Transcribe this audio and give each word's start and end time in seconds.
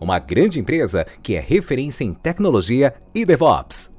uma 0.00 0.18
grande 0.18 0.60
empresa 0.60 1.04
que 1.22 1.34
é 1.34 1.40
referência 1.40 2.04
em 2.04 2.14
tecnologia 2.14 2.94
e 3.14 3.24
DevOps. 3.24 3.96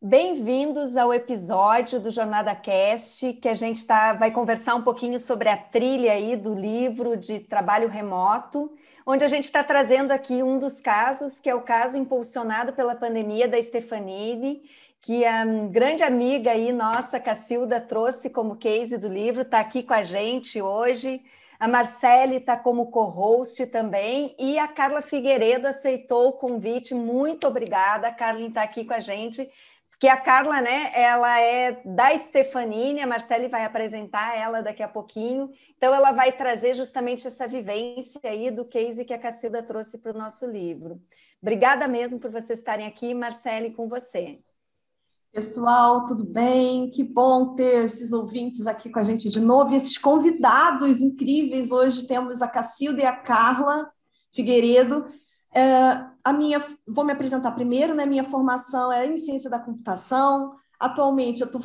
Bem-vindos 0.00 0.96
ao 0.96 1.12
episódio 1.12 1.98
do 1.98 2.10
Jornada 2.12 2.54
Cast, 2.54 3.32
que 3.32 3.48
a 3.48 3.54
gente 3.54 3.84
tá, 3.84 4.12
vai 4.12 4.30
conversar 4.30 4.76
um 4.76 4.82
pouquinho 4.82 5.18
sobre 5.18 5.48
a 5.48 5.56
trilha 5.56 6.12
aí 6.12 6.36
do 6.36 6.54
livro 6.54 7.16
de 7.16 7.40
trabalho 7.40 7.88
remoto, 7.88 8.70
onde 9.04 9.24
a 9.24 9.28
gente 9.28 9.44
está 9.44 9.64
trazendo 9.64 10.12
aqui 10.12 10.40
um 10.40 10.56
dos 10.56 10.80
casos, 10.80 11.40
que 11.40 11.50
é 11.50 11.54
o 11.54 11.62
caso 11.62 11.98
impulsionado 11.98 12.72
pela 12.74 12.94
pandemia 12.94 13.48
da 13.48 13.60
Stefanini, 13.60 14.62
que 15.00 15.24
a 15.24 15.44
grande 15.68 16.04
amiga 16.04 16.52
aí, 16.52 16.72
nossa, 16.72 17.18
Cacilda, 17.18 17.80
trouxe 17.80 18.30
como 18.30 18.56
case 18.56 18.96
do 18.96 19.08
livro, 19.08 19.42
está 19.42 19.58
aqui 19.58 19.82
com 19.82 19.94
a 19.94 20.04
gente 20.04 20.62
hoje. 20.62 21.20
A 21.58 21.66
Marcele 21.66 22.36
está 22.36 22.56
como 22.56 22.90
co-host 22.90 23.66
também, 23.66 24.34
e 24.38 24.58
a 24.58 24.68
Carla 24.68 25.02
Figueiredo 25.02 25.66
aceitou 25.66 26.28
o 26.28 26.32
convite. 26.32 26.94
Muito 26.94 27.48
obrigada, 27.48 28.08
a 28.08 28.14
Carla 28.14 28.40
está 28.46 28.62
aqui 28.62 28.84
com 28.84 28.94
a 28.94 29.00
gente. 29.00 29.50
Porque 29.90 30.06
a 30.06 30.16
Carla, 30.16 30.60
né, 30.60 30.92
ela 30.94 31.40
é 31.40 31.82
da 31.84 32.16
Stefanini, 32.16 33.00
a 33.00 33.06
Marcele 33.06 33.48
vai 33.48 33.64
apresentar 33.64 34.38
ela 34.38 34.62
daqui 34.62 34.80
a 34.80 34.86
pouquinho. 34.86 35.50
Então, 35.76 35.92
ela 35.92 36.12
vai 36.12 36.30
trazer 36.30 36.74
justamente 36.74 37.26
essa 37.26 37.48
vivência 37.48 38.20
aí 38.22 38.48
do 38.52 38.64
case 38.64 39.04
que 39.04 39.12
a 39.12 39.18
Cacilda 39.18 39.60
trouxe 39.60 39.98
para 39.98 40.14
o 40.14 40.18
nosso 40.18 40.46
livro. 40.46 41.02
Obrigada 41.42 41.88
mesmo 41.88 42.20
por 42.20 42.30
vocês 42.30 42.60
estarem 42.60 42.86
aqui, 42.86 43.12
Marcele, 43.12 43.72
com 43.72 43.88
você. 43.88 44.38
Pessoal, 45.32 46.06
tudo 46.06 46.24
bem? 46.24 46.90
Que 46.90 47.04
bom 47.04 47.54
ter 47.54 47.84
esses 47.84 48.12
ouvintes 48.12 48.66
aqui 48.66 48.90
com 48.90 48.98
a 48.98 49.04
gente 49.04 49.28
de 49.28 49.40
novo 49.40 49.72
e 49.72 49.76
esses 49.76 49.96
convidados 49.98 51.00
incríveis. 51.00 51.70
Hoje 51.70 52.06
temos 52.06 52.40
a 52.40 52.48
Cacilda 52.48 53.02
e 53.02 53.06
a 53.06 53.14
Carla 53.14 53.90
Figueiredo. 54.34 55.06
É, 55.54 56.06
a 56.24 56.32
minha, 56.32 56.58
vou 56.86 57.04
me 57.04 57.12
apresentar 57.12 57.52
primeiro, 57.52 57.94
né? 57.94 58.06
Minha 58.06 58.24
formação 58.24 58.90
é 58.90 59.06
em 59.06 59.18
ciência 59.18 59.50
da 59.50 59.58
computação. 59.58 60.54
Atualmente, 60.80 61.42
eu 61.42 61.46
estou 61.46 61.60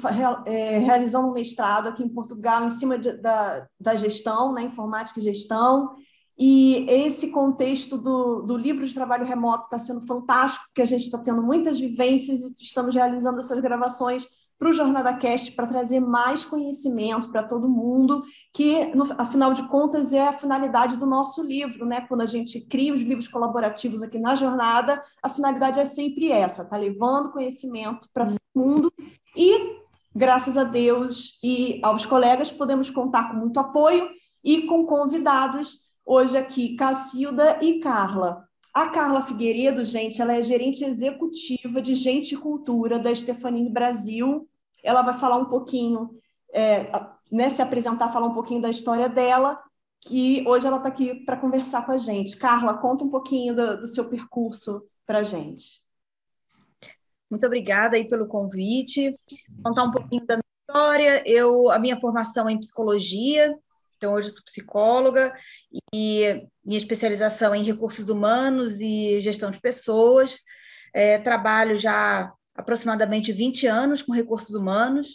é, 0.46 0.80
realizando 0.80 1.30
um 1.30 1.34
mestrado 1.34 1.88
aqui 1.88 2.04
em 2.04 2.10
Portugal 2.10 2.66
em 2.66 2.70
cima 2.70 2.98
de, 2.98 3.14
da, 3.14 3.68
da 3.80 3.96
gestão, 3.96 4.54
né? 4.54 4.64
informática 4.64 5.20
e 5.20 5.24
gestão. 5.24 5.96
E 6.38 6.86
esse 6.90 7.32
contexto 7.32 7.98
do, 7.98 8.42
do 8.42 8.58
livro 8.58 8.86
de 8.86 8.94
trabalho 8.94 9.26
remoto 9.26 9.66
está 9.66 9.78
sendo 9.78 10.02
fantástico, 10.06 10.66
porque 10.68 10.82
a 10.82 10.88
gente 10.88 11.04
está 11.04 11.18
tendo 11.18 11.44
muitas 11.44 11.80
vivências 11.80 12.42
e 12.42 12.54
estamos 12.60 12.96
realizando 12.96 13.40
essas 13.40 13.60
gravações 13.60 14.28
para 14.58 14.70
o 14.70 14.74
Jornada 14.74 15.14
Cast 15.14 15.52
para 15.52 15.68
trazer 15.68 16.00
mais 16.00 16.46
conhecimento 16.46 17.30
para 17.30 17.44
todo 17.44 17.68
mundo, 17.68 18.24
que, 18.54 18.86
no, 18.96 19.04
afinal 19.18 19.54
de 19.54 19.68
contas, 19.68 20.14
é 20.14 20.26
a 20.26 20.34
finalidade 20.34 20.96
do 20.96 21.06
nosso 21.06 21.44
livro, 21.44 21.86
né? 21.86 22.02
Quando 22.08 22.22
a 22.22 22.26
gente 22.26 22.62
cria 22.62 22.94
os 22.94 23.02
livros 23.02 23.28
colaborativos 23.28 24.02
aqui 24.02 24.18
na 24.18 24.36
jornada, 24.36 25.04
a 25.22 25.28
finalidade 25.28 25.80
é 25.80 25.86
sempre 25.86 26.32
essa, 26.32 26.64
tá 26.64 26.78
levando 26.78 27.32
conhecimento 27.32 28.08
para 28.14 28.26
todo 28.26 28.40
mundo 28.56 28.94
e, 29.36 29.80
graças 30.16 30.58
a 30.58 30.64
Deus 30.64 31.40
e 31.44 31.82
aos 31.84 32.06
colegas, 32.06 32.50
podemos 32.50 32.90
contar 32.90 33.30
com 33.30 33.38
muito 33.38 33.60
apoio 33.60 34.10
e 34.44 34.62
com 34.64 34.86
convidados 34.86 35.83
hoje 36.06 36.38
aqui 36.38 36.76
Cacilda 36.76 37.60
e 37.62 37.80
Carla. 37.80 38.48
A 38.74 38.90
Carla 38.90 39.22
Figueiredo, 39.22 39.84
gente, 39.84 40.22
ela 40.22 40.34
é 40.34 40.42
gerente 40.42 40.84
executiva 40.84 41.82
de 41.82 41.94
Gente 41.94 42.34
e 42.34 42.38
Cultura 42.38 42.98
da 42.98 43.14
Stefanini 43.14 43.70
Brasil. 43.70 44.50
Ela 44.84 45.04
vai 45.04 45.14
falar 45.14 45.38
um 45.38 45.46
pouquinho, 45.46 46.18
é, 46.52 46.90
né, 47.32 47.50
se 47.50 47.62
apresentar, 47.62 48.12
falar 48.12 48.28
um 48.28 48.34
pouquinho 48.34 48.62
da 48.62 48.70
história 48.70 49.08
dela, 49.08 49.62
que 50.02 50.44
hoje 50.48 50.66
ela 50.66 50.78
está 50.78 50.90
aqui 50.90 51.24
para 51.24 51.38
conversar 51.38 51.86
com 51.86 51.92
a 51.92 51.98
gente. 51.98 52.36
Carla, 52.36 52.78
conta 52.78 53.04
um 53.04 53.10
pouquinho 53.10 53.56
do, 53.56 53.80
do 53.82 53.88
seu 53.88 54.10
percurso 54.10 54.84
para 55.06 55.20
a 55.20 55.24
gente. 55.24 55.84
Muito 57.30 57.46
obrigada 57.46 57.96
aí 57.96 58.08
pelo 58.08 58.28
convite. 58.28 59.18
Contar 59.64 59.84
um 59.84 59.92
pouquinho 59.92 60.26
da 60.26 60.36
minha 60.36 60.44
história. 60.68 61.24
Eu, 61.26 61.70
a 61.70 61.80
minha 61.80 62.00
formação 62.00 62.50
é 62.50 62.54
em 62.54 62.60
psicologia, 62.60 63.56
então, 64.04 64.16
hoje 64.16 64.28
eu 64.28 64.34
sou 64.34 64.44
psicóloga 64.44 65.34
e 65.94 66.46
minha 66.62 66.78
especialização 66.78 67.54
é 67.54 67.58
em 67.58 67.64
recursos 67.64 68.10
humanos 68.10 68.82
e 68.82 69.22
gestão 69.22 69.50
de 69.50 69.62
pessoas. 69.62 70.36
É, 70.94 71.20
trabalho 71.20 71.78
já 71.78 72.30
aproximadamente 72.54 73.32
20 73.32 73.66
anos 73.66 74.02
com 74.02 74.12
recursos 74.12 74.54
humanos 74.56 75.08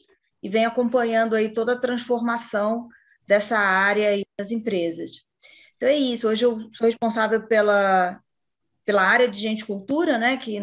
e 0.43 0.49
venho 0.49 0.69
acompanhando 0.69 1.37
aí 1.37 1.53
toda 1.53 1.75
a 1.75 1.79
transformação 1.79 2.89
dessa 3.27 3.59
área 3.59 4.25
das 4.39 4.51
empresas. 4.51 5.23
Então 5.77 5.87
é 5.87 5.95
isso, 5.95 6.27
hoje 6.27 6.47
eu 6.47 6.59
sou 6.73 6.87
responsável 6.87 7.47
pela, 7.47 8.19
pela 8.87 9.03
área 9.03 9.29
de 9.29 9.39
gente 9.39 9.67
cultura, 9.67 10.17
né, 10.17 10.39
que 10.39 10.59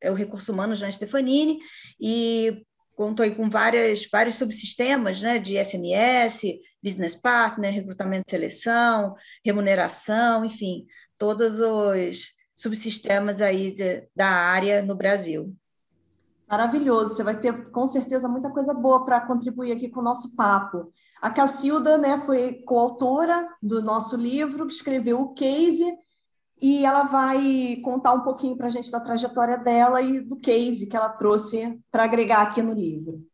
é 0.00 0.08
o 0.08 0.14
recurso 0.14 0.52
humanos 0.52 0.80
na 0.80 0.92
Stefanini, 0.92 1.58
e 2.00 2.64
contou 2.96 3.30
com 3.34 3.48
várias, 3.48 4.08
vários 4.10 4.36
subsistemas 4.36 5.20
né, 5.20 5.38
de 5.38 5.62
SMS, 5.62 6.58
business 6.82 7.14
partner, 7.14 7.72
recrutamento 7.72 8.24
e 8.26 8.30
seleção, 8.30 9.14
remuneração, 9.44 10.44
enfim, 10.44 10.86
todos 11.18 11.60
os 11.60 12.34
subsistemas 12.56 13.40
aí 13.40 13.74
de, 13.74 14.08
da 14.16 14.28
área 14.28 14.82
no 14.82 14.96
Brasil. 14.96 15.54
Maravilhoso, 16.48 17.14
você 17.14 17.22
vai 17.22 17.38
ter 17.38 17.70
com 17.70 17.86
certeza 17.86 18.28
muita 18.28 18.50
coisa 18.50 18.72
boa 18.72 19.04
para 19.04 19.20
contribuir 19.20 19.72
aqui 19.72 19.90
com 19.90 20.00
o 20.00 20.04
nosso 20.04 20.34
papo. 20.34 20.90
A 21.20 21.28
Cacilda 21.28 21.98
né, 21.98 22.18
foi 22.24 22.62
coautora 22.64 23.46
do 23.62 23.82
nosso 23.82 24.16
livro, 24.16 24.66
que 24.66 24.74
escreveu 24.74 25.20
o 25.20 25.34
case 25.34 25.84
e 26.60 26.84
ela 26.84 27.04
vai 27.04 27.76
contar 27.84 28.12
um 28.12 28.22
pouquinho 28.22 28.56
para 28.56 28.68
a 28.68 28.70
gente 28.70 28.90
da 28.90 29.00
trajetória 29.00 29.58
dela 29.58 30.00
e 30.00 30.20
do 30.20 30.36
case 30.36 30.86
que 30.88 30.96
ela 30.96 31.08
trouxe 31.08 31.78
para 31.90 32.04
agregar 32.04 32.42
aqui 32.42 32.62
no 32.62 32.72
livro. 32.72 33.24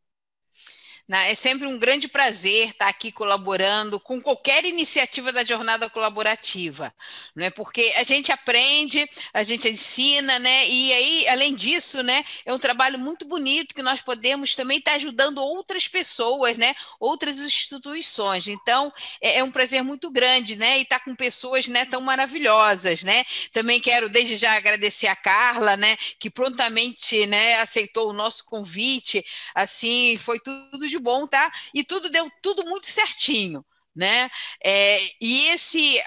Né? 1.08 1.32
É 1.32 1.34
sempre 1.34 1.66
um 1.66 1.78
grande 1.78 2.06
prazer 2.06 2.70
estar 2.70 2.88
aqui 2.88 3.10
colaborando 3.10 3.98
com 3.98 4.20
qualquer 4.20 4.64
iniciativa 4.64 5.32
da 5.32 5.44
jornada 5.44 5.90
colaborativa, 5.90 6.94
não 7.34 7.44
é? 7.44 7.50
Porque 7.50 7.92
a 7.96 8.04
gente 8.04 8.30
aprende, 8.30 9.08
a 9.34 9.42
gente 9.42 9.68
ensina, 9.68 10.38
né? 10.38 10.68
E 10.68 10.92
aí, 10.92 11.28
além 11.28 11.54
disso, 11.54 12.02
né, 12.02 12.24
é 12.46 12.52
um 12.52 12.58
trabalho 12.58 12.98
muito 12.98 13.24
bonito 13.24 13.74
que 13.74 13.82
nós 13.82 14.00
podemos 14.00 14.54
também 14.54 14.78
estar 14.78 14.94
ajudando 14.94 15.38
outras 15.38 15.88
pessoas, 15.88 16.56
né? 16.56 16.74
Outras 17.00 17.38
instituições. 17.38 18.46
Então, 18.46 18.92
é, 19.20 19.38
é 19.38 19.44
um 19.44 19.50
prazer 19.50 19.82
muito 19.82 20.10
grande, 20.10 20.56
né? 20.56 20.78
E 20.78 20.82
estar 20.82 21.00
com 21.00 21.14
pessoas, 21.16 21.66
né, 21.66 21.84
tão 21.84 22.00
maravilhosas, 22.00 23.02
né? 23.02 23.24
Também 23.52 23.80
quero 23.80 24.08
desde 24.08 24.36
já 24.36 24.52
agradecer 24.56 25.08
a 25.08 25.16
Carla, 25.16 25.76
né, 25.76 25.96
que 26.18 26.30
prontamente, 26.30 27.26
né, 27.26 27.56
aceitou 27.56 28.10
o 28.10 28.12
nosso 28.12 28.44
convite. 28.44 29.24
Assim, 29.54 30.16
foi 30.16 30.38
tudo 30.40 30.88
de 30.92 30.98
bom, 30.98 31.26
tá? 31.26 31.50
E 31.74 31.82
tudo 31.82 32.10
deu 32.10 32.30
tudo 32.40 32.64
muito 32.64 32.88
certinho, 32.88 33.64
né? 33.94 34.30
É, 34.62 34.98
e 35.20 35.48
esse, 35.48 36.00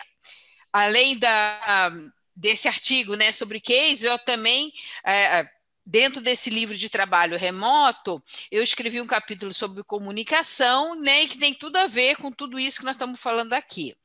além 0.72 1.18
da, 1.18 1.92
desse 2.36 2.68
artigo, 2.68 3.16
né, 3.16 3.32
sobre 3.32 3.60
case, 3.60 4.06
eu 4.06 4.18
também 4.20 4.72
é, 5.06 5.48
dentro 5.86 6.20
desse 6.20 6.50
livro 6.50 6.76
de 6.76 6.90
trabalho 6.90 7.38
remoto, 7.38 8.24
eu 8.50 8.64
escrevi 8.64 9.00
um 9.00 9.06
capítulo 9.06 9.54
sobre 9.54 9.84
comunicação, 9.84 10.96
né, 10.96 11.28
que 11.28 11.38
tem 11.38 11.54
tudo 11.54 11.78
a 11.78 11.86
ver 11.86 12.16
com 12.16 12.32
tudo 12.32 12.60
isso 12.60 12.80
que 12.80 12.86
nós 12.86 12.96
estamos 12.96 13.20
falando 13.20 13.54
aqui. 13.54 13.96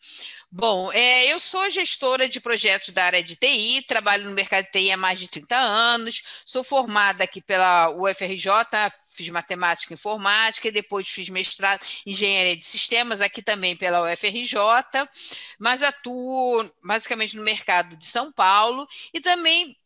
Bom, 0.53 0.93
é, 0.93 1.33
eu 1.33 1.41
sou 1.41 1.71
gestora 1.71 2.29
de 2.29 2.41
projetos 2.41 2.91
da 2.91 3.05
área 3.05 3.23
de 3.23 3.35
TI, 3.35 3.83
trabalho 3.87 4.29
no 4.29 4.35
mercado 4.35 4.65
de 4.67 4.73
TI 4.73 4.91
há 4.91 4.97
mais 4.97 5.19
de 5.19 5.29
30 5.29 5.57
anos, 5.57 6.23
sou 6.45 6.63
formada 6.63 7.25
aqui 7.25 7.41
pela 7.41 7.91
UFRJ, 7.91 8.51
fiz 9.21 9.29
matemática 9.29 9.93
e 9.93 9.95
informática, 9.95 10.69
e 10.69 10.73
depois 10.73 11.09
fiz 11.09 11.29
mestrado 11.29 11.85
em 12.07 12.11
engenharia 12.11 12.57
de 12.57 12.65
sistemas, 12.65 13.21
aqui 13.21 13.43
também 13.43 13.77
pela 13.77 14.03
UFRJ, 14.11 14.57
mas 15.59 15.83
atuo 15.83 16.69
basicamente 16.83 17.37
no 17.37 17.43
mercado 17.43 17.97
de 17.97 18.07
São 18.07 18.33
Paulo 18.33 18.87
e 19.13 19.21
também 19.21 19.77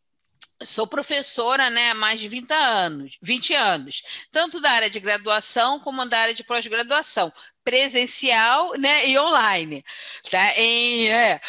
sou 0.63 0.87
professora 0.87 1.69
né, 1.69 1.91
há 1.91 1.93
mais 1.93 2.17
de 2.17 2.29
20 2.29 2.51
anos, 2.53 3.17
20 3.21 3.53
anos, 3.53 4.03
tanto 4.31 4.61
da 4.61 4.71
área 4.71 4.89
de 4.89 5.01
graduação 5.01 5.81
como 5.81 6.05
da 6.05 6.17
área 6.17 6.33
de 6.33 6.45
pós-graduação, 6.45 7.31
presencial 7.61 8.71
né, 8.77 9.05
e 9.09 9.19
online. 9.19 9.83
Tá? 10.31 10.57
Em, 10.57 11.09
é, 11.09 11.41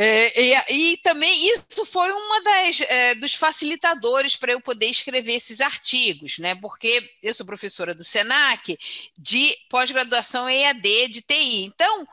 é, 0.00 0.40
e, 0.40 0.92
e, 0.92 0.96
também 0.98 1.52
isso 1.52 1.84
foi 1.84 2.08
uma 2.12 2.40
das 2.40 2.80
é, 2.82 3.16
dos 3.16 3.34
facilitadores 3.34 4.36
para 4.36 4.52
eu 4.52 4.60
poder 4.60 4.86
escrever 4.86 5.32
esses 5.32 5.60
artigos, 5.60 6.38
né? 6.38 6.54
Porque 6.54 7.10
eu 7.20 7.34
sou 7.34 7.44
professora 7.44 7.92
do 7.92 8.04
Senac 8.04 8.78
de 9.18 9.56
pós-graduação 9.68 10.48
EAD 10.48 11.08
de 11.08 11.20
TI. 11.20 11.64
Então, 11.64 12.06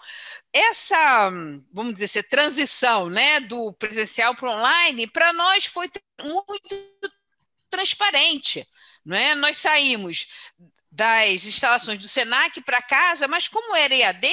essa, 0.52 1.30
vamos 1.72 1.94
dizer, 1.94 2.06
essa 2.06 2.24
transição, 2.24 3.08
né, 3.08 3.40
do 3.42 3.72
presencial 3.74 4.34
para 4.34 4.50
online, 4.50 5.06
para 5.06 5.32
nós 5.32 5.68
foi 5.68 5.88
muito 6.24 7.14
transparente, 7.70 8.68
não 9.06 9.16
é? 9.16 9.36
Nós 9.36 9.58
saímos 9.58 10.26
das 10.90 11.46
instalações 11.46 12.00
do 12.00 12.08
Senac 12.08 12.60
para 12.62 12.82
casa, 12.82 13.28
mas 13.28 13.48
como 13.48 13.76
era 13.76 13.94
EAD, 13.94 14.28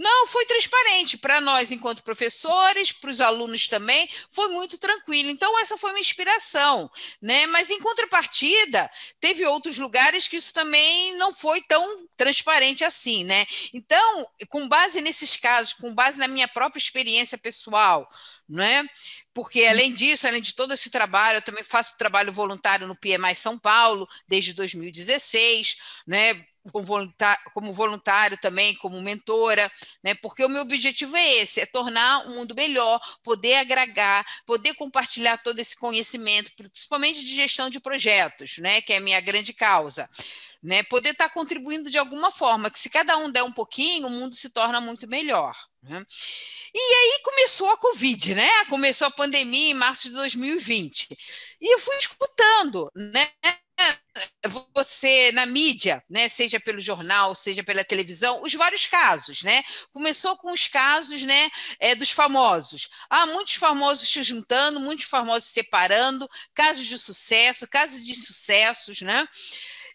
não, 0.00 0.28
foi 0.28 0.44
transparente 0.44 1.18
para 1.18 1.40
nós, 1.40 1.72
enquanto 1.72 2.04
professores, 2.04 2.92
para 2.92 3.10
os 3.10 3.20
alunos 3.20 3.66
também, 3.66 4.08
foi 4.30 4.46
muito 4.46 4.78
tranquilo. 4.78 5.28
Então, 5.28 5.58
essa 5.58 5.76
foi 5.76 5.90
uma 5.90 5.98
inspiração, 5.98 6.88
né? 7.20 7.48
Mas 7.48 7.68
em 7.68 7.80
contrapartida, 7.80 8.88
teve 9.18 9.44
outros 9.44 9.76
lugares 9.76 10.28
que 10.28 10.36
isso 10.36 10.54
também 10.54 11.16
não 11.16 11.34
foi 11.34 11.60
tão 11.62 12.06
transparente 12.16 12.84
assim, 12.84 13.24
né? 13.24 13.44
Então, 13.74 14.24
com 14.48 14.68
base 14.68 15.00
nesses 15.00 15.36
casos, 15.36 15.72
com 15.72 15.92
base 15.92 16.16
na 16.16 16.28
minha 16.28 16.46
própria 16.46 16.78
experiência 16.78 17.36
pessoal, 17.36 18.08
né? 18.48 18.88
Porque 19.34 19.64
além 19.64 19.92
disso, 19.92 20.28
além 20.28 20.40
de 20.40 20.54
todo 20.54 20.74
esse 20.74 20.90
trabalho, 20.90 21.38
eu 21.38 21.42
também 21.42 21.64
faço 21.64 21.98
trabalho 21.98 22.32
voluntário 22.32 22.86
no 22.86 22.96
PMI 22.96 23.34
São 23.34 23.58
Paulo 23.58 24.08
desde 24.28 24.52
2016, 24.52 25.76
né? 26.06 26.46
Como 26.70 26.84
voluntário, 26.84 27.42
como 27.52 27.72
voluntário 27.72 28.38
também, 28.40 28.74
como 28.76 29.00
mentora, 29.00 29.70
né? 30.02 30.14
Porque 30.14 30.44
o 30.44 30.48
meu 30.48 30.62
objetivo 30.62 31.16
é 31.16 31.36
esse, 31.36 31.60
é 31.60 31.66
tornar 31.66 32.26
o 32.26 32.30
mundo 32.30 32.54
melhor, 32.54 33.00
poder 33.22 33.56
agregar, 33.56 34.24
poder 34.46 34.74
compartilhar 34.74 35.38
todo 35.38 35.58
esse 35.58 35.76
conhecimento, 35.76 36.52
principalmente 36.56 37.24
de 37.24 37.34
gestão 37.34 37.68
de 37.70 37.80
projetos, 37.80 38.58
né? 38.58 38.80
Que 38.80 38.92
é 38.94 38.96
a 38.96 39.00
minha 39.00 39.20
grande 39.20 39.52
causa. 39.52 40.08
Né, 40.60 40.82
poder 40.82 41.10
estar 41.10 41.28
contribuindo 41.28 41.88
de 41.88 41.96
alguma 41.98 42.32
forma, 42.32 42.68
que 42.68 42.80
se 42.80 42.90
cada 42.90 43.16
um 43.16 43.30
der 43.30 43.44
um 43.44 43.52
pouquinho, 43.52 44.08
o 44.08 44.10
mundo 44.10 44.34
se 44.34 44.50
torna 44.50 44.80
muito 44.80 45.06
melhor. 45.06 45.54
Né? 45.80 46.04
E 46.74 46.78
aí 46.78 47.20
começou 47.22 47.70
a 47.70 47.76
Covid, 47.76 48.34
né? 48.34 48.64
Começou 48.64 49.06
a 49.06 49.10
pandemia 49.10 49.70
em 49.70 49.74
março 49.74 50.08
de 50.08 50.14
2020. 50.14 51.06
E 51.60 51.74
eu 51.74 51.78
fui 51.78 51.96
escutando, 51.96 52.90
né? 52.94 53.30
Você 54.74 55.32
na 55.32 55.46
mídia, 55.46 56.02
né, 56.08 56.28
seja 56.28 56.58
pelo 56.60 56.80
jornal, 56.80 57.34
seja 57.34 57.62
pela 57.62 57.84
televisão, 57.84 58.42
os 58.42 58.54
vários 58.54 58.86
casos, 58.86 59.42
né? 59.42 59.62
Começou 59.92 60.36
com 60.36 60.52
os 60.52 60.66
casos, 60.68 61.22
né, 61.22 61.48
é, 61.80 61.94
dos 61.94 62.10
famosos. 62.10 62.88
Ah, 63.10 63.26
muitos 63.26 63.54
famosos 63.54 64.08
se 64.08 64.22
juntando, 64.22 64.80
muitos 64.80 65.06
famosos 65.06 65.44
se 65.46 65.52
separando, 65.52 66.28
casos 66.54 66.86
de 66.86 66.98
sucesso, 66.98 67.68
casos 67.68 68.04
de 68.06 68.14
sucessos, 68.14 69.00
né? 69.02 69.26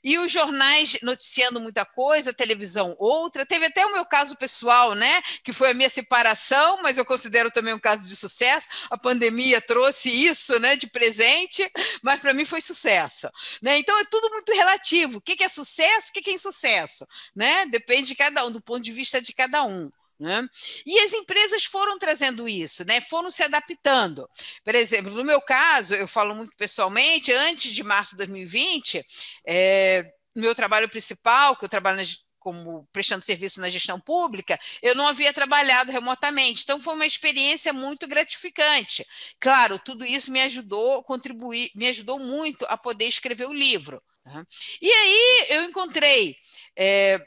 E 0.03 0.17
os 0.17 0.31
jornais 0.31 0.97
noticiando 1.01 1.59
muita 1.59 1.85
coisa, 1.85 2.31
a 2.31 2.33
televisão 2.33 2.95
outra. 2.99 3.45
Teve 3.45 3.67
até 3.67 3.85
o 3.85 3.91
meu 3.91 4.05
caso 4.05 4.35
pessoal, 4.35 4.93
né? 4.93 5.21
Que 5.43 5.53
foi 5.53 5.71
a 5.71 5.73
minha 5.73 5.89
separação, 5.89 6.81
mas 6.81 6.97
eu 6.97 7.05
considero 7.05 7.49
também 7.49 7.73
um 7.73 7.79
caso 7.79 8.07
de 8.07 8.15
sucesso. 8.15 8.67
A 8.89 8.97
pandemia 8.97 9.61
trouxe 9.61 10.09
isso, 10.09 10.59
né? 10.59 10.75
De 10.75 10.87
presente, 10.87 11.69
mas 12.01 12.19
para 12.19 12.33
mim 12.33 12.45
foi 12.45 12.61
sucesso. 12.61 13.29
Né? 13.61 13.77
Então 13.77 13.97
é 13.99 14.03
tudo 14.05 14.29
muito 14.29 14.51
relativo. 14.53 15.17
O 15.17 15.21
que 15.21 15.43
é 15.43 15.49
sucesso? 15.49 16.09
O 16.09 16.13
que 16.13 16.29
é 16.29 16.33
insucesso? 16.33 17.07
Né? 17.35 17.65
Depende 17.67 18.09
de 18.09 18.15
cada 18.15 18.45
um, 18.45 18.51
do 18.51 18.61
ponto 18.61 18.81
de 18.81 18.91
vista 18.91 19.21
de 19.21 19.33
cada 19.33 19.63
um. 19.63 19.91
Né? 20.19 20.47
E 20.85 20.99
as 20.99 21.11
empresas 21.11 21.65
foram 21.65 21.97
trazendo 21.97 22.47
isso, 22.47 22.85
né? 22.85 23.01
foram 23.01 23.29
se 23.29 23.43
adaptando. 23.43 24.29
Por 24.63 24.75
exemplo, 24.75 25.11
no 25.11 25.23
meu 25.23 25.41
caso, 25.41 25.95
eu 25.95 26.07
falo 26.07 26.35
muito 26.35 26.55
pessoalmente, 26.55 27.31
antes 27.31 27.71
de 27.71 27.83
março 27.83 28.11
de 28.11 28.17
2020, 28.17 29.03
é, 29.45 30.05
meu 30.35 30.55
trabalho 30.55 30.89
principal, 30.89 31.55
que 31.55 31.65
eu 31.65 31.69
trabalho 31.69 31.97
na, 31.97 32.03
como 32.43 32.85
prestando 32.91 33.23
serviço 33.23 33.61
na 33.61 33.69
gestão 33.69 33.99
pública, 33.99 34.59
eu 34.81 34.93
não 34.93 35.07
havia 35.07 35.33
trabalhado 35.33 35.91
remotamente. 35.91 36.61
Então 36.63 36.79
foi 36.79 36.93
uma 36.93 37.05
experiência 37.05 37.71
muito 37.71 38.07
gratificante. 38.07 39.05
Claro, 39.39 39.79
tudo 39.79 40.05
isso 40.05 40.31
me 40.31 40.41
ajudou, 40.41 41.03
contribuir, 41.03 41.71
me 41.73 41.87
ajudou 41.87 42.19
muito 42.19 42.65
a 42.67 42.77
poder 42.77 43.05
escrever 43.05 43.47
o 43.47 43.53
livro. 43.53 44.03
Tá? 44.23 44.45
E 44.81 44.91
aí 44.91 45.45
eu 45.49 45.63
encontrei 45.63 46.35
é, 46.77 47.19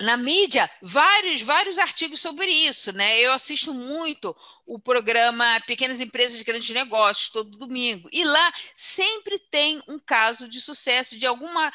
na 0.00 0.16
mídia 0.16 0.70
vários 0.82 1.40
vários 1.40 1.78
artigos 1.78 2.20
sobre 2.20 2.50
isso, 2.50 2.92
né? 2.92 3.18
Eu 3.20 3.32
assisto 3.32 3.72
muito 3.72 4.36
o 4.66 4.78
programa 4.78 5.44
Pequenas 5.66 6.00
Empresas 6.00 6.42
Grandes 6.42 6.70
Negócios 6.70 7.30
todo 7.30 7.56
domingo 7.56 8.08
e 8.12 8.24
lá 8.24 8.52
sempre 8.74 9.38
tem 9.50 9.82
um 9.88 9.98
caso 9.98 10.48
de 10.48 10.60
sucesso 10.60 11.18
de 11.18 11.26
alguma 11.26 11.72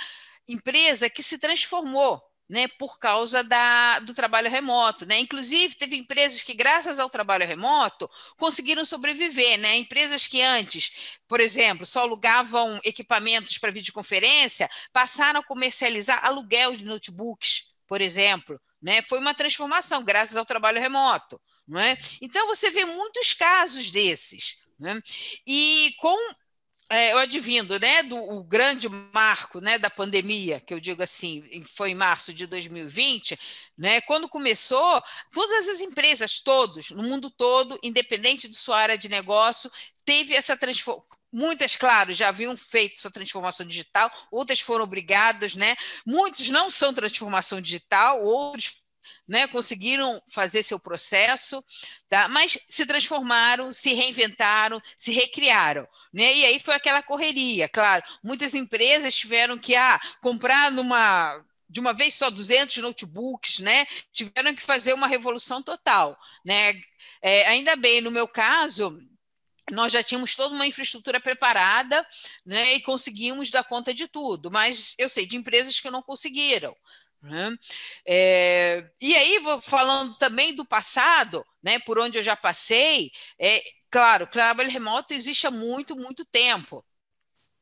empresa 0.47 1.09
que 1.09 1.23
se 1.23 1.37
transformou. 1.37 2.21
Né, 2.49 2.67
por 2.67 2.99
causa 2.99 3.45
da, 3.45 3.99
do 3.99 4.13
trabalho 4.13 4.51
remoto. 4.51 5.05
Né? 5.05 5.19
Inclusive, 5.19 5.73
teve 5.75 5.95
empresas 5.95 6.41
que, 6.41 6.53
graças 6.53 6.99
ao 6.99 7.09
trabalho 7.09 7.47
remoto, 7.47 8.09
conseguiram 8.35 8.83
sobreviver. 8.83 9.57
Né? 9.57 9.77
Empresas 9.77 10.27
que 10.27 10.41
antes, 10.41 11.15
por 11.29 11.39
exemplo, 11.39 11.85
só 11.85 12.01
alugavam 12.01 12.77
equipamentos 12.83 13.57
para 13.57 13.71
videoconferência, 13.71 14.69
passaram 14.91 15.39
a 15.39 15.43
comercializar 15.45 16.25
aluguel 16.25 16.75
de 16.75 16.83
notebooks 16.83 17.70
por 17.91 17.99
exemplo, 17.99 18.57
né? 18.81 19.01
Foi 19.01 19.19
uma 19.19 19.33
transformação 19.33 20.01
graças 20.01 20.37
ao 20.37 20.45
trabalho 20.45 20.79
remoto, 20.79 21.41
não 21.67 21.77
é? 21.77 21.97
Então 22.21 22.47
você 22.47 22.71
vê 22.71 22.85
muitos 22.85 23.33
casos 23.33 23.91
desses, 23.91 24.55
né? 24.79 24.97
E 25.45 25.93
com 25.99 26.17
é, 26.89 27.11
eu 27.11 27.17
advindo, 27.17 27.77
né, 27.77 28.01
do 28.03 28.15
o 28.15 28.45
grande 28.45 28.87
marco, 29.13 29.59
né, 29.59 29.77
da 29.77 29.89
pandemia, 29.89 30.61
que 30.61 30.73
eu 30.73 30.79
digo 30.79 31.03
assim, 31.03 31.43
foi 31.65 31.91
em 31.91 31.95
março 31.95 32.33
de 32.33 32.47
2020, 32.47 33.37
né, 33.77 33.99
quando 34.01 34.29
começou, 34.29 35.01
todas 35.33 35.67
as 35.67 35.81
empresas, 35.81 36.39
todos, 36.39 36.91
no 36.91 37.03
mundo 37.03 37.29
todo, 37.29 37.77
independente 37.83 38.47
de 38.47 38.55
sua 38.55 38.77
área 38.77 38.97
de 38.97 39.09
negócio, 39.09 39.69
teve 40.05 40.33
essa 40.33 40.55
transformação 40.55 41.20
Muitas, 41.31 41.75
claro, 41.75 42.13
já 42.13 42.29
haviam 42.29 42.55
feito 42.57 42.99
sua 42.99 43.11
transformação 43.11 43.65
digital, 43.65 44.11
outras 44.31 44.59
foram 44.59 44.83
obrigadas, 44.83 45.55
né? 45.55 45.75
Muitos 46.05 46.49
não 46.49 46.69
são 46.69 46.93
transformação 46.93 47.61
digital, 47.61 48.21
outros 48.23 48.81
né, 49.27 49.47
conseguiram 49.47 50.21
fazer 50.27 50.61
seu 50.61 50.79
processo, 50.79 51.63
tá? 52.09 52.27
mas 52.27 52.57
se 52.67 52.85
transformaram, 52.85 53.71
se 53.71 53.93
reinventaram, 53.93 54.81
se 54.97 55.11
recriaram. 55.11 55.87
Né? 56.13 56.35
E 56.35 56.45
aí 56.45 56.59
foi 56.59 56.75
aquela 56.75 57.01
correria, 57.01 57.69
claro. 57.69 58.03
Muitas 58.23 58.53
empresas 58.53 59.15
tiveram 59.15 59.57
que 59.57 59.75
ah, 59.75 59.99
comprar 60.21 60.71
numa 60.71 61.43
de 61.69 61.79
uma 61.79 61.93
vez 61.93 62.15
só 62.15 62.29
200 62.29 62.77
notebooks, 62.77 63.59
né? 63.59 63.87
Tiveram 64.11 64.53
que 64.53 64.61
fazer 64.61 64.93
uma 64.93 65.07
revolução 65.07 65.63
total, 65.63 66.19
né? 66.43 66.73
É, 67.21 67.47
ainda 67.47 67.77
bem, 67.77 68.01
no 68.01 68.11
meu 68.11 68.27
caso, 68.27 68.99
nós 69.71 69.91
já 69.93 70.03
tínhamos 70.03 70.35
toda 70.35 70.53
uma 70.53 70.67
infraestrutura 70.67 71.19
preparada 71.19 72.05
né, 72.45 72.73
e 72.73 72.81
conseguimos 72.81 73.49
dar 73.49 73.63
conta 73.63 73.93
de 73.93 74.07
tudo, 74.07 74.51
mas 74.51 74.93
eu 74.97 75.09
sei 75.09 75.25
de 75.25 75.37
empresas 75.37 75.79
que 75.79 75.89
não 75.89 76.01
conseguiram. 76.01 76.75
Né? 77.21 77.55
É, 78.05 78.89
e 78.99 79.15
aí, 79.15 79.39
vou 79.39 79.61
falando 79.61 80.15
também 80.17 80.53
do 80.53 80.65
passado, 80.65 81.45
né, 81.61 81.79
por 81.79 81.99
onde 81.99 82.17
eu 82.17 82.23
já 82.23 82.35
passei, 82.35 83.11
é, 83.39 83.63
claro, 83.89 84.27
trabalho 84.27 84.69
remoto 84.69 85.13
existe 85.13 85.47
há 85.47 85.51
muito, 85.51 85.95
muito 85.95 86.25
tempo 86.25 86.83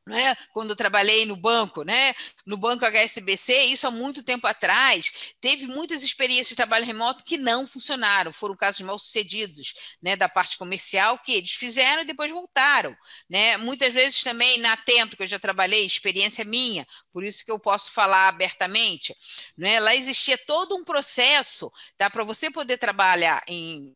né? 0.06 0.34
quando 0.52 0.70
eu 0.70 0.76
trabalhei 0.76 1.26
no 1.26 1.36
banco, 1.36 1.82
né? 1.82 2.14
no 2.44 2.56
banco 2.56 2.84
HSBC, 2.84 3.64
isso 3.64 3.86
há 3.86 3.90
muito 3.90 4.22
tempo 4.22 4.46
atrás, 4.46 5.34
teve 5.40 5.66
muitas 5.66 6.02
experiências 6.02 6.48
de 6.48 6.56
trabalho 6.56 6.86
remoto 6.86 7.24
que 7.24 7.36
não 7.36 7.66
funcionaram, 7.66 8.32
foram 8.32 8.56
casos 8.56 8.80
mal 8.80 8.98
sucedidos 8.98 9.74
né? 10.02 10.16
da 10.16 10.28
parte 10.28 10.56
comercial, 10.56 11.18
que 11.18 11.32
eles 11.32 11.52
fizeram 11.52 12.02
e 12.02 12.06
depois 12.06 12.30
voltaram. 12.30 12.96
Né? 13.28 13.56
Muitas 13.56 13.92
vezes 13.92 14.22
também 14.22 14.58
na 14.58 14.72
Atento, 14.72 15.16
que 15.16 15.22
eu 15.22 15.28
já 15.28 15.38
trabalhei, 15.38 15.84
experiência 15.84 16.44
minha, 16.44 16.86
por 17.12 17.24
isso 17.24 17.44
que 17.44 17.50
eu 17.50 17.58
posso 17.58 17.92
falar 17.92 18.28
abertamente, 18.28 19.14
né? 19.56 19.78
lá 19.80 19.94
existia 19.94 20.38
todo 20.38 20.76
um 20.76 20.84
processo 20.84 21.70
tá? 21.96 22.08
para 22.08 22.24
você 22.24 22.50
poder 22.50 22.78
trabalhar 22.78 23.42
em 23.46 23.94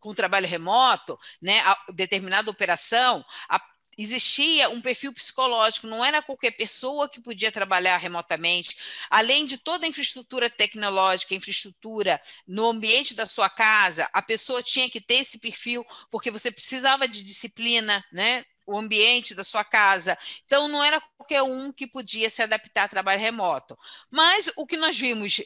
com 0.00 0.14
trabalho 0.14 0.48
remoto, 0.48 1.18
né, 1.40 1.60
determinada 1.92 2.50
operação, 2.50 3.24
a, 3.48 3.60
existia 4.02 4.68
um 4.70 4.80
perfil 4.80 5.12
psicológico, 5.12 5.86
não 5.86 6.04
era 6.04 6.22
qualquer 6.22 6.52
pessoa 6.52 7.08
que 7.08 7.20
podia 7.20 7.52
trabalhar 7.52 7.96
remotamente. 7.98 8.76
Além 9.10 9.46
de 9.46 9.58
toda 9.58 9.84
a 9.84 9.88
infraestrutura 9.88 10.48
tecnológica, 10.48 11.34
infraestrutura 11.34 12.20
no 12.46 12.66
ambiente 12.68 13.14
da 13.14 13.26
sua 13.26 13.50
casa, 13.50 14.08
a 14.12 14.22
pessoa 14.22 14.62
tinha 14.62 14.88
que 14.88 15.00
ter 15.00 15.16
esse 15.16 15.38
perfil, 15.38 15.84
porque 16.10 16.30
você 16.30 16.50
precisava 16.50 17.06
de 17.06 17.22
disciplina, 17.22 18.04
né? 18.12 18.44
o 18.66 18.78
ambiente 18.78 19.34
da 19.34 19.42
sua 19.42 19.64
casa. 19.64 20.16
Então, 20.46 20.68
não 20.68 20.82
era 20.82 21.00
qualquer 21.16 21.42
um 21.42 21.72
que 21.72 21.88
podia 21.88 22.30
se 22.30 22.40
adaptar 22.40 22.84
a 22.84 22.88
trabalho 22.88 23.20
remoto. 23.20 23.76
Mas 24.08 24.48
o 24.56 24.64
que 24.64 24.76
nós 24.76 24.96
vimos 24.96 25.40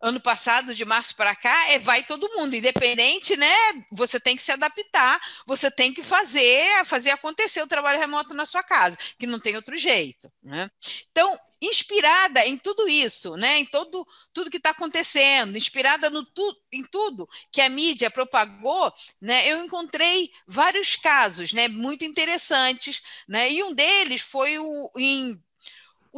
ano 0.00 0.20
passado, 0.20 0.74
de 0.74 0.84
março 0.84 1.16
para 1.16 1.34
cá, 1.34 1.70
é 1.70 1.78
vai 1.78 2.02
todo 2.02 2.30
mundo, 2.36 2.54
independente, 2.54 3.36
né? 3.36 3.54
Você 3.92 4.20
tem 4.20 4.36
que 4.36 4.42
se 4.42 4.52
adaptar, 4.52 5.20
você 5.46 5.70
tem 5.70 5.92
que 5.92 6.02
fazer, 6.02 6.84
fazer 6.84 7.10
acontecer 7.10 7.62
o 7.62 7.66
trabalho 7.66 7.98
remoto 7.98 8.34
na 8.34 8.46
sua 8.46 8.62
casa, 8.62 8.96
que 9.18 9.26
não 9.26 9.40
tem 9.40 9.56
outro 9.56 9.76
jeito, 9.76 10.30
né? 10.42 10.70
Então, 11.10 11.38
inspirada 11.60 12.46
em 12.46 12.56
tudo 12.56 12.88
isso, 12.88 13.36
né? 13.36 13.58
Em 13.58 13.66
todo 13.66 14.06
tudo 14.32 14.50
que 14.50 14.58
está 14.58 14.70
acontecendo, 14.70 15.58
inspirada 15.58 16.08
no 16.08 16.24
tu, 16.24 16.56
em 16.72 16.84
tudo 16.84 17.28
que 17.50 17.60
a 17.60 17.68
mídia 17.68 18.10
propagou, 18.10 18.92
né? 19.20 19.50
Eu 19.50 19.64
encontrei 19.64 20.30
vários 20.46 20.96
casos, 20.96 21.52
né? 21.52 21.66
Muito 21.68 22.04
interessantes, 22.04 23.02
né? 23.26 23.50
E 23.50 23.62
um 23.64 23.74
deles 23.74 24.22
foi 24.22 24.58
o 24.58 24.90
em 24.96 25.42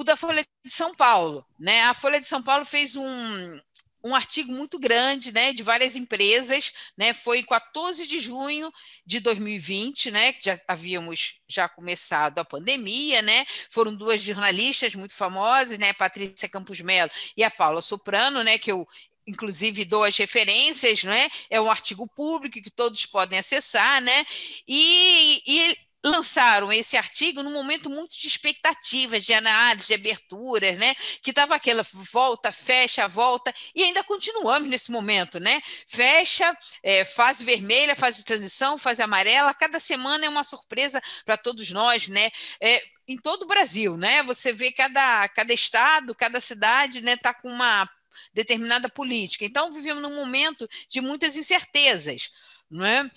o 0.00 0.04
da 0.04 0.16
Folha 0.16 0.42
de 0.64 0.72
São 0.72 0.94
Paulo. 0.94 1.44
Né? 1.58 1.82
A 1.82 1.92
Folha 1.92 2.18
de 2.18 2.26
São 2.26 2.42
Paulo 2.42 2.64
fez 2.64 2.96
um, 2.96 3.60
um 4.02 4.14
artigo 4.14 4.50
muito 4.50 4.78
grande, 4.78 5.30
né, 5.30 5.52
de 5.52 5.62
várias 5.62 5.94
empresas, 5.94 6.72
né, 6.96 7.12
foi 7.12 7.40
em 7.40 7.44
14 7.44 8.06
de 8.06 8.18
junho 8.18 8.72
de 9.04 9.20
2020, 9.20 10.10
né, 10.10 10.32
que 10.32 10.46
já 10.46 10.58
havíamos 10.66 11.38
já 11.46 11.68
começado 11.68 12.38
a 12.38 12.44
pandemia, 12.44 13.20
né, 13.20 13.44
foram 13.68 13.94
duas 13.94 14.22
jornalistas 14.22 14.94
muito 14.94 15.12
famosas, 15.12 15.78
né, 15.78 15.92
Patrícia 15.92 16.48
Campos 16.48 16.80
Melo 16.80 17.10
e 17.36 17.44
a 17.44 17.50
Paula 17.50 17.82
Soprano, 17.82 18.42
né, 18.42 18.56
que 18.56 18.72
eu 18.72 18.88
inclusive 19.26 19.84
dou 19.84 20.02
as 20.02 20.16
referências, 20.16 21.04
né, 21.04 21.28
é 21.50 21.60
um 21.60 21.70
artigo 21.70 22.08
público 22.08 22.62
que 22.62 22.70
todos 22.70 23.04
podem 23.04 23.38
acessar, 23.38 24.00
né, 24.00 24.24
e, 24.66 25.42
e 25.46 25.89
lançaram 26.04 26.72
esse 26.72 26.96
artigo 26.96 27.42
num 27.42 27.52
momento 27.52 27.90
muito 27.90 28.18
de 28.18 28.26
expectativas, 28.26 29.24
de 29.24 29.34
análise, 29.34 29.88
de 29.88 29.94
aberturas, 29.94 30.78
né? 30.78 30.94
Que 31.22 31.30
estava 31.30 31.54
aquela 31.54 31.84
volta, 31.92 32.50
fecha, 32.50 33.06
volta, 33.06 33.54
e 33.74 33.84
ainda 33.84 34.02
continuamos 34.04 34.68
nesse 34.68 34.90
momento, 34.90 35.38
né? 35.38 35.60
Fecha, 35.86 36.56
é, 36.82 37.04
fase 37.04 37.44
vermelha, 37.44 37.94
fase 37.94 38.18
de 38.18 38.24
transição, 38.24 38.78
fase 38.78 39.02
amarela, 39.02 39.52
cada 39.54 39.78
semana 39.78 40.24
é 40.24 40.28
uma 40.28 40.44
surpresa 40.44 41.00
para 41.24 41.36
todos 41.36 41.70
nós, 41.70 42.08
né? 42.08 42.30
É, 42.60 42.82
em 43.06 43.18
todo 43.18 43.42
o 43.42 43.46
Brasil, 43.46 43.96
né? 43.96 44.22
Você 44.22 44.52
vê 44.52 44.72
cada, 44.72 45.28
cada 45.28 45.52
estado, 45.52 46.14
cada 46.14 46.40
cidade, 46.40 47.00
né, 47.00 47.16
tá 47.16 47.34
com 47.34 47.48
uma 47.50 47.88
determinada 48.32 48.88
política. 48.88 49.44
Então, 49.44 49.72
vivemos 49.72 50.02
num 50.02 50.14
momento 50.14 50.68
de 50.88 51.00
muitas 51.00 51.36
incertezas 51.36 52.30
não 52.70 52.86
é? 52.86 53.10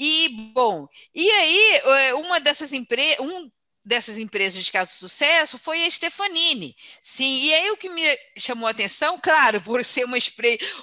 E, 0.00 0.30
bom, 0.54 0.88
e 1.14 1.30
aí, 1.30 1.80
eh, 2.08 2.14
uma 2.14 2.40
dessas 2.40 2.72
empresas, 2.72 3.18
um 3.20 3.50
dessas 3.90 4.20
empresas 4.20 4.62
de 4.64 4.70
caso 4.70 4.92
de 4.92 4.98
sucesso 4.98 5.58
foi 5.58 5.84
a 5.84 5.90
Stefanini. 5.90 6.76
Sim, 7.02 7.40
e 7.42 7.52
aí 7.52 7.70
o 7.72 7.76
que 7.76 7.88
me 7.88 8.02
chamou 8.38 8.68
a 8.68 8.70
atenção, 8.70 9.18
claro, 9.20 9.60
por 9.66 9.84
ser 9.84 10.04
uma, 10.04 10.16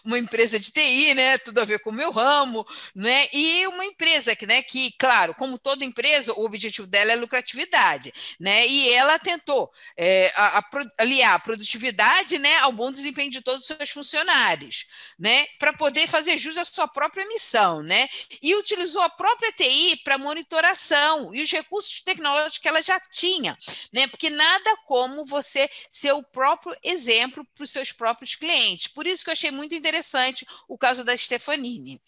uma 0.03 0.19
empresa 0.19 0.59
de 0.59 0.69
TI, 0.69 1.13
né, 1.13 1.37
tudo 1.37 1.59
a 1.61 1.65
ver 1.65 1.79
com 1.79 1.89
o 1.89 1.93
meu 1.93 2.11
ramo, 2.11 2.67
né, 2.93 3.29
e 3.31 3.65
uma 3.67 3.85
empresa 3.85 4.35
que, 4.35 4.45
né, 4.45 4.61
que, 4.61 4.91
claro, 4.99 5.33
como 5.35 5.57
toda 5.57 5.85
empresa, 5.85 6.33
o 6.33 6.43
objetivo 6.43 6.85
dela 6.85 7.13
é 7.13 7.15
lucratividade, 7.15 8.11
né, 8.37 8.67
e 8.67 8.89
ela 8.89 9.17
tentou 9.17 9.71
é, 9.95 10.29
a, 10.35 10.59
a, 10.59 10.63
aliar 10.97 11.35
a 11.35 11.39
produtividade, 11.39 12.37
né, 12.37 12.57
ao 12.57 12.73
bom 12.73 12.91
desempenho 12.91 13.31
de 13.31 13.41
todos 13.41 13.61
os 13.61 13.67
seus 13.67 13.89
funcionários, 13.89 14.85
né, 15.17 15.47
para 15.57 15.71
poder 15.71 16.09
fazer 16.09 16.37
jus 16.37 16.57
à 16.57 16.65
sua 16.65 16.89
própria 16.89 17.25
missão, 17.25 17.81
né, 17.81 18.09
e 18.41 18.53
utilizou 18.53 19.01
a 19.01 19.09
própria 19.09 19.53
TI 19.53 19.95
para 20.03 20.17
monitoração 20.17 21.33
e 21.33 21.41
os 21.41 21.49
recursos 21.49 22.01
tecnológicos 22.01 22.57
que 22.57 22.67
ela 22.67 22.81
já 22.81 22.96
tinha, 23.11 23.57
né? 23.91 24.07
Porque 24.07 24.29
nada 24.29 24.77
como 24.85 25.25
você 25.25 25.69
ser 25.89 26.11
o 26.13 26.23
próprio 26.23 26.75
exemplo 26.83 27.45
para 27.55 27.63
os 27.63 27.69
seus 27.69 27.91
próprios 27.91 28.35
clientes. 28.35 28.87
Por 28.87 29.07
isso 29.07 29.23
que 29.23 29.29
eu 29.29 29.33
achei 29.33 29.51
muito 29.51 29.75
interessante 29.75 30.45
o 30.67 30.77
caso 30.77 31.03
da 31.03 31.15
Stefanini. 31.15 32.01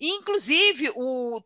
Inclusive, 0.00 0.90
o 0.94 1.42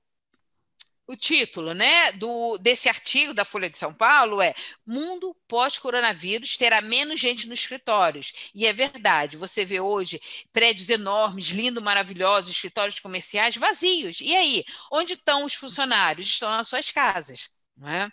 o 1.10 1.16
título 1.16 1.74
né, 1.74 2.12
do, 2.12 2.56
desse 2.58 2.88
artigo 2.88 3.34
da 3.34 3.44
Folha 3.44 3.68
de 3.68 3.76
São 3.76 3.92
Paulo 3.92 4.40
é 4.40 4.54
Mundo 4.86 5.36
pós-coronavírus 5.48 6.56
terá 6.56 6.80
menos 6.80 7.18
gente 7.18 7.48
nos 7.48 7.58
escritórios. 7.58 8.32
E 8.54 8.64
é 8.64 8.72
verdade, 8.72 9.36
você 9.36 9.64
vê 9.64 9.80
hoje 9.80 10.20
prédios 10.52 10.88
enormes, 10.88 11.48
lindos, 11.48 11.82
maravilhosos, 11.82 12.52
escritórios 12.52 13.00
comerciais 13.00 13.56
vazios. 13.56 14.20
E 14.20 14.36
aí, 14.36 14.64
onde 14.92 15.14
estão 15.14 15.44
os 15.44 15.54
funcionários? 15.54 16.28
Estão 16.28 16.48
nas 16.48 16.68
suas 16.68 16.92
casas. 16.92 17.50
Né? 17.76 18.08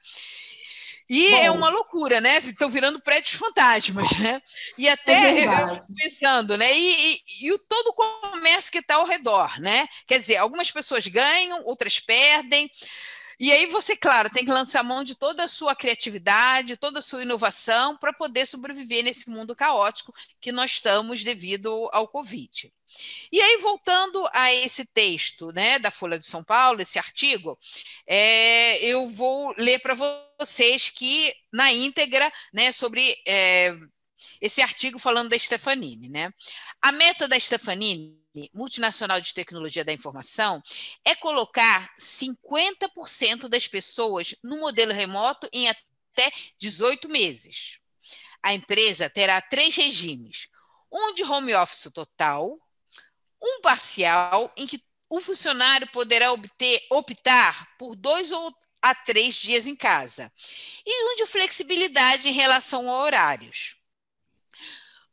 E 1.09 1.31
Bom, 1.31 1.37
é 1.37 1.51
uma 1.51 1.69
loucura, 1.69 2.19
né? 2.19 2.37
Estão 2.39 2.69
virando 2.69 2.99
prédios 2.99 3.33
fantasmas, 3.33 4.11
né? 4.19 4.41
E 4.77 4.89
até 4.89 5.39
é 5.39 5.45
eu 5.45 5.67
fico 5.69 5.93
pensando, 5.95 6.57
né? 6.57 6.77
E, 6.77 7.13
e, 7.13 7.21
e, 7.43 7.51
o 7.53 7.59
todo 7.59 7.89
o 7.89 7.93
comércio 7.93 8.71
que 8.71 8.79
está 8.79 8.95
ao 8.95 9.05
redor, 9.05 9.59
né? 9.59 9.87
Quer 10.05 10.19
dizer, 10.19 10.37
algumas 10.37 10.69
pessoas 10.69 11.07
ganham, 11.07 11.63
outras 11.63 11.99
perdem. 11.99 12.69
E 13.39 13.51
aí 13.51 13.67
você, 13.67 13.95
claro, 13.95 14.29
tem 14.29 14.43
que 14.43 14.51
lançar 14.51 14.83
mão 14.83 15.03
de 15.03 15.15
toda 15.15 15.43
a 15.43 15.47
sua 15.47 15.75
criatividade, 15.75 16.75
toda 16.75 16.99
a 16.99 17.01
sua 17.01 17.21
inovação 17.21 17.95
para 17.95 18.11
poder 18.11 18.47
sobreviver 18.47 19.03
nesse 19.03 19.29
mundo 19.29 19.55
caótico 19.55 20.13
que 20.41 20.51
nós 20.51 20.71
estamos 20.71 21.23
devido 21.23 21.87
ao 21.91 22.07
Covid. 22.07 22.73
E 23.31 23.39
aí, 23.39 23.57
voltando 23.57 24.27
a 24.33 24.53
esse 24.53 24.85
texto 24.85 25.51
né, 25.51 25.77
da 25.77 25.91
Folha 25.91 26.17
de 26.17 26.25
São 26.25 26.43
Paulo, 26.43 26.81
esse 26.81 26.97
artigo, 26.97 27.59
é, 28.07 28.83
eu 28.83 29.07
vou 29.07 29.53
ler 29.57 29.79
para 29.79 29.93
vocês 30.39 30.89
que, 30.89 31.33
na 31.51 31.71
íntegra, 31.71 32.31
né, 32.51 32.71
sobre 32.71 33.15
é, 33.27 33.75
esse 34.41 34.61
artigo 34.61 34.97
falando 34.97 35.29
da 35.29 35.37
Stefanini. 35.37 36.09
Né? 36.09 36.33
A 36.81 36.91
meta 36.91 37.27
da 37.27 37.39
Stefanini 37.39 38.17
multinacional 38.53 39.19
de 39.19 39.33
tecnologia 39.33 39.83
da 39.83 39.93
informação 39.93 40.61
é 41.03 41.15
colocar 41.15 41.93
50% 41.97 43.47
das 43.47 43.67
pessoas 43.67 44.35
no 44.43 44.59
modelo 44.59 44.93
remoto 44.93 45.49
em 45.51 45.69
até 45.69 46.31
18 46.59 47.09
meses. 47.09 47.79
A 48.41 48.53
empresa 48.53 49.09
terá 49.09 49.41
três 49.41 49.75
regimes: 49.75 50.47
um 50.91 51.13
de 51.13 51.23
home 51.23 51.53
office 51.55 51.91
total, 51.93 52.57
um 53.41 53.61
parcial 53.61 54.51
em 54.55 54.65
que 54.65 54.83
o 55.09 55.21
funcionário 55.21 55.87
poderá 55.87 56.31
obter, 56.33 56.85
optar 56.91 57.75
por 57.77 57.95
dois 57.95 58.31
ou 58.31 58.53
a 58.81 58.93
três 58.93 59.35
dias 59.35 59.67
em 59.67 59.75
casa, 59.75 60.31
e 60.85 61.11
um 61.11 61.15
de 61.15 61.25
flexibilidade 61.25 62.29
em 62.29 62.33
relação 62.33 62.89
a 62.89 62.99
horários. 62.99 63.75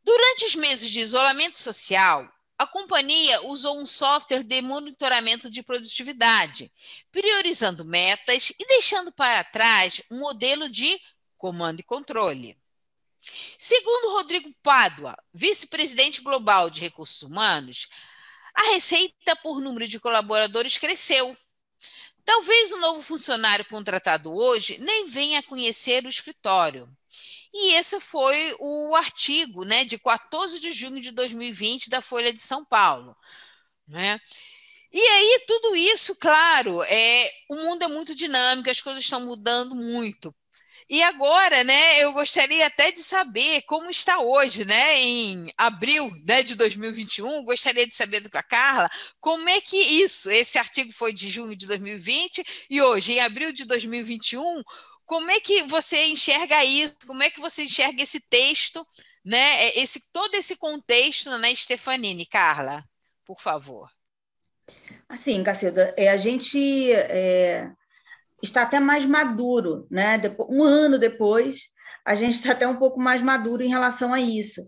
Durante 0.02 0.44
os 0.44 0.54
meses 0.54 0.90
de 0.90 1.00
isolamento 1.00 1.58
social, 1.58 2.30
a 2.56 2.66
companhia 2.66 3.42
usou 3.46 3.80
um 3.80 3.84
software 3.84 4.44
de 4.44 4.62
monitoramento 4.62 5.50
de 5.50 5.62
produtividade, 5.62 6.72
priorizando 7.10 7.84
metas 7.84 8.50
e 8.58 8.66
deixando 8.66 9.12
para 9.12 9.42
trás 9.42 10.00
um 10.10 10.20
modelo 10.20 10.68
de 10.68 11.00
comando 11.36 11.80
e 11.80 11.84
controle. 11.84 12.56
Segundo 13.58 14.12
Rodrigo 14.12 14.54
Pádua, 14.62 15.16
vice-presidente 15.32 16.20
global 16.20 16.70
de 16.70 16.80
recursos 16.80 17.22
humanos, 17.22 17.88
a 18.54 18.70
receita 18.72 19.34
por 19.42 19.60
número 19.60 19.88
de 19.88 19.98
colaboradores 19.98 20.78
cresceu. 20.78 21.36
Talvez 22.24 22.72
o 22.72 22.78
novo 22.78 23.02
funcionário 23.02 23.64
contratado 23.64 24.32
hoje 24.32 24.78
nem 24.78 25.08
venha 25.08 25.42
conhecer 25.42 26.04
o 26.04 26.08
escritório. 26.08 26.88
E 27.54 27.74
esse 27.74 28.00
foi 28.00 28.56
o 28.58 28.96
artigo 28.96 29.64
né, 29.64 29.84
de 29.84 29.96
14 29.96 30.58
de 30.58 30.72
junho 30.72 31.00
de 31.00 31.12
2020 31.12 31.88
da 31.88 32.00
Folha 32.00 32.32
de 32.32 32.40
São 32.40 32.64
Paulo. 32.64 33.16
Né? 33.86 34.18
E 34.92 35.00
aí, 35.00 35.44
tudo 35.46 35.76
isso, 35.76 36.16
claro, 36.16 36.82
é, 36.84 37.30
o 37.48 37.54
mundo 37.56 37.84
é 37.84 37.88
muito 37.88 38.14
dinâmico, 38.14 38.70
as 38.70 38.80
coisas 38.80 39.04
estão 39.04 39.20
mudando 39.20 39.74
muito. 39.74 40.34
E 40.88 41.02
agora, 41.02 41.64
né, 41.64 42.02
eu 42.02 42.12
gostaria 42.12 42.66
até 42.66 42.92
de 42.92 43.00
saber 43.00 43.62
como 43.62 43.88
está 43.88 44.20
hoje, 44.20 44.64
né, 44.64 45.00
em 45.00 45.46
abril 45.56 46.10
né, 46.26 46.42
de 46.42 46.54
2021, 46.54 47.42
gostaria 47.44 47.86
de 47.86 47.94
saber 47.94 48.20
da 48.20 48.42
Carla, 48.42 48.90
como 49.20 49.48
é 49.48 49.60
que 49.60 49.76
isso, 49.76 50.30
esse 50.30 50.58
artigo 50.58 50.92
foi 50.92 51.12
de 51.12 51.30
junho 51.30 51.56
de 51.56 51.66
2020 51.66 52.44
e 52.68 52.82
hoje, 52.82 53.14
em 53.14 53.20
abril 53.20 53.52
de 53.52 53.64
2021, 53.64 54.62
como 55.04 55.30
é 55.30 55.40
que 55.40 55.62
você 55.64 56.06
enxerga 56.06 56.64
isso? 56.64 56.96
Como 57.06 57.22
é 57.22 57.30
que 57.30 57.40
você 57.40 57.64
enxerga 57.64 58.02
esse 58.02 58.20
texto, 58.28 58.84
né, 59.24 59.68
esse, 59.76 60.10
todo 60.12 60.34
esse 60.34 60.56
contexto, 60.56 61.36
né, 61.38 61.54
Stefanini? 61.54 62.26
Carla, 62.26 62.84
por 63.24 63.40
favor. 63.40 63.90
Assim, 65.08 65.42
Cacilda, 65.42 65.94
é, 65.96 66.08
a 66.08 66.16
gente... 66.16 66.92
É 66.92 67.70
está 68.44 68.62
até 68.62 68.78
mais 68.78 69.04
maduro, 69.04 69.86
né? 69.90 70.20
Um 70.48 70.62
ano 70.62 70.98
depois, 70.98 71.62
a 72.04 72.14
gente 72.14 72.36
está 72.36 72.52
até 72.52 72.66
um 72.66 72.76
pouco 72.76 73.00
mais 73.00 73.22
maduro 73.22 73.62
em 73.62 73.68
relação 73.68 74.12
a 74.12 74.20
isso. 74.20 74.60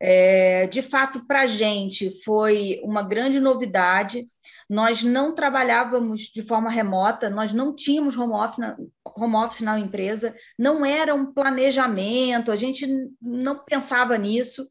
É, 0.00 0.66
de 0.68 0.82
fato, 0.82 1.26
para 1.26 1.42
a 1.42 1.46
gente 1.46 2.22
foi 2.22 2.80
uma 2.82 3.02
grande 3.02 3.40
novidade. 3.40 4.28
Nós 4.68 5.02
não 5.02 5.34
trabalhávamos 5.34 6.22
de 6.22 6.42
forma 6.42 6.70
remota, 6.70 7.28
nós 7.28 7.52
não 7.52 7.74
tínhamos 7.74 8.16
home 8.16 8.32
office, 8.32 8.58
na, 8.58 8.76
home 9.04 9.36
office 9.36 9.60
na 9.60 9.78
empresa, 9.78 10.34
não 10.58 10.84
era 10.84 11.14
um 11.14 11.32
planejamento, 11.32 12.50
a 12.50 12.56
gente 12.56 12.86
não 13.20 13.58
pensava 13.58 14.16
nisso. 14.16 14.66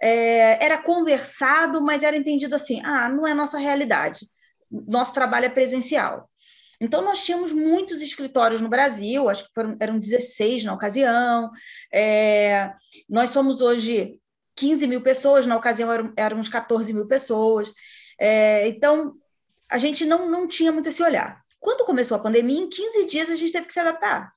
É, 0.00 0.64
era 0.64 0.78
conversado, 0.78 1.80
mas 1.80 2.02
era 2.02 2.16
entendido 2.16 2.54
assim: 2.54 2.80
ah, 2.84 3.08
não 3.08 3.26
é 3.26 3.34
nossa 3.34 3.58
realidade. 3.58 4.28
Nosso 4.70 5.12
trabalho 5.14 5.46
é 5.46 5.50
presencial. 5.50 6.28
Então, 6.80 7.02
nós 7.02 7.24
tínhamos 7.24 7.52
muitos 7.52 8.00
escritórios 8.00 8.60
no 8.60 8.68
Brasil, 8.68 9.28
acho 9.28 9.44
que 9.44 9.54
foram, 9.54 9.76
eram 9.80 9.98
16 9.98 10.62
na 10.64 10.74
ocasião. 10.74 11.50
É, 11.92 12.72
nós 13.08 13.30
somos 13.30 13.60
hoje 13.60 14.20
15 14.54 14.86
mil 14.86 15.02
pessoas, 15.02 15.46
na 15.46 15.56
ocasião 15.56 15.92
eram, 15.92 16.12
éramos 16.16 16.48
14 16.48 16.92
mil 16.92 17.06
pessoas. 17.08 17.72
É, 18.18 18.68
então, 18.68 19.14
a 19.70 19.78
gente 19.78 20.04
não, 20.04 20.28
não 20.30 20.46
tinha 20.46 20.72
muito 20.72 20.88
esse 20.88 21.02
olhar. 21.02 21.42
Quando 21.60 21.84
começou 21.84 22.16
a 22.16 22.20
pandemia, 22.20 22.60
em 22.60 22.68
15 22.68 23.04
dias 23.06 23.30
a 23.30 23.36
gente 23.36 23.52
teve 23.52 23.66
que 23.66 23.72
se 23.72 23.80
adaptar. 23.80 24.32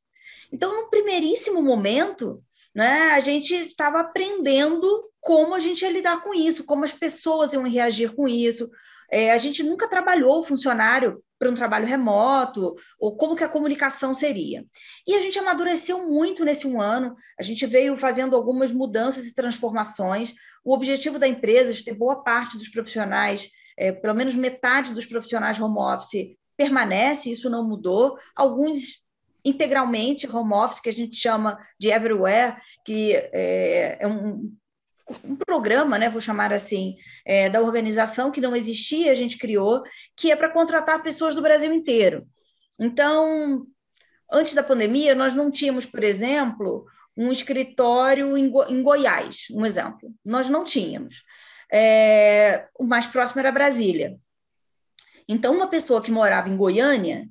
Então, 0.52 0.76
no 0.76 0.90
primeiríssimo 0.90 1.62
momento, 1.62 2.38
né, 2.76 3.12
a 3.12 3.20
gente 3.20 3.54
estava 3.54 4.00
aprendendo 4.00 4.86
como 5.22 5.54
a 5.54 5.60
gente 5.60 5.84
ia 5.84 5.92
lidar 5.92 6.22
com 6.22 6.34
isso, 6.34 6.66
como 6.66 6.84
as 6.84 6.92
pessoas 6.92 7.54
iam 7.54 7.64
reagir 7.64 8.14
com 8.16 8.28
isso. 8.28 8.70
É, 9.10 9.32
a 9.32 9.38
gente 9.38 9.62
nunca 9.62 9.88
trabalhou 9.88 10.40
o 10.40 10.44
funcionário 10.44 11.22
para 11.38 11.50
um 11.50 11.56
trabalho 11.56 11.88
remoto, 11.88 12.76
ou 13.00 13.18
como 13.18 13.36
que 13.36 13.44
a 13.44 13.50
comunicação 13.50 14.14
seria. 14.14 14.64
E 15.08 15.16
a 15.16 15.20
gente 15.20 15.40
amadureceu 15.40 16.08
muito 16.08 16.46
nesse 16.46 16.68
um 16.68 16.80
ano, 16.80 17.16
a 17.40 17.44
gente 17.44 17.66
veio 17.66 17.98
fazendo 17.98 18.36
algumas 18.36 18.72
mudanças 18.72 19.26
e 19.26 19.34
transformações. 19.34 20.34
O 20.64 20.74
objetivo 20.74 21.18
da 21.18 21.28
empresa 21.28 21.72
é 21.72 21.84
ter 21.84 21.94
boa 21.94 22.24
parte 22.24 22.58
dos 22.58 22.70
profissionais, 22.70 23.50
é, 23.78 23.92
pelo 23.92 24.14
menos 24.14 24.36
metade 24.36 24.94
dos 24.94 25.06
profissionais 25.06 25.60
home 25.60 25.78
office 25.78 26.36
permanece, 26.56 27.32
isso 27.32 27.50
não 27.50 27.68
mudou. 27.68 28.18
Alguns 28.36 29.02
integralmente 29.44 30.28
home 30.28 30.54
office, 30.54 30.80
que 30.80 30.90
a 30.90 30.94
gente 30.94 31.16
chama 31.16 31.58
de 31.80 31.90
everywhere, 31.90 32.56
que 32.86 33.14
é, 33.16 33.98
é 34.00 34.08
um, 34.08 34.56
um 35.24 35.36
programa, 35.36 35.98
né, 35.98 36.10
vou 36.10 36.22
chamar 36.22 36.54
assim, 36.54 36.96
é, 37.26 37.50
da 37.50 37.62
organização 37.62 38.32
que 38.32 38.42
não 38.42 38.56
existia, 38.56 39.12
a 39.12 39.16
gente 39.16 39.38
criou, 39.38 39.84
que 40.16 40.32
é 40.32 40.36
para 40.36 40.52
contratar 40.52 41.02
pessoas 41.04 41.36
do 41.36 41.42
Brasil 41.42 41.74
inteiro. 41.74 42.28
Então, 42.80 43.66
antes 44.32 44.54
da 44.54 44.64
pandemia, 44.64 45.16
nós 45.16 45.34
não 45.34 45.52
tínhamos, 45.52 45.86
por 45.86 46.04
exemplo, 46.04 46.86
um 47.16 47.32
escritório 47.32 48.38
em, 48.38 48.50
Go 48.50 48.64
em 48.64 48.82
Goiás, 48.82 49.48
um 49.52 49.66
exemplo. 49.66 50.14
Nós 50.24 50.50
não 50.50 50.64
tínhamos. 50.64 51.24
É, 51.72 52.68
o 52.78 52.84
mais 52.84 53.08
próximo 53.08 53.40
era 53.40 53.52
Brasília. 53.52 54.18
Então, 55.28 55.56
uma 55.56 55.70
pessoa 55.70 56.02
que 56.02 56.12
morava 56.12 56.50
em 56.50 56.58
Goiânia 56.58 57.30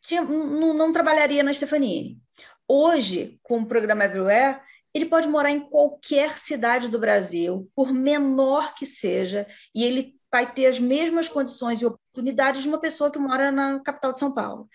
tinha, 0.00 0.22
não, 0.22 0.72
não 0.72 0.92
trabalharia 0.92 1.42
na 1.42 1.52
Stefanini. 1.52 2.18
Hoje, 2.66 3.38
com 3.42 3.58
o 3.58 3.66
programa 3.66 4.04
Everywhere, 4.04 4.60
ele 4.94 5.06
pode 5.06 5.28
morar 5.28 5.50
em 5.50 5.60
qualquer 5.60 6.38
cidade 6.38 6.88
do 6.88 6.98
Brasil, 6.98 7.70
por 7.74 7.92
menor 7.92 8.74
que 8.74 8.86
seja, 8.86 9.46
e 9.74 9.84
ele 9.84 10.14
vai 10.30 10.52
ter 10.52 10.66
as 10.66 10.80
mesmas 10.80 11.28
condições 11.28 11.82
e 11.82 11.86
oportunidades 11.86 12.62
de 12.62 12.68
uma 12.68 12.80
pessoa 12.80 13.10
que 13.10 13.18
mora 13.18 13.52
na 13.52 13.80
capital 13.80 14.12
de 14.12 14.20
São 14.20 14.32
Paulo. 14.32 14.68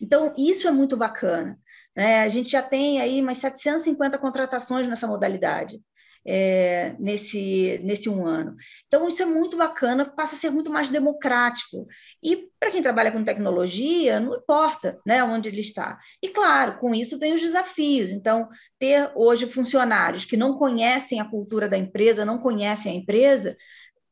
Então, 0.00 0.34
isso 0.36 0.66
é 0.66 0.70
muito 0.70 0.96
bacana. 0.96 1.58
Né? 1.94 2.22
A 2.22 2.28
gente 2.28 2.50
já 2.50 2.62
tem 2.62 3.00
aí 3.00 3.20
umas 3.20 3.38
750 3.38 4.18
contratações 4.18 4.86
nessa 4.88 5.06
modalidade 5.06 5.80
é, 6.26 6.96
nesse, 6.98 7.80
nesse 7.84 8.08
um 8.08 8.26
ano. 8.26 8.56
Então, 8.86 9.06
isso 9.08 9.22
é 9.22 9.26
muito 9.26 9.56
bacana, 9.56 10.04
passa 10.04 10.34
a 10.34 10.38
ser 10.38 10.50
muito 10.50 10.70
mais 10.70 10.90
democrático. 10.90 11.86
E 12.22 12.48
para 12.58 12.70
quem 12.70 12.82
trabalha 12.82 13.12
com 13.12 13.22
tecnologia, 13.22 14.18
não 14.18 14.34
importa 14.34 14.98
né, 15.06 15.22
onde 15.22 15.48
ele 15.48 15.60
está. 15.60 15.98
E, 16.20 16.28
claro, 16.28 16.78
com 16.78 16.94
isso 16.94 17.18
vem 17.18 17.34
os 17.34 17.40
desafios. 17.40 18.10
Então, 18.10 18.48
ter 18.78 19.10
hoje 19.14 19.46
funcionários 19.46 20.24
que 20.24 20.36
não 20.36 20.58
conhecem 20.58 21.20
a 21.20 21.24
cultura 21.24 21.68
da 21.68 21.78
empresa, 21.78 22.24
não 22.24 22.38
conhecem 22.38 22.92
a 22.92 22.96
empresa, 22.96 23.56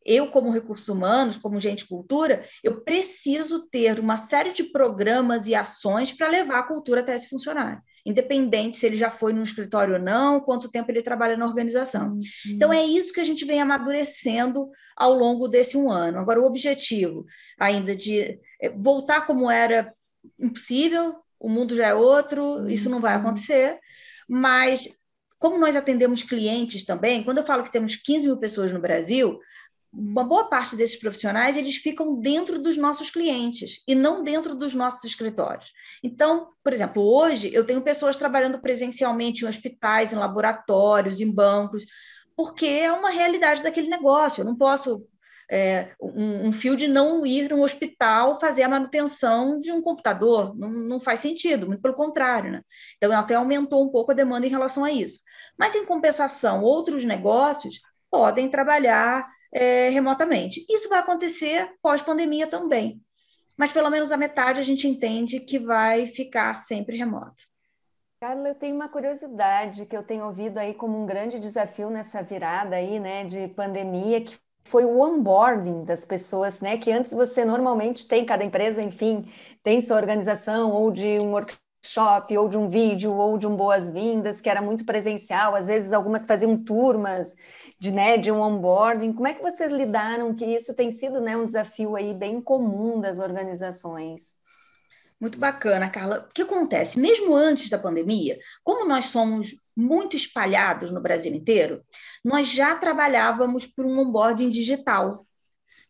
eu, 0.07 0.31
como 0.31 0.53
recursos 0.53 0.89
humanos, 0.89 1.37
como 1.37 1.59
gente 1.59 1.87
cultura, 1.87 2.45
eu 2.63 2.83
preciso 2.83 3.67
ter 3.69 3.99
uma 3.99 4.19
série 4.19 4.53
de 4.53 4.65
programas 4.65 5.47
e 5.47 5.55
ações 5.55 6.13
para 6.13 6.29
levar 6.29 6.59
a 6.61 6.69
cultura 6.69 7.01
até 7.01 7.15
esse 7.15 7.29
funcionário 7.29 7.83
independente 8.05 8.79
se 8.79 8.87
ele 8.87 8.97
já 8.97 9.11
foi 9.11 9.33
no 9.33 9.43
escritório 9.43 9.95
ou 9.95 10.01
não, 10.01 10.41
quanto 10.41 10.71
tempo 10.71 10.91
ele 10.91 11.03
trabalha 11.03 11.37
na 11.37 11.47
organização. 11.47 12.13
Uhum. 12.13 12.23
Então, 12.47 12.73
é 12.73 12.85
isso 12.85 13.13
que 13.13 13.21
a 13.21 13.25
gente 13.25 13.45
vem 13.45 13.61
amadurecendo 13.61 14.71
ao 14.97 15.15
longo 15.15 15.49
desse 15.49 15.77
um 15.77 15.91
ano. 15.91 16.19
Agora, 16.19 16.41
o 16.41 16.45
objetivo 16.45 17.25
ainda 17.59 17.97
de 17.97 18.39
é, 18.61 18.69
voltar 18.69 19.27
como 19.27 19.51
era 19.51 19.93
impossível, 20.39 21.17
o 21.41 21.49
mundo 21.49 21.75
já 21.75 21.89
é 21.89 21.95
outro, 21.95 22.43
uhum. 22.43 22.69
isso 22.69 22.91
não 22.91 23.01
vai 23.01 23.15
acontecer, 23.15 23.79
mas 24.29 24.89
como 25.39 25.59
nós 25.59 25.77
atendemos 25.77 26.23
clientes 26.23 26.87
também, 26.87 27.23
quando 27.23 27.39
eu 27.39 27.45
falo 27.45 27.65
que 27.65 27.73
temos 27.73 27.97
15 27.97 28.27
mil 28.27 28.39
pessoas 28.39 28.73
no 28.73 28.81
Brasil, 28.81 29.39
uma 29.97 30.25
boa 30.25 30.49
parte 30.49 30.77
desses 30.77 30.97
profissionais 30.97 31.57
eles 31.57 31.77
ficam 31.77 32.19
dentro 32.19 32.59
dos 32.59 32.77
nossos 32.77 33.11
clientes 33.11 33.83
e 33.87 33.95
não 33.95 34.25
dentro 34.25 34.55
dos 34.55 34.75
nossos 34.75 35.05
escritórios. 35.05 35.73
Então, 36.03 36.49
por 36.63 36.73
exemplo, 36.73 37.03
hoje 37.03 37.51
eu 37.53 37.65
tenho 37.65 37.83
pessoas 37.83 38.17
trabalhando 38.17 38.59
presencialmente 38.61 39.45
em 39.45 39.49
hospitais, 39.49 40.13
em 40.13 40.17
laboratórios, 40.17 41.21
em 41.21 41.33
bancos, 41.33 41.85
porque 42.37 42.67
é 42.67 42.93
uma 42.93 43.11
realidade 43.11 43.63
daquele 43.63 43.89
negócio. 43.89 44.41
Eu 44.41 44.47
não 44.47 44.57
posso 44.57 45.07
é, 45.51 45.93
um, 46.01 46.49
um 46.49 46.53
fio 46.53 46.77
de 46.77 46.89
não 46.89 47.25
ir 47.25 47.51
no 47.51 47.63
hospital 47.63 48.41
fazer 48.41 48.63
a 48.63 48.69
manutenção 48.69 49.61
de 49.61 49.71
um 49.71 49.81
computador, 49.81 50.57
não, 50.57 50.71
não 50.71 50.99
faz 50.99 51.21
sentido, 51.21 51.67
muito 51.67 51.83
pelo 51.83 51.95
contrário. 51.95 52.51
Né? 52.51 52.63
Então, 52.97 53.13
até 53.13 53.35
aumentou 53.35 53.85
um 53.85 53.91
pouco 53.91 54.11
a 54.11 54.15
demanda 54.15 54.47
em 54.47 54.51
relação 54.51 54.85
a 54.85 54.91
isso. 54.91 55.21
Mas, 55.57 55.75
em 55.75 55.87
compensação, 55.87 56.63
outros 56.63 57.05
negócios 57.05 57.81
podem 58.11 58.49
trabalhar 58.49 59.29
é, 59.55 59.89
remotamente. 59.89 60.67
Isso 60.69 60.89
vai 60.89 60.99
acontecer 60.99 61.73
pós-pandemia 61.81 62.49
também, 62.49 63.01
mas 63.57 63.71
pelo 63.71 63.89
menos 63.89 64.11
a 64.11 64.17
metade 64.17 64.59
a 64.59 64.65
gente 64.65 64.89
entende 64.89 65.39
que 65.39 65.61
vai 65.61 66.09
ficar 66.09 66.53
sempre 66.55 66.97
remoto. 66.99 67.45
Carla, 68.21 68.49
eu 68.49 68.55
tenho 68.55 68.75
uma 68.75 68.89
curiosidade 68.89 69.87
que 69.87 69.97
eu 69.97 70.03
tenho 70.03 70.25
ouvido 70.25 70.59
aí 70.59 70.75
como 70.75 71.01
um 71.01 71.07
grande 71.07 71.39
desafio 71.39 71.89
nessa 71.89 72.23
virada 72.23 72.75
aí, 72.75 72.99
né, 72.99 73.25
de 73.25 73.47
pandemia, 73.49 74.21
que 74.23 74.37
foi 74.65 74.85
o 74.85 74.99
onboarding 74.99 75.85
das 75.85 76.07
pessoas, 76.07 76.61
né, 76.61 76.79
que 76.79 76.91
antes 76.91 77.13
você 77.13 77.45
normalmente 77.45 78.09
tem, 78.09 78.25
cada 78.25 78.43
empresa, 78.43 78.83
enfim, 78.83 79.31
tem 79.63 79.81
sua 79.81 79.99
organização 79.99 80.73
ou 80.73 80.91
de 80.91 81.19
um 81.23 81.33
workshop, 81.33 81.64
ou 82.39 82.49
de 82.49 82.57
um 82.57 82.69
vídeo, 82.69 83.13
ou 83.13 83.39
de 83.39 83.47
um 83.47 83.57
boas-vindas, 83.57 84.41
que 84.41 84.49
era 84.49 84.63
muito 84.63 84.85
presencial, 84.85 85.55
às 85.55 85.67
vezes 85.67 85.93
algumas 85.93 86.27
faziam 86.27 86.57
turmas, 86.57 87.35
de, 87.79 87.93
né, 87.93 88.17
de 88.17 88.31
um 88.33 88.41
onboarding. 88.41 89.13
Como 89.13 89.27
é 89.27 89.35
que 89.35 89.43
vocês 89.43 89.71
lidaram 89.71 90.35
que 90.35 90.45
isso 90.45 90.75
tem 90.75 90.91
sido 90.91 91.21
né, 91.21 91.37
um 91.37 91.47
desafio 91.47 91.97
aí 91.97 92.15
bem 92.15 92.41
comum 92.41 93.01
das 93.01 93.19
organizações? 93.19 94.35
Muito 95.21 95.39
bacana, 95.39 95.89
Carla. 95.89 96.27
O 96.29 96.35
que 96.35 96.43
acontece? 96.43 96.99
Mesmo 96.99 97.35
antes 97.35 97.71
da 97.71 97.79
pandemia, 97.79 98.39
como 98.63 98.87
nós 98.87 99.07
somos 99.07 99.55
muito 99.77 100.17
espalhados 100.17 100.91
no 100.91 101.01
Brasil 101.01 101.35
inteiro, 101.35 101.83
nós 102.25 102.49
já 102.49 102.77
trabalhávamos 102.77 103.67
por 103.67 103.87
um 103.87 103.99
onboarding 103.99 104.51
digital. 104.51 105.27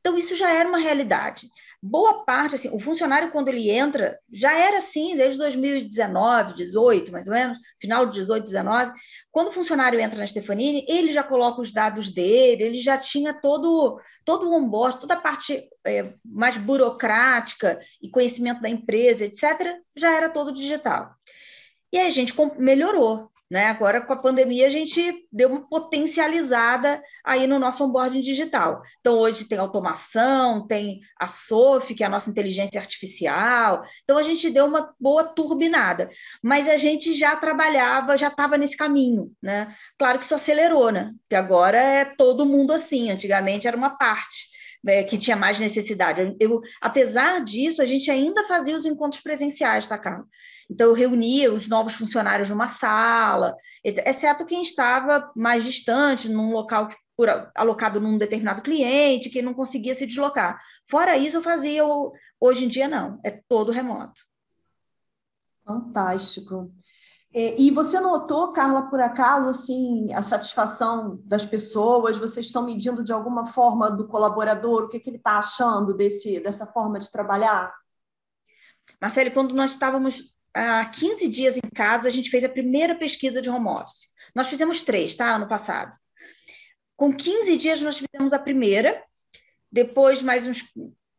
Então, 0.06 0.18
isso 0.18 0.36
já 0.36 0.52
era 0.52 0.68
uma 0.68 0.76
realidade. 0.76 1.50
Boa 1.82 2.26
parte, 2.26 2.56
assim, 2.56 2.68
o 2.70 2.78
funcionário, 2.78 3.32
quando 3.32 3.48
ele 3.48 3.70
entra, 3.70 4.18
já 4.30 4.52
era 4.52 4.76
assim 4.76 5.16
desde 5.16 5.38
2019, 5.38 6.52
18, 6.52 7.10
mais 7.10 7.26
ou 7.26 7.32
menos, 7.32 7.56
final 7.80 8.04
de 8.04 8.18
18, 8.18 8.44
19. 8.44 8.92
Quando 9.32 9.48
o 9.48 9.52
funcionário 9.52 9.98
entra 9.98 10.18
na 10.18 10.26
Stefanini, 10.26 10.84
ele 10.86 11.10
já 11.10 11.22
coloca 11.22 11.62
os 11.62 11.72
dados 11.72 12.12
dele, 12.12 12.64
ele 12.64 12.82
já 12.82 12.98
tinha 12.98 13.32
todo, 13.32 13.98
todo 14.26 14.46
o 14.46 14.54
onboard, 14.54 15.00
toda 15.00 15.14
a 15.14 15.20
parte 15.20 15.66
é, 15.86 16.12
mais 16.22 16.58
burocrática 16.58 17.80
e 18.02 18.10
conhecimento 18.10 18.60
da 18.60 18.68
empresa, 18.68 19.24
etc., 19.24 19.78
já 19.96 20.14
era 20.14 20.28
todo 20.28 20.52
digital. 20.52 21.14
E 21.90 21.96
aí 21.96 22.06
a 22.06 22.10
gente 22.10 22.34
melhorou. 22.58 23.30
Né? 23.50 23.66
Agora, 23.66 24.00
com 24.00 24.12
a 24.12 24.16
pandemia, 24.16 24.66
a 24.66 24.70
gente 24.70 25.26
deu 25.30 25.50
uma 25.50 25.68
potencializada 25.68 27.02
aí 27.24 27.46
no 27.46 27.58
nosso 27.58 27.84
onboarding 27.84 28.20
digital. 28.20 28.82
Então, 29.00 29.18
hoje 29.18 29.46
tem 29.46 29.58
automação, 29.58 30.66
tem 30.66 31.00
a 31.18 31.26
SOF, 31.26 31.94
que 31.94 32.02
é 32.02 32.06
a 32.06 32.10
nossa 32.10 32.30
inteligência 32.30 32.80
artificial. 32.80 33.84
Então, 34.02 34.16
a 34.16 34.22
gente 34.22 34.50
deu 34.50 34.64
uma 34.64 34.94
boa 34.98 35.24
turbinada. 35.24 36.08
Mas 36.42 36.68
a 36.68 36.76
gente 36.76 37.14
já 37.14 37.36
trabalhava, 37.36 38.16
já 38.16 38.28
estava 38.28 38.56
nesse 38.56 38.76
caminho. 38.76 39.30
Né? 39.42 39.74
Claro 39.98 40.18
que 40.18 40.24
isso 40.24 40.34
acelerou, 40.34 40.90
né? 40.90 41.12
Porque 41.20 41.36
agora 41.36 41.78
é 41.78 42.04
todo 42.04 42.46
mundo 42.46 42.72
assim. 42.72 43.10
Antigamente 43.10 43.68
era 43.68 43.76
uma 43.76 43.90
parte 43.90 44.54
é, 44.86 45.02
que 45.02 45.18
tinha 45.18 45.36
mais 45.36 45.58
necessidade. 45.58 46.34
Eu, 46.40 46.60
apesar 46.80 47.42
disso, 47.44 47.82
a 47.82 47.86
gente 47.86 48.10
ainda 48.10 48.44
fazia 48.44 48.76
os 48.76 48.84
encontros 48.86 49.22
presenciais, 49.22 49.86
tá, 49.86 49.98
Carla? 49.98 50.26
Então, 50.70 50.88
eu 50.88 50.94
reunia 50.94 51.52
os 51.52 51.68
novos 51.68 51.94
funcionários 51.94 52.48
numa 52.48 52.68
sala, 52.68 53.54
exceto 53.82 54.46
quem 54.46 54.62
estava 54.62 55.30
mais 55.36 55.62
distante, 55.62 56.28
num 56.28 56.52
local 56.52 56.88
por, 57.16 57.28
alocado 57.54 58.00
num 58.00 58.18
determinado 58.18 58.62
cliente, 58.62 59.30
que 59.30 59.42
não 59.42 59.54
conseguia 59.54 59.94
se 59.94 60.06
deslocar. 60.06 60.60
Fora 60.90 61.16
isso, 61.16 61.36
eu 61.36 61.42
fazia, 61.42 61.84
hoje 62.40 62.64
em 62.64 62.68
dia, 62.68 62.88
não, 62.88 63.20
é 63.24 63.42
todo 63.48 63.72
remoto. 63.72 64.20
Fantástico. 65.64 66.72
É, 67.32 67.60
e 67.60 67.70
você 67.70 67.98
notou, 67.98 68.52
Carla, 68.52 68.88
por 68.88 69.00
acaso, 69.00 69.48
assim, 69.48 70.12
a 70.12 70.22
satisfação 70.22 71.20
das 71.24 71.44
pessoas? 71.44 72.16
Vocês 72.16 72.46
estão 72.46 72.64
medindo 72.64 73.02
de 73.02 73.12
alguma 73.12 73.46
forma 73.46 73.90
do 73.90 74.06
colaborador? 74.06 74.84
O 74.84 74.88
que, 74.88 75.00
que 75.00 75.10
ele 75.10 75.16
está 75.16 75.38
achando 75.38 75.94
desse, 75.94 76.38
dessa 76.40 76.66
forma 76.66 76.98
de 76.98 77.10
trabalhar? 77.10 77.74
Marcelo, 79.00 79.32
quando 79.32 79.54
nós 79.54 79.72
estávamos 79.72 80.33
há 80.54 80.84
15 80.86 81.28
dias 81.28 81.56
em 81.56 81.68
casa, 81.74 82.08
a 82.08 82.10
gente 82.10 82.30
fez 82.30 82.44
a 82.44 82.48
primeira 82.48 82.94
pesquisa 82.94 83.42
de 83.42 83.50
home 83.50 83.68
office. 83.68 84.14
Nós 84.34 84.48
fizemos 84.48 84.80
três, 84.80 85.14
tá? 85.14 85.34
Ano 85.34 85.48
passado. 85.48 85.96
Com 86.96 87.12
15 87.12 87.56
dias, 87.56 87.80
nós 87.80 87.98
fizemos 87.98 88.32
a 88.32 88.38
primeira. 88.38 89.02
Depois, 89.70 90.22
mais 90.22 90.46
uns 90.46 90.64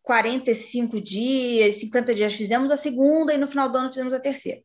45 0.02 1.02
dias, 1.02 1.76
50 1.76 2.16
dias, 2.16 2.34
fizemos 2.34 2.72
a 2.72 2.78
segunda. 2.78 3.34
E 3.34 3.38
no 3.38 3.48
final 3.48 3.70
do 3.70 3.78
ano, 3.78 3.90
fizemos 3.90 4.14
a 4.14 4.20
terceira. 4.20 4.62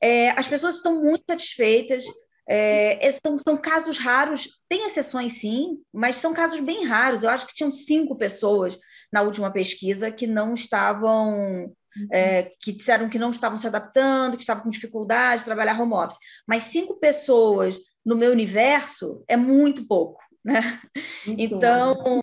É, 0.00 0.30
as 0.30 0.46
pessoas 0.46 0.76
estão 0.76 1.00
muito 1.00 1.24
satisfeitas. 1.28 2.04
É, 2.48 3.10
são, 3.24 3.38
são, 3.38 3.56
casos 3.56 3.98
raros, 3.98 4.60
tem 4.68 4.84
exceções 4.84 5.34
sim, 5.34 5.80
mas 5.92 6.16
são 6.16 6.34
casos 6.34 6.60
bem 6.60 6.84
raros. 6.84 7.22
Eu 7.22 7.30
acho 7.30 7.46
que 7.46 7.54
tinham 7.54 7.70
cinco 7.70 8.16
pessoas 8.16 8.78
na 9.12 9.22
última 9.22 9.50
pesquisa 9.50 10.10
que 10.10 10.26
não 10.26 10.54
estavam, 10.54 11.72
é, 12.10 12.52
que 12.60 12.72
disseram 12.72 13.08
que 13.08 13.18
não 13.18 13.30
estavam 13.30 13.58
se 13.58 13.66
adaptando, 13.66 14.36
que 14.36 14.42
estavam 14.42 14.62
com 14.64 14.70
dificuldade 14.70 15.40
de 15.40 15.46
trabalhar 15.46 15.80
home 15.80 15.94
office. 15.94 16.18
Mas 16.46 16.64
cinco 16.64 16.98
pessoas 16.98 17.78
no 18.04 18.16
meu 18.16 18.32
universo 18.32 19.24
é 19.28 19.36
muito 19.36 19.86
pouco, 19.86 20.20
né? 20.44 20.80
Então, 21.26 22.22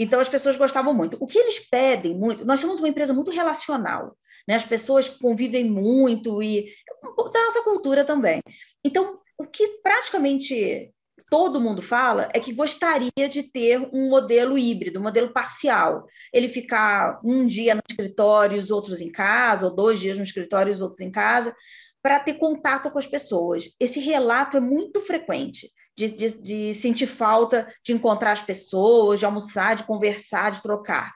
então 0.00 0.20
as 0.20 0.28
pessoas 0.28 0.56
gostavam 0.56 0.92
muito. 0.94 1.16
O 1.20 1.26
que 1.26 1.38
eles 1.38 1.58
pedem 1.58 2.16
muito, 2.16 2.44
nós 2.44 2.60
somos 2.60 2.78
uma 2.78 2.88
empresa 2.88 3.14
muito 3.14 3.30
relacional 3.30 4.16
né? 4.48 4.54
As 4.54 4.64
pessoas 4.64 5.10
convivem 5.10 5.64
muito 5.64 6.42
e 6.42 6.72
da 7.02 7.42
nossa 7.42 7.62
cultura 7.62 8.02
também. 8.02 8.40
Então, 8.82 9.20
o 9.36 9.44
que 9.44 9.68
praticamente 9.82 10.90
todo 11.30 11.60
mundo 11.60 11.82
fala 11.82 12.28
é 12.32 12.40
que 12.40 12.52
gostaria 12.52 13.28
de 13.28 13.42
ter 13.42 13.78
um 13.92 14.08
modelo 14.08 14.56
híbrido, 14.56 14.98
um 14.98 15.02
modelo 15.02 15.32
parcial. 15.32 16.06
Ele 16.32 16.48
ficar 16.48 17.20
um 17.24 17.46
dia 17.46 17.74
no 17.74 17.82
escritório, 17.88 18.58
os 18.58 18.70
outros 18.70 19.00
em 19.00 19.10
casa, 19.10 19.66
ou 19.66 19.74
dois 19.74 19.98
dias 20.00 20.16
no 20.16 20.24
escritório, 20.24 20.72
os 20.72 20.80
outros 20.80 21.00
em 21.00 21.10
casa, 21.10 21.54
para 22.02 22.20
ter 22.20 22.34
contato 22.34 22.90
com 22.90 22.98
as 22.98 23.06
pessoas. 23.06 23.70
Esse 23.78 24.00
relato 24.00 24.56
é 24.56 24.60
muito 24.60 25.00
frequente. 25.00 25.70
De, 25.96 26.06
de, 26.12 26.42
de, 26.42 26.74
sentir 26.74 27.08
falta 27.08 27.66
de 27.84 27.92
encontrar 27.92 28.30
as 28.30 28.40
pessoas, 28.40 29.18
de 29.18 29.26
almoçar, 29.26 29.74
de 29.74 29.84
conversar, 29.84 30.52
de 30.52 30.62
trocar. 30.62 31.12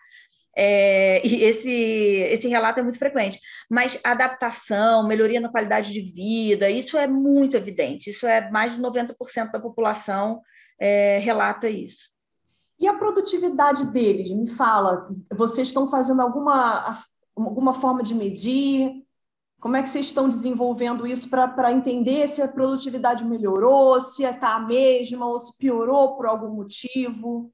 É, 0.56 1.26
e 1.26 1.42
esse, 1.44 1.70
esse 1.70 2.48
relato 2.48 2.80
é 2.80 2.82
muito 2.82 2.98
frequente. 2.98 3.40
Mas 3.70 3.98
adaptação, 4.04 5.06
melhoria 5.06 5.40
na 5.40 5.48
qualidade 5.48 5.92
de 5.92 6.00
vida, 6.00 6.68
isso 6.68 6.96
é 6.96 7.06
muito 7.06 7.56
evidente. 7.56 8.10
Isso 8.10 8.26
é 8.26 8.50
mais 8.50 8.74
de 8.74 8.80
90% 8.80 9.50
da 9.50 9.60
população 9.60 10.40
é, 10.78 11.18
relata 11.18 11.68
isso. 11.68 12.10
E 12.78 12.88
a 12.88 12.94
produtividade 12.94 13.86
deles? 13.92 14.32
Me 14.32 14.48
fala, 14.48 15.04
vocês 15.32 15.68
estão 15.68 15.88
fazendo 15.88 16.20
alguma, 16.20 17.00
alguma 17.36 17.72
forma 17.74 18.02
de 18.02 18.14
medir? 18.14 19.04
Como 19.60 19.76
é 19.76 19.82
que 19.82 19.88
vocês 19.88 20.06
estão 20.06 20.28
desenvolvendo 20.28 21.06
isso 21.06 21.30
para 21.30 21.70
entender 21.70 22.26
se 22.26 22.42
a 22.42 22.48
produtividade 22.48 23.24
melhorou, 23.24 24.00
se 24.00 24.24
está 24.24 24.56
a 24.56 24.60
mesma 24.60 25.24
ou 25.24 25.38
se 25.38 25.56
piorou 25.56 26.16
por 26.16 26.26
algum 26.26 26.48
motivo? 26.48 27.52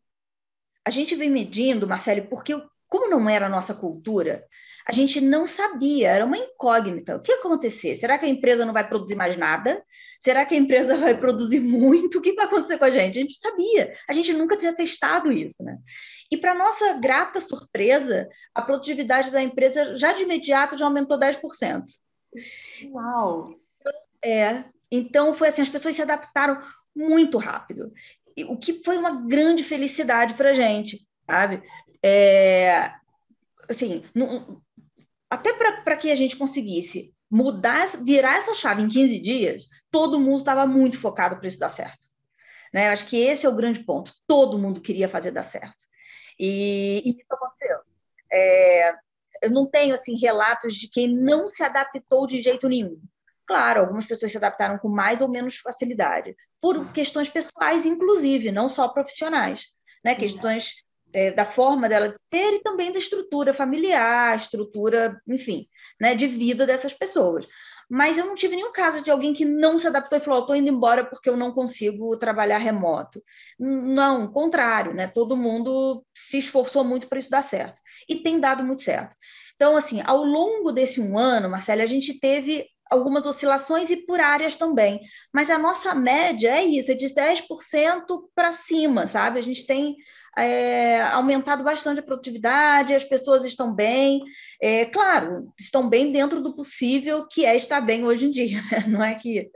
A 0.83 0.89
gente 0.89 1.15
vem 1.15 1.29
medindo, 1.29 1.87
Marcelo, 1.87 2.27
porque 2.29 2.59
como 2.89 3.09
não 3.09 3.29
era 3.29 3.47
a 3.47 3.51
nossa 3.51 3.75
cultura, 3.75 4.43
a 4.87 4.93
gente 4.93 5.21
não 5.21 5.47
sabia, 5.47 6.11
era 6.11 6.25
uma 6.25 6.39
incógnita. 6.39 7.17
O 7.17 7.21
que 7.21 7.31
ia 7.31 7.39
acontecer? 7.39 7.95
Será 7.97 8.19
que 8.19 8.25
a 8.25 8.29
empresa 8.29 8.65
não 8.65 8.73
vai 8.73 8.89
produzir 8.89 9.15
mais 9.15 9.37
nada? 9.37 9.85
Será 10.19 10.47
que 10.47 10.55
a 10.55 10.59
empresa 10.59 10.97
vai 10.97 11.15
produzir 11.21 11.61
muito? 11.61 12.19
O 12.19 12.23
que 12.23 12.33
vai 12.33 12.47
acontecer 12.47 12.79
com 12.79 12.87
a 12.87 12.91
gente? 12.91 13.19
A 13.19 13.21
gente 13.23 13.39
sabia, 13.39 13.95
a 14.09 14.13
gente 14.15 14.33
nunca 14.33 14.57
tinha 14.57 14.75
testado 14.75 15.31
isso, 15.31 15.57
né? 15.61 15.77
E 16.31 16.37
para 16.37 16.55
nossa 16.55 16.95
grata 16.95 17.41
surpresa, 17.41 18.29
a 18.55 18.63
produtividade 18.63 19.31
da 19.31 19.43
empresa 19.43 19.95
já 19.97 20.13
de 20.13 20.23
imediato 20.23 20.77
já 20.77 20.87
aumentou 20.87 21.19
10%. 21.19 21.85
Uau! 22.91 23.55
É, 24.25 24.65
então 24.91 25.35
foi 25.35 25.49
assim, 25.49 25.63
as 25.63 25.69
pessoas 25.69 25.95
se 25.95 26.03
adaptaram 26.03 26.61
muito 26.95 27.39
rápido, 27.39 27.93
o 28.49 28.57
que 28.57 28.83
foi 28.83 28.97
uma 28.97 29.27
grande 29.27 29.63
felicidade 29.63 30.35
para 30.35 30.51
a 30.51 30.55
gente, 30.55 31.07
sabe? 31.29 31.63
É, 32.03 32.93
assim, 33.69 34.05
não, 34.15 34.63
até 35.31 35.53
para 35.53 35.97
que 35.97 36.11
a 36.11 36.15
gente 36.15 36.37
conseguisse 36.37 37.15
mudar, 37.31 37.87
virar 38.05 38.39
essa 38.39 38.55
chave 38.55 38.83
em 38.83 38.89
15 38.89 39.19
dias, 39.21 39.67
todo 39.91 40.21
mundo 40.21 40.39
estava 40.39 40.67
muito 40.67 41.01
focado 41.01 41.37
para 41.37 41.47
isso 41.47 41.59
dar 41.59 41.69
certo. 41.69 42.09
Né? 42.73 42.89
Eu 42.89 42.93
acho 42.93 43.07
que 43.07 43.17
esse 43.17 43.47
é 43.47 43.49
o 43.49 43.55
grande 43.55 43.85
ponto. 43.85 44.13
Todo 44.27 44.59
mundo 44.59 44.81
queria 44.81 45.09
fazer 45.09 45.31
dar 45.31 45.43
certo. 45.43 45.87
E, 46.39 47.03
e 47.05 47.11
isso 47.11 47.27
aconteceu. 47.31 47.79
É, 48.33 48.95
eu 49.43 49.51
não 49.51 49.67
tenho 49.67 49.95
assim 49.95 50.17
relatos 50.19 50.75
de 50.75 50.89
quem 50.89 51.13
não 51.15 51.49
se 51.49 51.63
adaptou 51.63 52.27
de 52.27 52.41
jeito 52.41 52.69
nenhum. 52.69 53.01
Claro, 53.47 53.81
algumas 53.81 54.07
pessoas 54.07 54.31
se 54.31 54.39
adaptaram 54.39 54.79
com 54.79 54.89
mais 54.89 55.23
ou 55.23 55.29
menos 55.29 55.57
facilidade, 55.57 56.37
por 56.61 56.93
questões 56.93 57.29
pessoais, 57.29 57.87
inclusive, 57.87 58.53
não 58.53 58.69
só 58.69 58.89
profissionais, 58.89 59.69
né? 60.05 60.15
Questões 60.15 60.85
é, 61.13 61.31
da 61.31 61.45
forma 61.45 61.89
dela 61.89 62.09
de 62.09 62.17
ser 62.33 62.55
e 62.55 62.63
também 62.63 62.93
da 62.93 62.99
estrutura 62.99 63.55
familiar, 63.55 64.37
estrutura, 64.37 65.21
enfim, 65.27 65.67
né, 66.01 66.15
de 66.15 66.27
vida 66.27 66.67
dessas 66.67 66.93
pessoas. 66.93 67.47
Mas 67.91 68.19
eu 68.19 68.27
não 68.27 68.35
tive 68.35 68.55
nenhum 68.55 68.71
caso 68.71 69.03
de 69.03 69.11
alguém 69.11 69.33
que 69.33 69.47
não 69.47 69.79
se 69.79 69.87
adaptou 69.87 70.19
e 70.19 70.21
falou: 70.21 70.41
estou 70.41 70.55
indo 70.55 70.69
embora 70.69 71.05
porque 71.05 71.29
eu 71.29 71.37
não 71.37 71.53
consigo 71.53 72.17
trabalhar 72.19 72.59
remoto. 72.59 73.23
Não, 73.59 74.31
contrário, 74.31 74.93
né? 74.93 75.07
Todo 75.07 75.37
mundo 75.37 76.05
se 76.15 76.39
esforçou 76.39 76.85
muito 76.85 77.09
para 77.09 77.19
isso 77.19 77.31
dar 77.31 77.43
certo. 77.43 77.81
E 78.07 78.17
tem 78.17 78.39
dado 78.39 78.63
muito 78.63 78.83
certo. 78.83 79.17
Então, 79.55 79.75
assim, 79.75 80.03
ao 80.05 80.23
longo 80.23 80.71
desse 80.71 81.01
um 81.01 81.19
ano, 81.19 81.49
Marcela, 81.49 81.83
a 81.83 81.87
gente 81.87 82.21
teve 82.21 82.67
algumas 82.91 83.27
oscilações 83.27 83.91
e 83.91 83.97
por 83.97 84.21
áreas 84.21 84.55
também. 84.57 85.01
Mas 85.33 85.51
a 85.51 85.59
nossa 85.59 85.95
média 85.95 86.51
é 86.55 86.65
isso, 86.65 86.91
é 86.93 86.95
de 86.95 87.07
10% 87.07 88.29
para 88.35 88.53
cima, 88.53 89.07
sabe? 89.07 89.39
A 89.39 89.43
gente 89.43 89.67
tem 89.67 89.97
é, 90.39 91.03
aumentado 91.03 91.65
bastante 91.65 92.01
a 92.01 92.03
produtividade, 92.03 92.95
as 92.95 93.05
pessoas 93.05 93.45
estão 93.45 93.75
bem, 93.75 94.23
é, 94.63 94.85
claro, 94.87 95.53
estão 95.59 95.89
bem 95.89 96.13
dentro 96.13 96.41
do 96.41 96.55
possível 96.55 97.27
que 97.27 97.45
é 97.45 97.57
estar 97.57 97.81
bem 97.81 98.05
hoje 98.05 98.27
em 98.27 98.31
dia, 98.31 98.61
né? 98.71 98.85
não 98.87 99.03
é 99.03 99.15
que. 99.15 99.51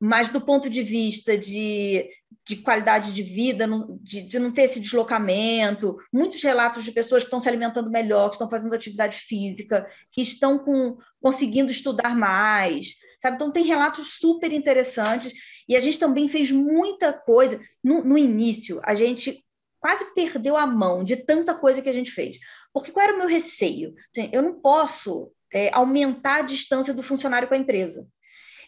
Mas 0.00 0.28
do 0.28 0.40
ponto 0.40 0.68
de 0.68 0.82
vista 0.82 1.36
de, 1.36 2.08
de 2.46 2.56
qualidade 2.56 3.12
de 3.12 3.22
vida, 3.22 3.66
de, 4.00 4.22
de, 4.22 4.38
não 4.38 4.52
ter 4.52 4.62
esse 4.62 4.80
deslocamento, 4.80 5.96
muitos 6.12 6.42
relatos 6.42 6.84
de 6.84 6.92
pessoas 6.92 7.22
que 7.22 7.28
estão 7.28 7.40
se 7.40 7.48
alimentando 7.48 7.90
melhor, 7.90 8.28
que 8.28 8.34
estão 8.34 8.50
fazendo 8.50 8.74
atividade 8.74 9.18
física, 9.18 9.86
que 10.12 10.20
estão 10.20 10.58
com, 10.58 10.96
conseguindo 11.20 11.70
estudar 11.70 12.16
mais, 12.16 12.94
sabe? 13.20 13.36
Então 13.36 13.50
tem 13.50 13.64
relatos 13.64 14.18
super 14.20 14.52
interessantes 14.52 15.32
e 15.68 15.76
a 15.76 15.80
gente 15.80 15.98
também 15.98 16.28
fez 16.28 16.50
muita 16.50 17.12
coisa. 17.12 17.60
No, 17.82 18.04
no 18.04 18.18
início, 18.18 18.80
a 18.84 18.94
gente 18.94 19.43
quase 19.84 20.14
perdeu 20.14 20.56
a 20.56 20.66
mão 20.66 21.04
de 21.04 21.14
tanta 21.14 21.54
coisa 21.54 21.82
que 21.82 21.90
a 21.90 21.92
gente 21.92 22.10
fez. 22.10 22.38
Porque 22.72 22.90
qual 22.90 23.04
era 23.04 23.14
o 23.14 23.18
meu 23.18 23.28
receio? 23.28 23.94
Eu 24.32 24.40
não 24.40 24.58
posso 24.58 25.30
é, 25.52 25.68
aumentar 25.74 26.36
a 26.36 26.42
distância 26.42 26.94
do 26.94 27.02
funcionário 27.02 27.46
com 27.46 27.52
a 27.52 27.58
empresa. 27.58 28.08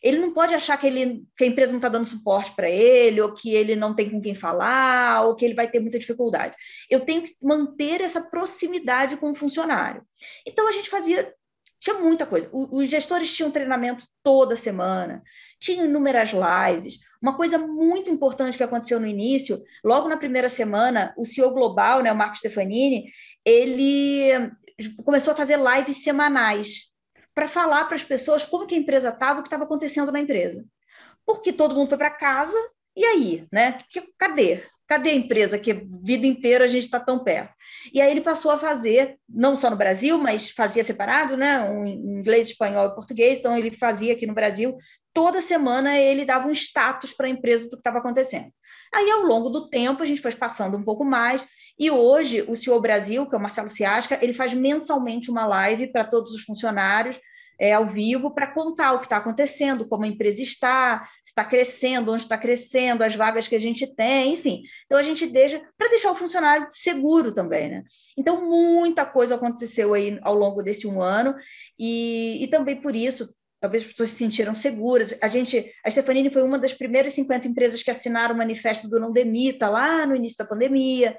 Ele 0.02 0.18
não 0.18 0.35
pode 0.35 0.55
achar 0.55 0.76
que, 0.76 0.87
ele, 0.87 1.24
que 1.35 1.44
a 1.44 1.46
empresa 1.46 1.72
não 1.72 1.79
está 1.79 1.88
dando 1.88 2.05
suporte 2.05 2.52
para 2.55 2.68
ele, 2.68 3.18
ou 3.22 3.33
que 3.33 3.55
ele 3.55 3.74
não 3.74 3.94
tem 3.94 4.11
com 4.11 4.20
quem 4.20 4.35
falar, 4.35 5.22
ou 5.22 5.35
que 5.35 5.42
ele 5.42 5.55
vai 5.55 5.70
ter 5.70 5.81
muita 5.81 5.98
dificuldade. 5.98 6.55
Eu 6.90 7.00
tenho 7.00 7.22
que 7.22 7.35
manter 7.40 8.02
essa 8.02 8.20
proximidade 8.20 9.16
com 9.16 9.31
o 9.31 9.35
funcionário. 9.35 10.02
Então, 10.46 10.68
a 10.68 10.72
gente 10.72 10.90
fazia 10.90 11.33
tinha 11.79 11.99
muita 11.99 12.27
coisa. 12.27 12.49
os 12.53 12.89
gestores 12.89 13.35
tinham 13.35 13.51
treinamento 13.51 14.07
toda 14.23 14.57
semana, 14.57 15.23
tinham 15.61 15.85
inúmeras 15.85 16.31
lives. 16.31 16.99
Uma 17.21 17.37
coisa 17.37 17.59
muito 17.59 18.11
importante 18.11 18.57
que 18.57 18.62
aconteceu 18.62 19.01
no 19.01 19.07
início, 19.07 19.62
logo 19.85 20.09
na 20.09 20.17
primeira 20.17 20.49
semana, 20.49 21.15
o 21.17 21.25
CEO 21.25 21.51
global, 21.51 22.03
né, 22.03 22.12
o 22.12 22.17
Marco 22.17 22.37
Stefanini, 22.37 23.11
ele 23.45 24.51
começou 25.05 25.33
a 25.33 25.37
fazer 25.37 25.59
lives 25.59 26.03
semanais 26.03 26.91
para 27.35 27.49
falar 27.49 27.85
para 27.85 27.97
as 27.97 28.05
pessoas 28.05 28.45
como 28.45 28.67
que 28.67 28.75
a 28.75 28.79
empresa 28.79 29.11
estava, 29.11 29.41
o 29.41 29.43
que 29.43 29.49
estava 29.49 29.65
acontecendo 29.65 30.11
na 30.12 30.21
empresa. 30.21 30.65
Porque 31.25 31.53
todo 31.53 31.75
mundo 31.75 31.89
foi 31.89 31.99
para 31.99 32.11
casa, 32.11 32.57
e 32.97 33.05
aí, 33.05 33.47
né? 33.53 33.79
Que, 33.91 34.03
cadê? 34.19 34.65
Cadê 34.88 35.11
a 35.11 35.14
empresa 35.14 35.59
que 35.59 35.72
vida 36.03 36.27
inteira 36.27 36.64
a 36.64 36.68
gente 36.68 36.85
está 36.85 37.01
tão 37.01 37.18
perto? 37.18 37.53
E 37.92 38.01
aí 38.01 38.11
ele 38.11 38.20
passou 38.20 38.53
a 38.53 38.59
fazer, 38.59 39.16
não 39.29 39.57
só 39.57 39.68
no 39.68 39.77
Brasil, 39.77 40.16
mas 40.16 40.51
fazia 40.51 40.85
separado, 40.85 41.37
né? 41.37 41.68
Um 41.68 41.85
inglês, 42.18 42.49
espanhol 42.49 42.87
e 42.87 42.94
português. 42.94 43.40
Então 43.40 43.57
ele 43.57 43.72
fazia 43.72 44.12
aqui 44.12 44.27
no 44.27 44.35
Brasil. 44.35 44.77
Toda 45.12 45.42
semana 45.42 45.99
ele 45.99 46.25
dava 46.25 46.46
um 46.46 46.53
status 46.53 47.12
para 47.12 47.27
a 47.27 47.31
empresa 47.31 47.64
do 47.64 47.70
que 47.70 47.81
estava 47.81 47.99
acontecendo. 47.99 48.53
Aí, 48.94 49.11
ao 49.11 49.22
longo 49.22 49.49
do 49.49 49.68
tempo, 49.68 50.03
a 50.03 50.07
gente 50.07 50.22
foi 50.22 50.33
passando 50.33 50.77
um 50.77 50.83
pouco 50.83 51.05
mais. 51.05 51.44
E 51.79 51.90
hoje, 51.90 52.44
o 52.49 52.55
CEO 52.55 52.81
Brasil, 52.81 53.29
que 53.29 53.35
é 53.35 53.38
o 53.38 53.42
Marcelo 53.42 53.68
Ciasca, 53.68 54.18
ele 54.22 54.33
faz 54.33 54.55
mensalmente 54.55 55.31
uma 55.31 55.46
live 55.46 55.88
para 55.88 56.05
todos 56.05 56.33
os 56.33 56.42
funcionários 56.42 57.18
é, 57.59 57.73
ao 57.73 57.87
vivo 57.87 58.31
para 58.31 58.53
contar 58.53 58.92
o 58.92 58.99
que 58.99 59.07
está 59.07 59.16
acontecendo, 59.16 59.88
como 59.88 60.05
a 60.05 60.09
empresa 60.09 60.42
está, 60.42 61.09
está 61.25 61.45
crescendo, 61.45 62.12
onde 62.12 62.23
está 62.23 62.37
crescendo, 62.37 63.03
as 63.03 63.14
vagas 63.14 63.49
que 63.49 63.55
a 63.55 63.61
gente 63.61 63.87
tem, 63.95 64.35
enfim. 64.35 64.62
Então 64.85 64.99
a 64.99 65.03
gente 65.03 65.27
deixa 65.27 65.62
para 65.77 65.88
deixar 65.88 66.11
o 66.11 66.16
funcionário 66.16 66.69
seguro 66.73 67.33
também, 67.33 67.69
né? 67.69 67.83
Então 68.16 68.49
muita 68.49 69.05
coisa 69.05 69.35
aconteceu 69.35 69.95
aí 69.95 70.19
ao 70.23 70.35
longo 70.35 70.62
desse 70.62 70.87
um 70.87 71.01
ano 71.01 71.35
e, 71.79 72.42
e 72.42 72.49
também 72.49 72.77
por 72.77 72.95
isso 72.95 73.35
talvez 73.61 73.83
as 73.83 73.90
pessoas 73.90 74.11
se 74.11 74.16
sentiram 74.16 74.55
seguras. 74.55 75.16
A 75.21 75.29
gente, 75.29 75.73
a 75.85 75.90
Stefanini 75.90 76.31
foi 76.31 76.42
uma 76.42 76.59
das 76.59 76.73
primeiras 76.73 77.14
50 77.14 77.49
empresas 77.49 77.83
que 77.83 77.90
assinaram 77.90 78.35
o 78.35 78.38
manifesto 78.38 78.88
do 78.88 79.01
Não 79.01 79.12
Demita 79.12 79.69
lá 79.69 80.07
no 80.07 80.14
início 80.14 80.38
da 80.38 80.45
pandemia 80.45 81.16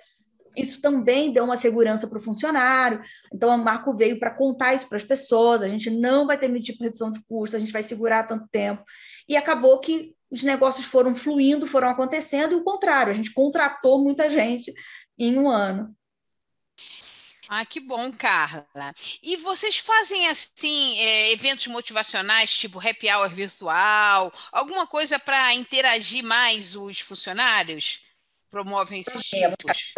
isso 0.58 0.82
também 0.82 1.32
deu 1.32 1.44
uma 1.44 1.56
segurança 1.56 2.08
para 2.08 2.18
o 2.18 2.22
funcionário. 2.22 3.02
Então, 3.34 3.56
o 3.56 3.64
Marco 3.64 3.96
veio 3.96 4.20
para 4.20 4.32
contar 4.32 4.74
isso 4.74 4.88
para 4.90 4.98
as 4.98 5.04
pessoas: 5.04 5.62
a 5.62 5.68
gente 5.68 5.90
não 5.90 6.26
vai 6.26 6.38
ter 6.38 6.48
de 6.60 6.72
redução 6.74 7.12
de 7.12 7.24
custo, 7.26 7.56
a 7.56 7.60
gente 7.60 7.72
vai 7.72 7.84
segurar 7.84 8.24
tanto 8.24 8.48
tempo. 8.50 8.84
E 9.30 9.38
acabou 9.38 9.80
que 9.80 10.16
os 10.30 10.44
negócios 10.44 10.86
foram 10.86 11.16
fluindo, 11.16 11.68
foram 11.68 11.90
acontecendo, 11.90 12.54
e 12.54 12.56
o 12.56 12.64
contrário, 12.64 13.12
a 13.12 13.16
gente 13.16 13.32
contratou 13.32 14.04
muita 14.04 14.30
gente 14.30 14.74
em 15.18 15.38
um 15.38 15.50
ano. 15.50 15.96
Ah, 17.50 17.66
que 17.66 17.80
bom, 17.80 18.12
Carla. 18.12 18.94
E 19.24 19.38
vocês 19.38 19.78
fazem 19.78 20.28
assim 20.28 21.00
é, 21.00 21.32
eventos 21.32 21.68
motivacionais, 21.68 22.54
tipo 22.54 22.78
happy 22.86 23.10
hour 23.10 23.30
virtual, 23.30 24.34
alguma 24.52 24.86
coisa 24.86 25.18
para 25.18 25.54
interagir 25.54 26.24
mais 26.24 26.76
os 26.76 27.00
funcionários? 27.00 28.02
Promovem 28.50 29.00
esses 29.00 29.24
tipos? 29.24 29.94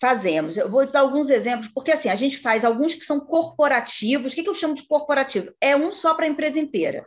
Fazemos. 0.00 0.56
Eu 0.56 0.70
vou 0.70 0.84
dar 0.86 1.00
alguns 1.00 1.28
exemplos, 1.28 1.68
porque 1.68 1.90
assim, 1.90 2.08
a 2.08 2.16
gente 2.16 2.38
faz 2.38 2.64
alguns 2.64 2.94
que 2.94 3.04
são 3.04 3.20
corporativos. 3.20 4.32
O 4.32 4.34
que, 4.34 4.42
que 4.42 4.48
eu 4.48 4.54
chamo 4.54 4.74
de 4.74 4.82
corporativo? 4.84 5.52
É 5.60 5.76
um 5.76 5.90
só 5.90 6.14
para 6.14 6.26
a 6.26 6.28
empresa 6.28 6.58
inteira. 6.58 7.06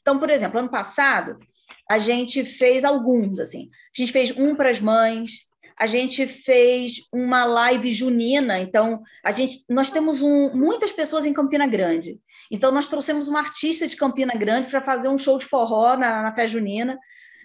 Então, 0.00 0.18
por 0.18 0.30
exemplo, 0.30 0.58
ano 0.58 0.68
passado, 0.68 1.38
a 1.88 1.98
gente 1.98 2.44
fez 2.44 2.84
alguns, 2.84 3.38
assim. 3.38 3.68
A 3.96 4.00
gente 4.00 4.12
fez 4.12 4.36
um 4.36 4.54
para 4.54 4.70
as 4.70 4.80
mães, 4.80 5.48
a 5.78 5.86
gente 5.86 6.26
fez 6.26 7.08
uma 7.12 7.44
live 7.44 7.92
junina. 7.92 8.58
Então, 8.58 9.02
a 9.24 9.32
gente, 9.32 9.64
nós 9.68 9.90
temos 9.90 10.22
um, 10.22 10.54
muitas 10.54 10.92
pessoas 10.92 11.24
em 11.24 11.32
Campina 11.32 11.66
Grande. 11.66 12.18
Então, 12.50 12.70
nós 12.72 12.86
trouxemos 12.86 13.28
uma 13.28 13.40
artista 13.40 13.86
de 13.86 13.96
Campina 13.96 14.34
Grande 14.34 14.68
para 14.68 14.80
fazer 14.80 15.08
um 15.08 15.18
show 15.18 15.38
de 15.38 15.44
forró 15.44 15.96
na, 15.96 16.22
na 16.22 16.46
junina, 16.46 16.98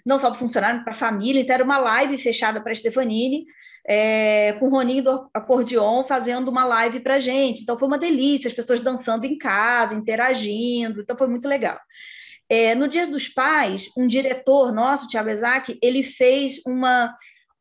não 0.08 0.18
só 0.18 0.30
para 0.30 0.38
funcionário, 0.38 0.82
para 0.82 0.92
a 0.92 0.96
família. 0.96 1.40
Então, 1.40 1.54
era 1.54 1.62
uma 1.62 1.78
live 1.78 2.16
fechada 2.18 2.60
para 2.60 2.72
a 2.72 2.74
Stefanini 2.74 3.44
é, 3.88 4.52
com 4.54 4.66
o 4.66 4.70
Roninho 4.70 5.02
do 5.02 5.30
Acordeon 5.32 6.04
fazendo 6.04 6.48
uma 6.48 6.64
live 6.64 7.00
para 7.00 7.18
gente. 7.18 7.62
Então 7.62 7.78
foi 7.78 7.88
uma 7.88 7.98
delícia, 7.98 8.48
as 8.48 8.54
pessoas 8.54 8.80
dançando 8.80 9.24
em 9.24 9.38
casa, 9.38 9.94
interagindo, 9.94 11.00
então 11.00 11.16
foi 11.16 11.26
muito 11.26 11.48
legal. 11.48 11.78
É, 12.50 12.74
no 12.74 12.86
Dia 12.86 13.06
dos 13.06 13.28
Pais, 13.28 13.90
um 13.96 14.06
diretor 14.06 14.72
nosso, 14.72 15.08
Thiago 15.08 15.30
Isaac, 15.30 15.78
ele 15.82 16.02
fez 16.02 16.60
uma, 16.66 17.14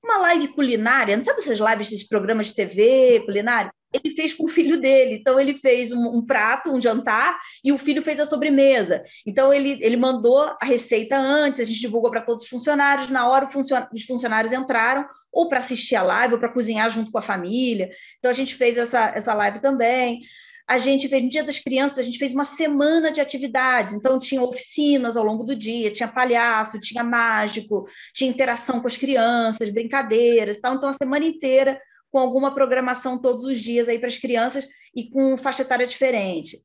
uma 0.04 0.18
live 0.20 0.50
culinária, 0.50 1.18
não 1.18 1.24
sabe 1.24 1.42
essas 1.42 1.60
lives, 1.60 1.92
esses 1.92 2.08
programas 2.08 2.48
de 2.48 2.56
TV 2.56 3.22
culinário? 3.26 3.72
ele 3.94 4.14
fez 4.14 4.34
com 4.34 4.46
o 4.46 4.50
filho 4.50 4.80
dele. 4.80 5.16
Então, 5.16 5.40
ele 5.40 5.56
fez 5.56 5.92
um, 5.92 6.18
um, 6.18 6.26
prato, 6.26 6.72
um 6.72 6.82
jantar, 6.82 7.38
e 7.64 7.72
o 7.72 7.78
filho 7.78 8.02
fez 8.02 8.20
a 8.20 8.26
sobremesa. 8.26 9.04
Então, 9.26 9.54
ele, 9.54 9.78
ele 9.82 9.98
mandou 9.98 10.40
a 10.40 10.66
receita 10.66 11.18
antes, 11.18 11.62
a 11.62 11.64
gente 11.64 11.80
divulgou 11.80 12.12
para 12.12 12.22
todos 12.22 12.44
os 12.44 12.50
funcionários. 12.50 13.10
Na 13.10 13.28
hora, 13.28 13.48
os 13.94 14.04
funcionários 14.06 14.54
entraram, 14.54 15.06
ou 15.32 15.48
para 15.48 15.60
assistir 15.60 15.96
a 15.96 16.04
live, 16.04 16.34
ou 16.34 16.40
para 16.40 16.52
cozinhar 16.52 16.90
junto 16.90 17.12
com 17.12 17.18
a 17.18 17.22
família. 17.22 17.90
Então, 18.20 18.30
a 18.30 18.34
gente 18.34 18.56
fez 18.56 18.78
essa, 18.78 19.12
essa 19.16 19.34
live 19.34 19.60
também. 19.60 20.22
A 20.68 20.78
gente 20.78 21.08
fez, 21.08 21.24
no 21.24 21.30
Dia 21.30 21.44
das 21.44 21.60
Crianças, 21.60 22.00
a 22.00 22.04
gente 22.04 22.20
fez 22.20 22.34
uma 22.34 22.44
semana 22.44 23.10
de 23.12 23.22
atividades. 23.22 23.94
Então, 23.94 24.20
tinha 24.20 24.44
oficinas 24.44 25.16
ao 25.16 25.24
longo 25.24 25.44
do 25.44 25.56
dia, 25.56 25.94
tinha 25.94 26.10
palhaço, 26.10 26.80
tinha 26.80 27.04
mágico, 27.04 27.88
tinha 28.14 28.30
interação 28.30 28.82
com 28.82 28.88
as 28.88 28.98
crianças, 28.98 29.70
brincadeiras. 29.70 30.60
Tal. 30.60 30.76
Então, 30.76 30.90
a 30.90 30.94
semana 30.94 31.26
inteira 31.26 31.80
com 32.12 32.20
alguma 32.20 32.54
programação 32.54 33.18
todos 33.18 33.44
os 33.44 33.60
dias 33.60 33.88
aí 33.88 34.00
para 34.00 34.08
as 34.08 34.18
crianças 34.18 34.68
e 34.96 35.10
com 35.10 35.38
faixa 35.38 35.62
etária 35.62 35.88
diferente. 35.88 36.58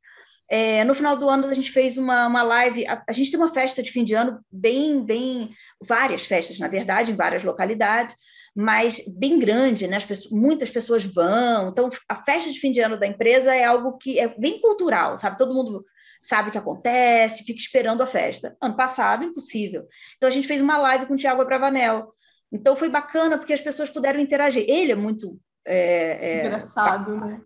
É, 0.48 0.84
no 0.84 0.94
final 0.94 1.16
do 1.16 1.28
ano 1.28 1.46
a 1.46 1.54
gente 1.54 1.70
fez 1.70 1.96
uma, 1.96 2.26
uma 2.26 2.42
live, 2.42 2.86
a, 2.86 3.02
a, 3.08 3.12
gente 3.12 3.30
tem 3.30 3.40
uma 3.40 3.52
festa 3.52 3.82
de 3.82 3.90
fim 3.90 4.04
de 4.04 4.14
ano 4.14 4.38
bem, 4.50 5.02
bem, 5.02 5.50
várias 5.80 6.26
festas, 6.26 6.58
na 6.58 6.68
verdade, 6.68 7.10
em 7.10 7.16
várias 7.16 7.42
localidades, 7.42 8.14
mas 8.54 9.02
bem 9.06 9.38
grande, 9.38 9.86
né? 9.86 9.98
Pessoas, 10.00 10.30
muitas 10.30 10.70
pessoas 10.70 11.04
vão. 11.04 11.68
Então, 11.68 11.90
a 12.08 12.22
festa 12.24 12.52
de 12.52 12.60
fim 12.60 12.70
de 12.70 12.80
ano 12.80 12.98
da 12.98 13.06
empresa 13.06 13.54
é 13.54 13.64
algo 13.64 13.96
que 13.96 14.18
é 14.18 14.28
bem 14.38 14.60
cultural, 14.60 15.16
sabe? 15.16 15.38
Todo 15.38 15.54
mundo 15.54 15.84
sabe 16.20 16.48
o 16.48 16.52
que 16.52 16.58
acontece, 16.58 17.44
fica 17.44 17.58
esperando 17.58 18.02
a 18.02 18.06
festa. 18.06 18.56
Ano 18.60 18.76
passado, 18.76 19.24
impossível. 19.24 19.86
Então, 20.16 20.28
a 20.28 20.32
gente 20.32 20.46
fez 20.46 20.60
uma 20.60 20.76
live 20.76 21.06
com 21.06 21.14
o 21.14 21.16
Tiago 21.16 21.42
Abravanel, 21.42 22.12
então 22.52 22.76
foi 22.76 22.90
bacana 22.90 23.38
porque 23.38 23.54
as 23.54 23.60
pessoas 23.60 23.88
puderam 23.88 24.20
interagir. 24.20 24.64
Ele 24.68 24.92
é 24.92 24.96
muito. 24.96 25.40
É, 25.64 26.40
é, 26.40 26.46
Engraçado, 26.46 27.16
né? 27.16 27.40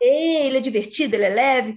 Ele 0.00 0.56
é 0.56 0.60
divertido, 0.60 1.14
ele 1.14 1.24
é 1.24 1.28
leve. 1.28 1.76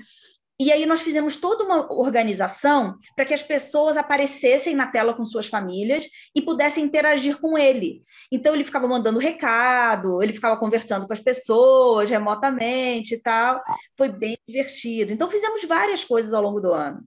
E 0.57 0.71
aí 0.71 0.85
nós 0.85 1.01
fizemos 1.01 1.35
toda 1.35 1.65
uma 1.65 1.91
organização 1.91 2.97
para 3.13 3.25
que 3.25 3.33
as 3.33 3.43
pessoas 3.43 3.97
aparecessem 3.97 4.73
na 4.73 4.87
tela 4.87 5.13
com 5.13 5.25
suas 5.25 5.47
famílias 5.47 6.07
e 6.33 6.41
pudessem 6.41 6.83
interagir 6.83 7.41
com 7.41 7.57
ele. 7.57 8.03
Então 8.31 8.53
ele 8.53 8.63
ficava 8.63 8.87
mandando 8.87 9.19
recado, 9.19 10.23
ele 10.23 10.31
ficava 10.31 10.55
conversando 10.57 11.07
com 11.07 11.13
as 11.13 11.19
pessoas 11.19 12.09
remotamente 12.09 13.15
e 13.15 13.21
tal. 13.21 13.61
Foi 13.97 14.07
bem 14.07 14.37
divertido. 14.47 15.11
Então 15.11 15.29
fizemos 15.29 15.63
várias 15.65 16.05
coisas 16.05 16.33
ao 16.33 16.41
longo 16.41 16.61
do 16.61 16.73
ano. 16.73 17.03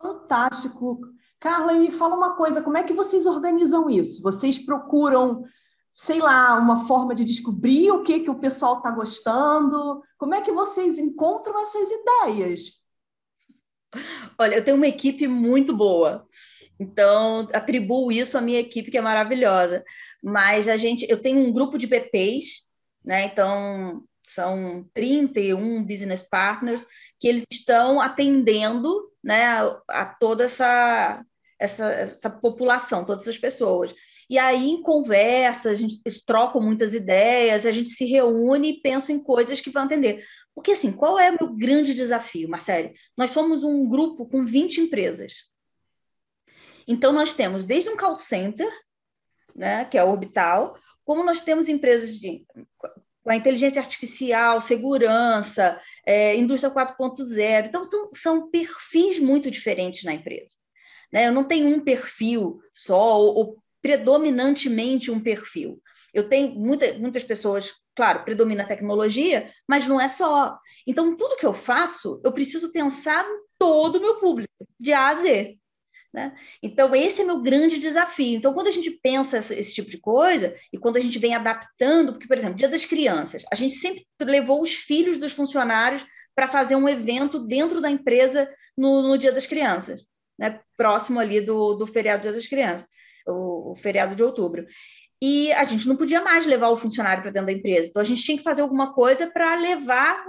Fantástico. 0.00 1.00
Carla, 1.38 1.74
me 1.74 1.90
fala 1.90 2.16
uma 2.16 2.34
coisa, 2.34 2.62
como 2.62 2.78
é 2.78 2.82
que 2.82 2.94
vocês 2.94 3.26
organizam 3.26 3.90
isso? 3.90 4.22
Vocês 4.22 4.58
procuram, 4.58 5.44
sei 6.00 6.20
lá, 6.20 6.56
uma 6.56 6.86
forma 6.86 7.12
de 7.12 7.24
descobrir 7.24 7.90
o 7.90 8.04
que, 8.04 8.20
que 8.20 8.30
o 8.30 8.38
pessoal 8.38 8.78
está 8.78 8.88
gostando? 8.88 10.00
Como 10.16 10.32
é 10.32 10.40
que 10.40 10.52
vocês 10.52 10.96
encontram 10.96 11.60
essas 11.60 11.90
ideias? 11.90 12.80
Olha, 14.38 14.54
eu 14.54 14.64
tenho 14.64 14.76
uma 14.76 14.86
equipe 14.86 15.26
muito 15.26 15.76
boa. 15.76 16.24
Então, 16.78 17.48
atribuo 17.52 18.12
isso 18.12 18.38
à 18.38 18.40
minha 18.40 18.60
equipe, 18.60 18.92
que 18.92 18.96
é 18.96 19.00
maravilhosa. 19.00 19.84
Mas 20.22 20.68
a 20.68 20.76
gente, 20.76 21.04
eu 21.10 21.20
tenho 21.20 21.40
um 21.40 21.52
grupo 21.52 21.76
de 21.76 21.88
BPs, 21.88 22.62
né? 23.04 23.24
Então, 23.24 24.04
são 24.28 24.88
31 24.94 25.82
business 25.82 26.22
partners 26.22 26.86
que 27.18 27.26
eles 27.26 27.42
estão 27.50 28.00
atendendo 28.00 29.10
né, 29.22 29.58
a, 29.88 30.06
toda 30.06 30.44
essa, 30.44 31.24
essa, 31.58 31.90
essa 31.90 32.30
população, 32.30 33.04
todas 33.04 33.26
as 33.26 33.36
pessoas. 33.36 33.92
E 34.28 34.38
aí, 34.38 34.70
em 34.70 34.82
conversa, 34.82 35.70
a 35.70 35.74
gente 35.74 36.00
troca 36.26 36.60
muitas 36.60 36.94
ideias, 36.94 37.64
a 37.64 37.70
gente 37.70 37.88
se 37.88 38.04
reúne 38.04 38.70
e 38.70 38.80
pensa 38.80 39.10
em 39.10 39.22
coisas 39.22 39.60
que 39.60 39.70
vão 39.70 39.84
atender. 39.84 40.24
Porque, 40.54 40.72
assim, 40.72 40.92
qual 40.92 41.18
é 41.18 41.30
o 41.30 41.38
meu 41.40 41.54
grande 41.54 41.94
desafio, 41.94 42.48
Marcele? 42.48 42.94
Nós 43.16 43.30
somos 43.30 43.64
um 43.64 43.88
grupo 43.88 44.28
com 44.28 44.44
20 44.44 44.82
empresas. 44.82 45.32
Então, 46.86 47.12
nós 47.12 47.32
temos 47.32 47.64
desde 47.64 47.88
um 47.88 47.96
call 47.96 48.16
center, 48.16 48.68
né, 49.54 49.84
que 49.86 49.96
é 49.96 50.04
o 50.04 50.10
Orbital, 50.10 50.76
como 51.04 51.24
nós 51.24 51.40
temos 51.40 51.68
empresas 51.68 52.16
de 52.16 52.46
com 53.22 53.32
a 53.32 53.36
inteligência 53.36 53.82
artificial, 53.82 54.58
segurança, 54.60 55.78
é, 56.06 56.34
indústria 56.34 56.72
4.0. 56.72 57.66
Então, 57.68 57.84
são, 57.84 58.10
são 58.14 58.50
perfis 58.50 59.18
muito 59.18 59.50
diferentes 59.50 60.02
na 60.02 60.14
empresa. 60.14 60.56
Né? 61.12 61.26
Eu 61.26 61.32
não 61.32 61.44
tenho 61.44 61.68
um 61.68 61.84
perfil 61.84 62.58
só, 62.72 63.18
ou, 63.18 63.34
ou 63.36 63.62
predominantemente 63.82 65.10
um 65.10 65.20
perfil. 65.20 65.80
Eu 66.12 66.28
tenho 66.28 66.54
muita, 66.54 66.94
muitas 66.94 67.22
pessoas, 67.24 67.72
claro, 67.94 68.24
predomina 68.24 68.62
a 68.62 68.66
tecnologia, 68.66 69.50
mas 69.68 69.86
não 69.86 70.00
é 70.00 70.08
só. 70.08 70.58
Então, 70.86 71.16
tudo 71.16 71.36
que 71.36 71.46
eu 71.46 71.52
faço, 71.52 72.20
eu 72.24 72.32
preciso 72.32 72.72
pensar 72.72 73.24
em 73.24 73.40
todo 73.58 73.96
o 73.96 74.00
meu 74.00 74.16
público, 74.16 74.52
de 74.78 74.92
A 74.92 75.08
a 75.08 75.14
Z. 75.14 75.58
Né? 76.12 76.34
Então, 76.62 76.94
esse 76.94 77.20
é 77.20 77.24
meu 77.24 77.40
grande 77.40 77.78
desafio. 77.78 78.36
Então, 78.36 78.54
quando 78.54 78.68
a 78.68 78.72
gente 78.72 78.90
pensa 78.90 79.38
esse, 79.38 79.54
esse, 79.54 79.74
tipo 79.74 79.90
de 79.90 79.98
coisa, 79.98 80.56
e 80.72 80.78
quando 80.78 80.96
a 80.96 81.00
gente 81.00 81.18
vem 81.18 81.34
adaptando, 81.34 82.12
porque, 82.12 82.26
por 82.26 82.38
exemplo, 82.38 82.56
Dia 82.56 82.68
das 82.68 82.84
Crianças, 82.84 83.42
a 83.52 83.54
gente 83.54 83.74
sempre 83.74 84.06
levou 84.22 84.62
os 84.62 84.72
filhos 84.72 85.18
dos 85.18 85.32
funcionários 85.32 86.04
para 86.34 86.48
fazer 86.48 86.76
um 86.76 86.88
evento 86.88 87.38
dentro 87.40 87.80
da 87.80 87.90
empresa 87.90 88.50
no, 88.76 89.02
no 89.02 89.18
Dia 89.18 89.32
das 89.32 89.46
Crianças 89.46 90.08
né, 90.38 90.60
próximo 90.76 91.18
ali 91.18 91.40
do, 91.40 91.74
do 91.74 91.86
feriado 91.86 92.30
das 92.30 92.46
Crianças, 92.46 92.86
o, 93.28 93.76
feriado 93.76 94.14
de 94.14 94.22
outubro. 94.22 94.66
e 95.20 95.52
a 95.52 95.64
gente 95.64 95.86
não 95.88 95.96
podia 95.96 96.20
mais 96.20 96.46
levar 96.46 96.68
o 96.68 96.76
funcionário 96.76 97.22
para 97.22 97.32
dentro 97.32 97.46
da 97.46 97.52
empresa. 97.52 97.88
Então, 97.88 98.02
a 98.02 98.04
gente 98.04 98.22
tinha 98.22 98.38
que 98.38 98.44
fazer 98.44 98.62
alguma 98.62 98.94
coisa 98.94 99.26
para 99.26 99.54
levar 99.56 100.24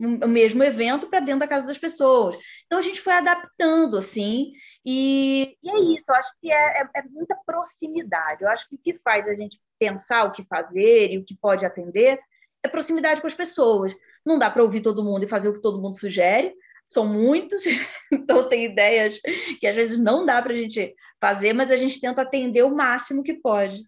o 0.00 0.28
mesmo 0.28 0.62
evento 0.64 1.06
para 1.06 1.20
dentro 1.20 1.40
da 1.40 1.48
casa 1.48 1.66
das 1.66 1.78
pessoas. 1.78 2.36
Então, 2.66 2.78
a 2.78 2.82
gente 2.82 3.00
foi 3.00 3.12
adaptando, 3.12 3.96
assim, 3.96 4.52
e, 4.84 5.56
e 5.62 5.70
é 5.70 5.94
isso. 5.94 6.04
Eu 6.08 6.14
acho 6.14 6.32
que 6.40 6.50
é, 6.50 6.80
é, 6.80 6.88
é, 6.96 7.02
muita 7.10 7.36
proximidade. 7.46 8.42
Eu 8.42 8.48
acho 8.48 8.68
que 8.68 8.74
o 8.74 8.78
que 8.78 8.98
faz 9.04 9.26
a 9.28 9.34
gente 9.34 9.58
pensar 9.78 10.24
o 10.24 10.32
que 10.32 10.44
fazer 10.44 11.12
e 11.12 11.18
o 11.18 11.24
que 11.24 11.36
pode 11.36 11.64
atender 11.64 12.18
é 12.62 12.68
proximidade 12.68 13.20
com 13.20 13.26
as 13.26 13.34
pessoas. 13.34 13.94
Não 14.24 14.38
dá 14.38 14.50
para 14.50 14.62
ouvir 14.62 14.80
todo 14.80 15.04
mundo 15.04 15.24
e 15.24 15.28
fazer 15.28 15.48
o 15.48 15.54
que 15.54 15.62
todo 15.62 15.80
mundo 15.80 15.98
sugere, 15.98 16.54
são 16.88 17.06
muitos, 17.06 17.62
então 18.12 18.48
tem 18.48 18.64
ideias 18.64 19.20
que 19.60 19.66
às 19.66 19.74
vezes 19.74 19.98
não 19.98 20.24
dá 20.24 20.40
para 20.40 20.52
a 20.52 20.56
gente 20.56 20.94
fazer, 21.24 21.54
mas 21.54 21.70
a 21.70 21.76
gente 21.76 21.98
tenta 21.98 22.20
atender 22.20 22.62
o 22.64 22.76
máximo 22.76 23.22
que 23.22 23.32
pode. 23.32 23.82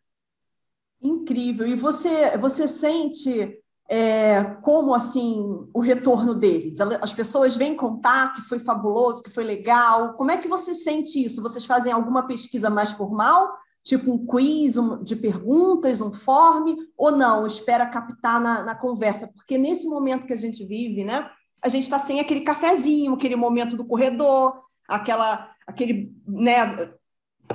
Incrível. 1.03 1.66
E 1.66 1.77
você, 1.77 2.35
você 2.38 2.66
sente 2.66 3.61
é, 3.90 4.42
como 4.62 4.94
assim 4.94 5.68
o 5.75 5.81
retorno 5.81 6.35
deles? 6.35 6.81
As 6.81 7.12
pessoas 7.12 7.55
vêm 7.55 7.77
contar 7.77 8.33
que 8.33 8.40
foi 8.40 8.59
fabuloso, 8.59 9.22
que 9.22 9.29
foi 9.29 9.44
legal. 9.44 10.14
Como 10.14 10.31
é 10.31 10.38
que 10.38 10.49
você 10.49 10.75
sente 10.75 11.22
isso? 11.22 11.42
Vocês 11.42 11.66
fazem 11.66 11.92
alguma 11.92 12.27
pesquisa 12.27 12.70
mais 12.70 12.92
formal, 12.92 13.53
tipo 13.85 14.11
um 14.11 14.27
quiz 14.27 14.79
um, 14.79 15.05
de 15.05 15.14
perguntas, 15.14 16.01
um 16.01 16.14
form, 16.14 16.75
ou 16.96 17.11
não? 17.11 17.46
Espera 17.46 17.85
captar 17.85 18.40
na, 18.40 18.62
na 18.62 18.75
conversa? 18.75 19.29
Porque 19.29 19.59
nesse 19.59 19.87
momento 19.87 20.27
que 20.27 20.33
a 20.33 20.37
gente 20.37 20.64
vive, 20.64 21.05
né? 21.05 21.29
A 21.62 21.68
gente 21.68 21.85
está 21.85 21.99
sem 21.99 22.18
aquele 22.18 22.40
cafezinho, 22.40 23.12
aquele 23.12 23.37
momento 23.37 23.77
do 23.77 23.85
corredor, 23.85 24.59
aquela, 24.88 25.51
aquele, 25.66 26.11
né? 26.27 26.96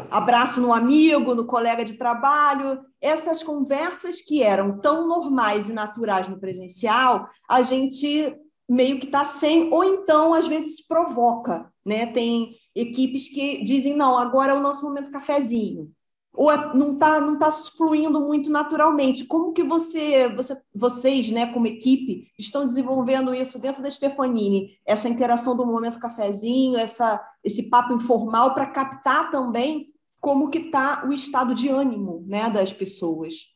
Abraço 0.09 0.61
no 0.61 0.73
amigo, 0.73 1.35
no 1.35 1.45
colega 1.45 1.85
de 1.85 1.95
trabalho, 1.95 2.79
essas 2.99 3.41
conversas 3.43 4.21
que 4.21 4.43
eram 4.43 4.79
tão 4.79 5.07
normais 5.07 5.69
e 5.69 5.73
naturais 5.73 6.27
no 6.27 6.39
presencial, 6.39 7.27
a 7.49 7.61
gente 7.61 8.35
meio 8.69 8.99
que 8.99 9.05
está 9.05 9.25
sem, 9.25 9.71
ou 9.71 9.83
então 9.83 10.33
às 10.33 10.47
vezes 10.47 10.85
provoca, 10.85 11.71
né? 11.85 12.05
Tem 12.05 12.55
equipes 12.73 13.27
que 13.27 13.63
dizem 13.63 13.95
não, 13.95 14.17
agora 14.17 14.53
é 14.53 14.55
o 14.55 14.61
nosso 14.61 14.83
momento 14.83 15.11
cafezinho 15.11 15.91
ou 16.33 16.49
é, 16.51 16.73
não 16.73 16.93
está 16.93 17.19
não 17.19 17.37
tá 17.37 17.51
fluindo 17.51 18.19
muito 18.19 18.49
naturalmente. 18.49 19.25
Como 19.25 19.53
que 19.53 19.63
você, 19.63 20.29
você, 20.29 20.61
vocês, 20.73 21.29
né, 21.31 21.51
como 21.51 21.67
equipe, 21.67 22.31
estão 22.37 22.65
desenvolvendo 22.65 23.33
isso 23.35 23.59
dentro 23.59 23.83
da 23.83 23.91
Stefanini? 23.91 24.77
Essa 24.85 25.09
interação 25.09 25.55
do 25.55 25.65
momento 25.65 25.99
cafezinho, 25.99 26.77
essa, 26.77 27.21
esse 27.43 27.69
papo 27.69 27.93
informal 27.93 28.53
para 28.53 28.67
captar 28.67 29.29
também 29.29 29.91
como 30.19 30.49
que 30.49 30.59
está 30.59 31.05
o 31.05 31.11
estado 31.11 31.53
de 31.53 31.67
ânimo 31.67 32.23
né, 32.27 32.49
das 32.49 32.71
pessoas. 32.71 33.51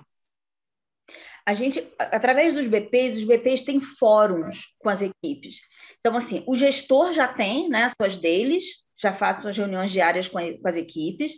A 1.46 1.54
gente, 1.54 1.86
através 2.00 2.56
dos 2.56 2.68
BPs, 2.68 3.18
os 3.18 3.24
BPs 3.24 3.62
têm 3.62 3.80
fóruns 3.80 4.74
com 4.80 4.90
as 4.90 5.00
equipes. 5.00 5.58
Então, 6.00 6.18
assim, 6.18 6.44
o 6.48 6.56
gestor 6.56 7.14
já 7.14 7.28
tem 7.28 7.70
né, 7.70 7.88
suas 8.02 8.18
deles, 8.18 8.84
já 8.98 9.14
faz 9.14 9.38
suas 9.38 9.56
reuniões 9.56 9.92
diárias 9.92 10.28
com, 10.28 10.40
a, 10.40 10.42
com 10.58 10.68
as 10.68 10.76
equipes, 10.76 11.34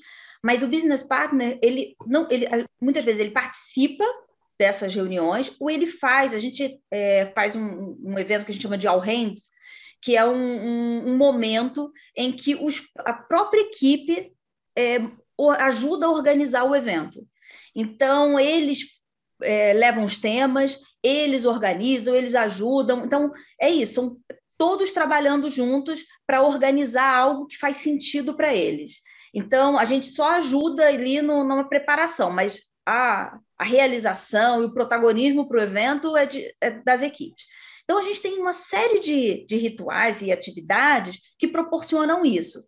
mas 0.48 0.64
o 0.64 0.68
business 0.70 1.04
partner, 1.04 1.60
ele 1.62 1.94
não, 2.06 2.26
ele 2.32 2.48
muitas 2.80 3.04
vezes 3.04 3.20
ele 3.20 3.32
participa 3.32 4.06
dessas 4.58 4.96
reuniões, 4.96 5.54
ou 5.60 5.70
ele 5.70 5.86
faz, 5.86 6.34
a 6.34 6.40
gente 6.40 6.80
é, 6.90 7.26
faz 7.36 7.54
um, 7.54 7.98
um, 8.02 8.18
evento 8.18 8.46
que 8.46 8.52
a 8.52 8.54
gente 8.54 8.62
chama 8.62 8.78
de 8.78 8.88
All 8.88 9.02
Hands, 9.02 9.50
que 10.02 10.16
é 10.16 10.24
um, 10.24 10.32
um, 10.32 11.10
um 11.10 11.18
momento 11.18 11.92
em 12.16 12.32
que 12.32 12.56
os, 12.56 12.82
a 13.00 13.12
própria 13.12 13.60
equipe 13.60 14.32
é, 14.74 15.00
ajuda 15.60 16.06
a 16.06 16.12
organizar 16.12 16.64
o 16.64 16.74
evento. 16.74 17.28
Então, 17.76 18.40
eles 18.40 19.02
é, 19.42 19.74
levam 19.74 20.06
os 20.06 20.16
temas, 20.16 20.80
eles 21.04 21.44
organizam, 21.44 22.16
eles 22.16 22.36
ajudam. 22.36 23.04
Então, 23.04 23.34
é 23.60 23.70
isso, 23.70 23.96
são 23.96 24.18
todos 24.58 24.94
trabalhando 24.94 25.50
juntos 25.50 26.06
para 26.26 26.42
organizar 26.42 27.14
algo 27.14 27.48
que 27.48 27.58
faz 27.58 27.78
sentido 27.78 28.34
para 28.34 28.56
eles. 28.56 29.06
Então, 29.34 29.78
a 29.78 29.86
gente 29.86 30.08
só 30.08 30.34
ajuda 30.34 30.88
ali 30.88 31.22
no, 31.22 31.44
numa 31.44 31.68
preparação, 31.68 32.32
mas 32.32 32.62
a, 32.86 33.38
a 33.58 33.64
realização 33.64 34.62
e 34.62 34.66
o 34.66 34.74
protagonismo 34.74 35.48
para 35.48 35.60
o 35.60 35.64
evento 35.64 36.16
é, 36.16 36.26
de, 36.26 36.56
é, 36.62 36.72
das 36.72 37.02
equipes. 37.02 37.46
Então, 37.84 38.00
a 38.00 38.04
gente 38.04 38.22
tem 38.22 38.40
uma 38.40 38.54
série 38.54 39.00
de, 39.00 39.46
de 39.46 39.58
rituais 39.58 40.22
e 40.22 40.32
atividades 40.32 41.20
que 41.38 41.48
proporcionam 41.48 42.26
isso. 42.26 42.60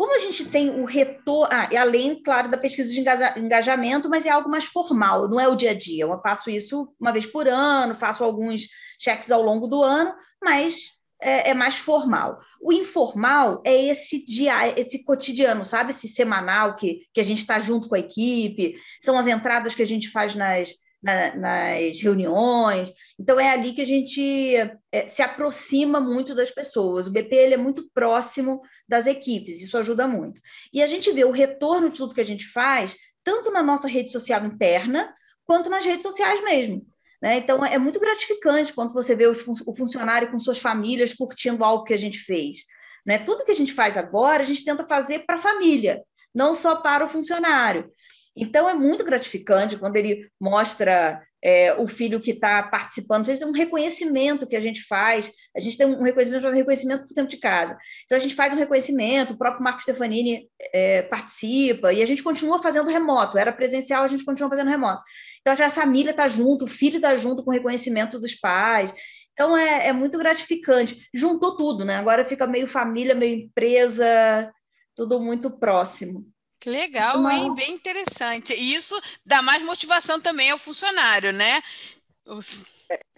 Como 0.00 0.14
a 0.14 0.18
gente 0.18 0.46
tem 0.46 0.70
o 0.70 0.86
retorno, 0.86 1.48
ah, 1.52 1.68
e 1.70 1.76
além, 1.76 2.22
claro, 2.22 2.50
da 2.50 2.56
pesquisa 2.56 2.88
de 2.88 3.00
engajamento, 3.38 4.08
mas 4.08 4.24
é 4.24 4.30
algo 4.30 4.48
mais 4.48 4.64
formal, 4.64 5.28
não 5.28 5.38
é 5.38 5.46
o 5.46 5.54
dia 5.54 5.72
a 5.72 5.74
dia. 5.74 6.04
Eu 6.04 6.20
faço 6.22 6.48
isso 6.48 6.94
uma 6.98 7.12
vez 7.12 7.26
por 7.26 7.46
ano, 7.46 7.94
faço 7.94 8.24
alguns 8.24 8.62
cheques 8.98 9.30
ao 9.30 9.42
longo 9.42 9.66
do 9.66 9.82
ano, 9.82 10.14
mas 10.42 10.98
é, 11.20 11.50
é, 11.50 11.54
mais 11.54 11.76
formal. 11.76 12.38
O 12.60 12.72
informal 12.72 13.62
é 13.64 13.86
esse 13.86 14.24
dia, 14.24 14.78
esse 14.78 15.04
cotidiano, 15.04 15.64
sabe? 15.64 15.90
Esse 15.90 16.08
semanal 16.08 16.76
que, 16.76 17.06
que 17.12 17.20
a 17.20 17.24
gente 17.24 17.40
está 17.40 17.58
junto 17.58 17.88
com 17.88 17.94
a 17.94 18.00
equipe, 18.00 18.76
são 19.02 19.18
as 19.18 19.26
entradas 19.26 19.74
que 19.74 19.82
a 19.82 19.86
gente 19.86 20.10
faz 20.10 20.34
nas, 20.34 20.70
na, 21.02 21.34
nas 21.36 22.00
reuniões. 22.00 22.92
Então, 23.18 23.38
é 23.38 23.50
ali 23.50 23.72
que 23.72 23.82
a 23.82 23.86
gente 23.86 24.56
é, 24.92 25.06
se 25.06 25.22
aproxima 25.22 26.00
muito 26.00 26.34
das 26.34 26.50
pessoas. 26.50 27.06
O 27.06 27.12
BP 27.12 27.34
ele 27.34 27.54
é 27.54 27.58
muito 27.58 27.88
próximo 27.92 28.60
das 28.88 29.06
equipes, 29.06 29.60
isso 29.60 29.78
ajuda 29.78 30.06
muito. 30.06 30.40
E 30.72 30.82
a 30.82 30.86
gente 30.86 31.10
vê 31.12 31.24
o 31.24 31.30
retorno 31.30 31.90
de 31.90 31.96
tudo 31.96 32.14
que 32.14 32.20
a 32.20 32.26
gente 32.26 32.46
faz, 32.46 32.96
tanto 33.22 33.50
na 33.50 33.62
nossa 33.62 33.88
rede 33.88 34.10
social 34.10 34.44
interna, 34.44 35.14
quanto 35.44 35.70
nas 35.70 35.84
redes 35.84 36.02
sociais 36.02 36.42
mesmo. 36.42 36.86
Né? 37.22 37.36
Então, 37.36 37.64
é 37.64 37.78
muito 37.78 38.00
gratificante 38.00 38.72
quando 38.72 38.94
você 38.94 39.14
vê 39.14 39.26
o 39.26 39.34
funcionário 39.34 40.30
com 40.30 40.38
suas 40.38 40.58
famílias 40.58 41.12
curtindo 41.12 41.64
algo 41.64 41.84
que 41.84 41.94
a 41.94 41.98
gente 41.98 42.18
fez. 42.18 42.64
Né? 43.04 43.18
Tudo 43.18 43.44
que 43.44 43.52
a 43.52 43.54
gente 43.54 43.72
faz 43.72 43.96
agora, 43.96 44.42
a 44.42 44.46
gente 44.46 44.64
tenta 44.64 44.86
fazer 44.86 45.20
para 45.20 45.36
a 45.36 45.40
família, 45.40 46.02
não 46.34 46.54
só 46.54 46.76
para 46.76 47.04
o 47.04 47.08
funcionário. 47.08 47.90
Então, 48.34 48.68
é 48.68 48.74
muito 48.74 49.04
gratificante 49.04 49.76
quando 49.76 49.96
ele 49.96 50.30
mostra 50.40 51.22
é, 51.42 51.74
o 51.74 51.88
filho 51.88 52.20
que 52.20 52.30
está 52.30 52.62
participando. 52.62 53.22
Às 53.22 53.26
vezes, 53.26 53.42
é 53.42 53.46
um 53.46 53.52
reconhecimento 53.52 54.46
que 54.46 54.56
a 54.56 54.60
gente 54.60 54.84
faz. 54.84 55.30
A 55.54 55.60
gente 55.60 55.76
tem 55.76 55.86
um 55.86 56.02
reconhecimento, 56.02 56.46
um 56.46 56.52
reconhecimento 56.52 57.06
por 57.06 57.14
tempo 57.14 57.28
de 57.28 57.38
casa. 57.38 57.76
Então, 58.04 58.16
a 58.16 58.20
gente 58.20 58.34
faz 58.34 58.54
um 58.54 58.58
reconhecimento, 58.58 59.34
o 59.34 59.38
próprio 59.38 59.62
Marco 59.62 59.82
Stefanini 59.82 60.48
é, 60.72 61.02
participa, 61.02 61.92
e 61.92 62.02
a 62.02 62.06
gente 62.06 62.22
continua 62.22 62.62
fazendo 62.62 62.88
remoto. 62.88 63.36
Era 63.36 63.52
presencial, 63.52 64.04
a 64.04 64.08
gente 64.08 64.24
continua 64.24 64.48
fazendo 64.48 64.70
remoto. 64.70 65.02
Então, 65.40 65.66
a 65.66 65.70
família 65.70 66.10
está 66.10 66.28
junto, 66.28 66.64
o 66.64 66.68
filho 66.68 66.96
está 66.96 67.16
junto 67.16 67.42
com 67.42 67.50
o 67.50 67.54
reconhecimento 67.54 68.18
dos 68.18 68.34
pais. 68.34 68.92
Então, 69.32 69.56
é, 69.56 69.88
é 69.88 69.92
muito 69.92 70.18
gratificante. 70.18 71.08
Juntou 71.14 71.56
tudo, 71.56 71.84
né? 71.84 71.96
Agora 71.96 72.24
fica 72.24 72.46
meio 72.46 72.68
família, 72.68 73.14
meio 73.14 73.38
empresa, 73.38 74.52
tudo 74.94 75.18
muito 75.18 75.58
próximo. 75.58 76.26
Que 76.60 76.68
legal, 76.68 77.18
Uma... 77.18 77.34
hein? 77.34 77.54
Bem 77.54 77.72
interessante. 77.72 78.52
E 78.52 78.74
isso 78.74 78.94
dá 79.24 79.40
mais 79.40 79.62
motivação 79.62 80.20
também 80.20 80.50
ao 80.50 80.58
funcionário, 80.58 81.32
né? 81.32 81.62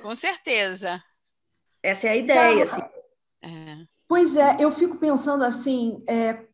Com 0.00 0.14
certeza. 0.14 1.02
Essa 1.82 2.06
é 2.06 2.11
a 2.11 2.16
ideia. 2.16 2.64
Assim. 2.64 2.82
É. 3.42 3.91
Pois 4.12 4.37
é, 4.37 4.59
eu 4.59 4.70
fico 4.70 4.98
pensando 4.98 5.42
assim 5.42 6.05
é, 6.07 6.44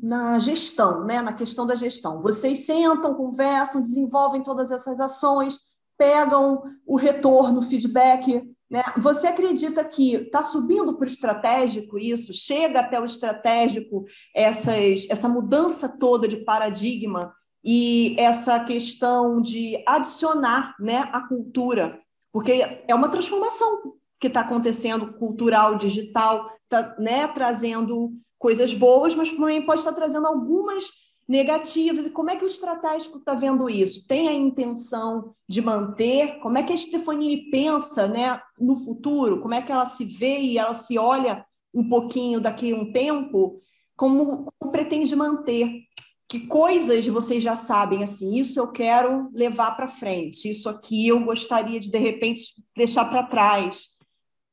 na 0.00 0.38
gestão, 0.38 1.04
né? 1.04 1.20
na 1.20 1.32
questão 1.32 1.66
da 1.66 1.74
gestão. 1.74 2.22
Vocês 2.22 2.60
sentam, 2.60 3.16
conversam, 3.16 3.82
desenvolvem 3.82 4.40
todas 4.40 4.70
essas 4.70 5.00
ações, 5.00 5.58
pegam 5.98 6.62
o 6.86 6.94
retorno, 6.94 7.60
feedback. 7.60 8.48
Né? 8.70 8.84
Você 8.98 9.26
acredita 9.26 9.84
que 9.84 10.14
está 10.14 10.44
subindo 10.44 10.94
para 10.94 11.06
o 11.06 11.08
estratégico 11.08 11.98
isso? 11.98 12.32
Chega 12.32 12.78
até 12.78 13.00
o 13.00 13.04
estratégico 13.04 14.04
essas, 14.32 15.10
essa 15.10 15.28
mudança 15.28 15.98
toda 15.98 16.28
de 16.28 16.44
paradigma 16.44 17.34
e 17.64 18.14
essa 18.16 18.60
questão 18.60 19.42
de 19.42 19.82
adicionar 19.88 20.72
né, 20.78 21.08
a 21.12 21.26
cultura? 21.26 21.98
Porque 22.32 22.84
é 22.86 22.94
uma 22.94 23.08
transformação 23.08 23.97
que 24.20 24.26
está 24.26 24.40
acontecendo 24.40 25.12
cultural, 25.14 25.76
digital, 25.76 26.50
está 26.64 26.96
né, 26.98 27.26
trazendo 27.28 28.12
coisas 28.38 28.72
boas, 28.74 29.14
mas 29.14 29.30
também 29.30 29.64
pode 29.64 29.80
estar 29.80 29.92
trazendo 29.92 30.26
algumas 30.26 30.84
negativas. 31.28 32.06
E 32.06 32.10
como 32.10 32.30
é 32.30 32.36
que 32.36 32.44
o 32.44 32.46
estratégico 32.46 33.18
está 33.18 33.34
vendo 33.34 33.68
isso? 33.68 34.06
Tem 34.08 34.28
a 34.28 34.32
intenção 34.32 35.34
de 35.48 35.60
manter? 35.60 36.38
Como 36.40 36.56
é 36.56 36.62
que 36.62 36.72
a 36.72 36.76
Stefanini 36.76 37.50
pensa 37.50 38.08
né, 38.08 38.40
no 38.58 38.76
futuro? 38.76 39.40
Como 39.40 39.54
é 39.54 39.60
que 39.60 39.70
ela 39.70 39.86
se 39.86 40.04
vê 40.04 40.38
e 40.38 40.58
ela 40.58 40.72
se 40.72 40.98
olha 40.98 41.44
um 41.74 41.86
pouquinho 41.88 42.40
daqui 42.40 42.72
a 42.72 42.76
um 42.76 42.90
tempo? 42.90 43.60
Como, 43.96 44.50
como 44.58 44.72
pretende 44.72 45.14
manter? 45.14 45.82
Que 46.26 46.46
coisas 46.46 47.06
vocês 47.06 47.42
já 47.42 47.56
sabem 47.56 48.02
assim? 48.02 48.36
Isso 48.36 48.58
eu 48.58 48.68
quero 48.68 49.30
levar 49.32 49.72
para 49.72 49.88
frente. 49.88 50.48
Isso 50.48 50.68
aqui 50.68 51.08
eu 51.08 51.24
gostaria 51.24 51.80
de 51.80 51.90
de 51.90 51.98
repente 51.98 52.42
deixar 52.76 53.06
para 53.06 53.22
trás 53.22 53.97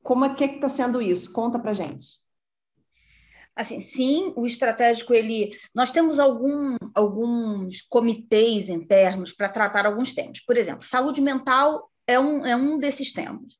como 0.06 0.24
é 0.24 0.32
que 0.32 0.44
está 0.44 0.68
sendo 0.68 1.02
isso? 1.02 1.32
Conta 1.32 1.58
para 1.58 1.74
gente. 1.74 2.24
Assim, 3.56 3.80
sim, 3.80 4.32
o 4.36 4.46
estratégico 4.46 5.12
ele, 5.12 5.58
nós 5.74 5.90
temos 5.90 6.20
algum, 6.20 6.76
alguns 6.94 7.82
comitês 7.88 8.68
internos 8.68 9.32
para 9.32 9.48
tratar 9.48 9.84
alguns 9.84 10.12
temas. 10.12 10.40
Por 10.40 10.56
exemplo, 10.56 10.84
saúde 10.84 11.20
mental 11.20 11.90
é 12.06 12.20
um, 12.20 12.46
é 12.46 12.54
um 12.54 12.78
desses 12.78 13.12
temas. 13.12 13.54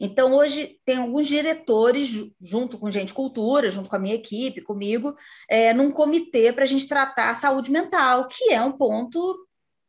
Então, 0.00 0.34
hoje, 0.34 0.80
tem 0.84 0.96
alguns 0.96 1.28
diretores, 1.28 2.08
junto 2.40 2.76
com 2.76 2.90
gente 2.90 3.14
cultura, 3.14 3.70
junto 3.70 3.88
com 3.88 3.94
a 3.94 3.98
minha 3.98 4.16
equipe, 4.16 4.62
comigo, 4.62 5.14
é, 5.48 5.72
num 5.72 5.92
comitê 5.92 6.52
para 6.52 6.64
a 6.64 6.66
gente 6.66 6.88
tratar 6.88 7.30
a 7.30 7.34
saúde 7.34 7.70
mental, 7.70 8.26
que 8.26 8.52
é 8.52 8.60
um 8.60 8.72
ponto 8.72 9.46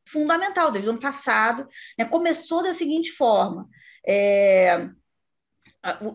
fundamental 0.08 0.70
desde 0.70 0.90
o 0.90 0.92
ano 0.92 1.02
passado. 1.02 1.68
Né? 1.98 2.06
Começou 2.06 2.62
da 2.62 2.74
seguinte 2.76 3.12
forma: 3.14 3.68
é, 4.06 4.88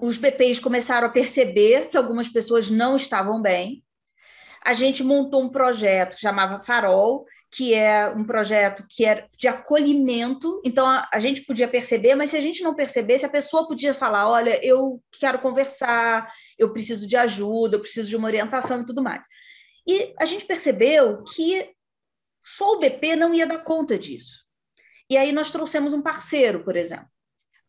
os 0.00 0.16
BPs 0.16 0.58
começaram 0.58 1.06
a 1.06 1.12
perceber 1.12 1.88
que 1.88 1.96
algumas 1.96 2.28
pessoas 2.28 2.70
não 2.70 2.96
estavam 2.96 3.40
bem. 3.40 3.84
A 4.62 4.74
gente 4.74 5.02
montou 5.02 5.42
um 5.42 5.48
projeto 5.48 6.16
que 6.16 6.20
chamava 6.20 6.62
Farol, 6.62 7.24
que 7.50 7.72
é 7.72 8.08
um 8.08 8.24
projeto 8.24 8.84
que 8.88 9.04
é 9.04 9.26
de 9.38 9.48
acolhimento. 9.48 10.60
Então, 10.64 10.86
a, 10.86 11.08
a, 11.12 11.18
gente 11.18 11.42
podia 11.42 11.66
perceber, 11.66 12.14
mas 12.14 12.30
se 12.30 12.36
a 12.36 12.40
gente 12.40 12.62
não 12.62 12.74
percebesse, 12.74 13.24
a 13.24 13.30
pessoa 13.30 13.66
podia 13.66 13.94
falar: 13.94 14.28
olha, 14.28 14.64
eu 14.64 15.02
quero 15.18 15.38
conversar, 15.38 16.30
eu 16.58 16.72
preciso 16.72 17.06
de 17.06 17.16
ajuda, 17.16 17.76
eu 17.76 17.80
preciso 17.80 18.08
de 18.08 18.16
uma 18.16 18.28
orientação 18.28 18.82
e 18.82 18.86
tudo 18.86 19.02
mais. 19.02 19.22
E 19.86 20.14
a 20.18 20.26
gente 20.26 20.44
percebeu 20.44 21.22
que 21.24 21.70
só 22.42 22.72
o 22.72 22.78
BP 22.78 23.16
não 23.16 23.32
ia 23.32 23.46
dar 23.46 23.64
conta 23.64 23.98
disso. 23.98 24.44
E 25.08 25.16
aí 25.16 25.32
nós 25.32 25.50
trouxemos 25.50 25.92
um 25.92 26.02
parceiro, 26.02 26.62
por 26.64 26.76
exemplo. 26.76 27.08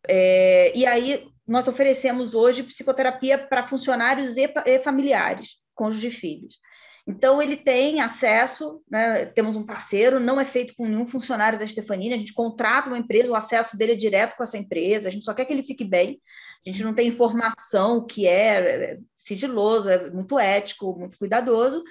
É, 0.07 0.77
e 0.77 0.85
aí 0.85 1.30
nós 1.51 1.67
oferecemos 1.67 2.33
hoje 2.33 2.63
psicoterapia 2.63 3.37
para 3.37 3.67
funcionários 3.67 4.37
e, 4.37 4.49
e 4.65 4.79
familiares, 4.79 5.57
cônjuges 5.75 6.13
de 6.13 6.17
filhos. 6.17 6.59
Então, 7.05 7.41
ele 7.41 7.57
tem 7.57 7.99
acesso, 7.99 8.81
né, 8.89 9.25
temos 9.25 9.57
um 9.57 9.65
parceiro, 9.65 10.17
não 10.17 10.39
é 10.39 10.45
feito 10.45 10.73
com 10.75 10.85
nenhum 10.85 11.05
funcionário 11.05 11.59
da 11.59 11.67
Stefanini, 11.67 12.13
a 12.13 12.17
gente 12.17 12.33
contrata 12.33 12.87
uma 12.87 12.97
empresa, 12.97 13.29
o 13.29 13.35
acesso 13.35 13.77
dele 13.77 13.93
é 13.93 13.95
direto 13.95 14.37
com 14.37 14.43
essa 14.43 14.57
empresa, 14.57 15.09
a 15.09 15.11
gente 15.11 15.25
só 15.25 15.33
quer 15.33 15.43
que 15.43 15.51
ele 15.51 15.63
fique 15.63 15.83
bem, 15.83 16.21
a 16.65 16.69
gente 16.69 16.83
não 16.83 16.93
tem 16.93 17.09
informação 17.09 18.05
que 18.05 18.27
é, 18.27 18.93
é 18.93 18.97
sigiloso, 19.17 19.89
é 19.89 20.09
muito 20.09 20.39
ético, 20.39 20.97
muito 20.97 21.17
cuidadoso, 21.17 21.83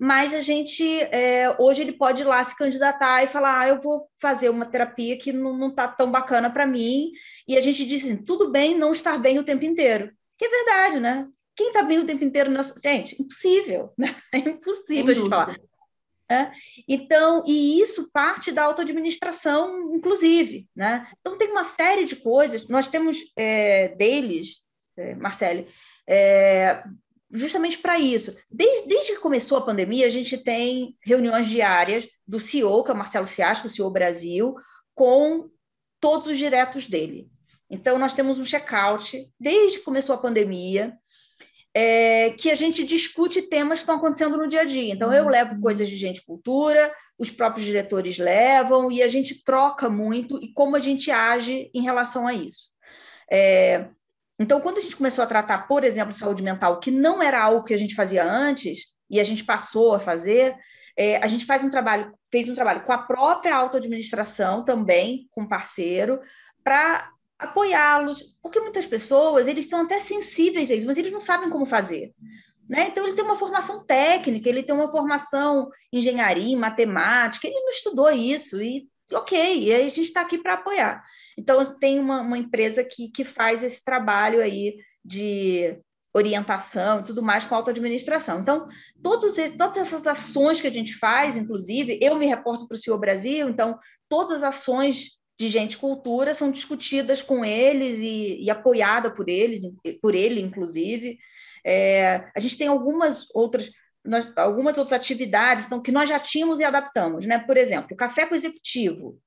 mas 0.00 0.32
a 0.32 0.40
gente, 0.40 0.82
é, 1.02 1.54
hoje 1.58 1.82
ele 1.82 1.92
pode 1.92 2.22
ir 2.22 2.24
lá 2.24 2.42
se 2.42 2.56
candidatar 2.56 3.22
e 3.22 3.26
falar, 3.26 3.60
ah, 3.60 3.68
eu 3.68 3.82
vou 3.82 4.08
fazer 4.18 4.48
uma 4.48 4.64
terapia 4.64 5.18
que 5.18 5.30
não 5.30 5.68
está 5.68 5.86
tão 5.86 6.10
bacana 6.10 6.48
para 6.48 6.66
mim, 6.66 7.10
e 7.46 7.54
a 7.54 7.60
gente 7.60 7.84
diz 7.84 8.02
assim, 8.02 8.16
tudo 8.16 8.50
bem 8.50 8.74
não 8.74 8.92
estar 8.92 9.18
bem 9.18 9.38
o 9.38 9.44
tempo 9.44 9.62
inteiro, 9.62 10.10
que 10.38 10.46
é 10.46 10.48
verdade, 10.48 11.00
né? 11.00 11.28
Quem 11.54 11.68
está 11.68 11.82
bem 11.82 11.98
o 11.98 12.06
tempo 12.06 12.24
inteiro 12.24 12.50
nessa... 12.50 12.74
Gente, 12.80 13.20
impossível, 13.20 13.92
né? 13.98 14.16
É 14.32 14.38
impossível 14.38 15.12
a 15.12 15.14
gente 15.14 15.28
falar. 15.28 15.60
É? 16.30 16.50
Então, 16.88 17.44
e 17.46 17.78
isso 17.82 18.10
parte 18.10 18.50
da 18.50 18.62
autoadministração, 18.62 19.94
inclusive, 19.94 20.66
né? 20.74 21.10
Então, 21.20 21.36
tem 21.36 21.50
uma 21.50 21.64
série 21.64 22.06
de 22.06 22.16
coisas, 22.16 22.66
nós 22.68 22.88
temos 22.88 23.18
é, 23.36 23.88
deles, 23.88 24.62
é, 24.96 25.14
Marcele, 25.14 25.68
é, 26.08 26.82
justamente 27.32 27.78
para 27.78 27.98
isso. 27.98 28.36
Desde, 28.50 28.88
desde, 28.88 29.12
que 29.14 29.20
começou 29.20 29.58
a 29.58 29.64
pandemia, 29.64 30.06
a 30.06 30.10
gente 30.10 30.36
tem 30.36 30.96
reuniões 31.02 31.46
diárias 31.46 32.08
do 32.26 32.40
CEO, 32.40 32.82
que 32.82 32.90
é 32.90 32.94
o 32.94 32.96
Marcelo 32.96 33.26
Ciasco, 33.26 33.66
o 33.66 33.70
CEO 33.70 33.90
Brasil, 33.90 34.54
com 34.94 35.48
todos 36.00 36.28
os 36.28 36.38
diretos 36.38 36.88
dele. 36.88 37.28
Então, 37.68 37.98
nós 37.98 38.14
temos 38.14 38.38
um 38.38 38.44
check-out 38.44 39.30
desde 39.38 39.78
que 39.78 39.84
começou 39.84 40.14
a 40.14 40.18
pandemia, 40.18 40.92
é, 41.72 42.30
que 42.30 42.50
a 42.50 42.54
gente 42.56 42.84
discute 42.84 43.42
temas 43.42 43.78
que 43.78 43.82
estão 43.84 43.96
acontecendo 43.96 44.36
no 44.36 44.48
dia 44.48 44.62
a 44.62 44.64
dia. 44.64 44.92
Então, 44.92 45.12
eu 45.12 45.28
levo 45.28 45.60
coisas 45.60 45.88
de 45.88 45.96
gente 45.96 46.24
cultura, 46.24 46.92
os 47.16 47.30
próprios 47.30 47.64
diretores 47.64 48.18
levam, 48.18 48.90
e 48.90 49.02
a 49.02 49.08
gente 49.08 49.44
troca 49.44 49.88
muito 49.88 50.42
e 50.42 50.52
como 50.52 50.74
a 50.74 50.80
gente 50.80 51.12
age 51.12 51.70
em 51.72 51.82
relação 51.82 52.26
a 52.26 52.34
isso. 52.34 52.72
É, 53.30 53.88
então, 54.40 54.58
quando 54.58 54.78
a 54.78 54.80
gente 54.80 54.96
começou 54.96 55.22
a 55.22 55.26
tratar, 55.26 55.68
por 55.68 55.84
exemplo, 55.84 56.14
saúde 56.14 56.42
mental, 56.42 56.80
que 56.80 56.90
não 56.90 57.22
era 57.22 57.42
algo 57.42 57.62
que 57.62 57.74
a 57.74 57.76
gente 57.76 57.94
fazia 57.94 58.24
antes, 58.24 58.86
e 59.10 59.20
a 59.20 59.24
gente 59.24 59.44
passou 59.44 59.92
a 59.94 60.00
fazer, 60.00 60.56
é, 60.96 61.18
a 61.18 61.26
gente 61.26 61.44
faz 61.44 61.62
um 61.62 61.68
trabalho, 61.68 62.10
fez 62.32 62.48
um 62.48 62.54
trabalho 62.54 62.82
com 62.84 62.92
a 62.92 62.98
própria 62.98 63.54
autoadministração 63.54 64.64
também, 64.64 65.28
com 65.30 65.46
parceiro, 65.46 66.20
para 66.64 67.10
apoiá-los, 67.38 68.34
porque 68.42 68.60
muitas 68.60 68.86
pessoas, 68.86 69.46
eles 69.46 69.68
são 69.68 69.82
até 69.82 69.98
sensíveis 69.98 70.70
a 70.70 70.74
isso, 70.74 70.86
mas 70.86 70.96
eles 70.96 71.12
não 71.12 71.20
sabem 71.20 71.50
como 71.50 71.66
fazer. 71.66 72.14
Né? 72.66 72.88
Então, 72.88 73.06
ele 73.06 73.16
tem 73.16 73.24
uma 73.24 73.36
formação 73.36 73.84
técnica, 73.84 74.48
ele 74.48 74.62
tem 74.62 74.74
uma 74.74 74.90
formação 74.90 75.68
em 75.92 75.98
engenharia, 75.98 76.54
em 76.54 76.56
matemática, 76.56 77.46
ele 77.46 77.60
não 77.60 77.68
estudou 77.68 78.10
isso, 78.10 78.62
e 78.62 78.88
ok, 79.12 79.64
e 79.64 79.74
a 79.74 79.82
gente 79.82 80.00
está 80.00 80.22
aqui 80.22 80.38
para 80.38 80.54
apoiar. 80.54 81.04
Então, 81.40 81.64
tem 81.78 81.98
uma, 81.98 82.20
uma 82.20 82.36
empresa 82.36 82.84
que, 82.84 83.08
que 83.08 83.24
faz 83.24 83.62
esse 83.62 83.82
trabalho 83.82 84.42
aí 84.42 84.76
de 85.02 85.78
orientação 86.12 87.00
e 87.00 87.04
tudo 87.04 87.22
mais 87.22 87.44
com 87.44 87.54
auto-administração. 87.54 88.40
Então, 88.40 88.66
todos 89.02 89.38
esse, 89.38 89.56
todas 89.56 89.78
essas 89.78 90.06
ações 90.06 90.60
que 90.60 90.66
a 90.66 90.72
gente 90.72 90.94
faz, 90.98 91.36
inclusive, 91.36 91.98
eu 92.02 92.16
me 92.16 92.26
reporto 92.26 92.68
para 92.68 92.74
o 92.74 92.78
CEO 92.78 92.98
Brasil, 92.98 93.48
então, 93.48 93.78
todas 94.08 94.42
as 94.42 94.42
ações 94.42 95.12
de 95.38 95.48
gente 95.48 95.78
cultura 95.78 96.34
são 96.34 96.50
discutidas 96.50 97.22
com 97.22 97.42
eles 97.42 97.98
e, 97.98 98.42
e 98.42 98.50
apoiada 98.50 99.10
por 99.10 99.28
eles, 99.28 99.62
por 100.02 100.14
ele, 100.14 100.42
inclusive. 100.42 101.16
É, 101.64 102.28
a 102.36 102.40
gente 102.40 102.58
tem 102.58 102.66
algumas 102.66 103.26
outras 103.34 103.70
nós, 104.04 104.32
algumas 104.36 104.78
outras 104.78 104.98
atividades 104.98 105.66
então, 105.66 105.82
que 105.82 105.92
nós 105.92 106.08
já 106.08 106.18
tínhamos 106.18 106.58
e 106.58 106.64
adaptamos, 106.64 107.26
né? 107.26 107.38
Por 107.38 107.56
exemplo, 107.56 107.90
o 107.92 107.96
café 107.96 108.26
com 108.26 108.34
o 108.34 108.36
executivo. 108.36 109.18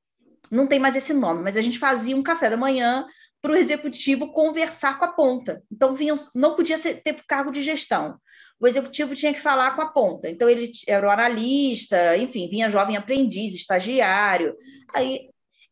Não 0.52 0.68
tem 0.68 0.80
mais 0.80 0.96
esse 0.96 1.14
nome, 1.14 1.42
mas 1.42 1.58
a 1.58 1.62
gente 1.62 1.80
fazia 1.80 2.16
um 2.16 2.24
café 2.24 2.50
da 2.50 2.58
manhã 2.58 3.06
para 3.42 3.52
o 3.52 3.56
executivo 3.56 4.32
conversar 4.32 5.00
com 5.00 5.06
a 5.06 5.10
ponta. 5.10 5.62
Então, 5.72 5.94
vinha, 5.94 6.14
não 6.34 6.56
podia 6.56 6.78
ser, 6.78 7.02
ter 7.02 7.16
cargo 7.28 7.52
de 7.52 7.62
gestão. 7.62 8.18
O 8.60 8.68
executivo 8.68 9.16
tinha 9.16 9.34
que 9.34 9.42
falar 9.42 9.76
com 9.76 9.82
a 9.82 9.88
ponta. 9.88 10.30
Então, 10.30 10.50
ele 10.50 10.72
era 10.88 11.06
o 11.06 11.12
analista, 11.12 12.16
enfim, 12.18 12.48
vinha 12.50 12.70
jovem 12.70 12.96
aprendiz, 12.96 13.54
estagiário. 13.54 14.56
Aí 14.94 15.30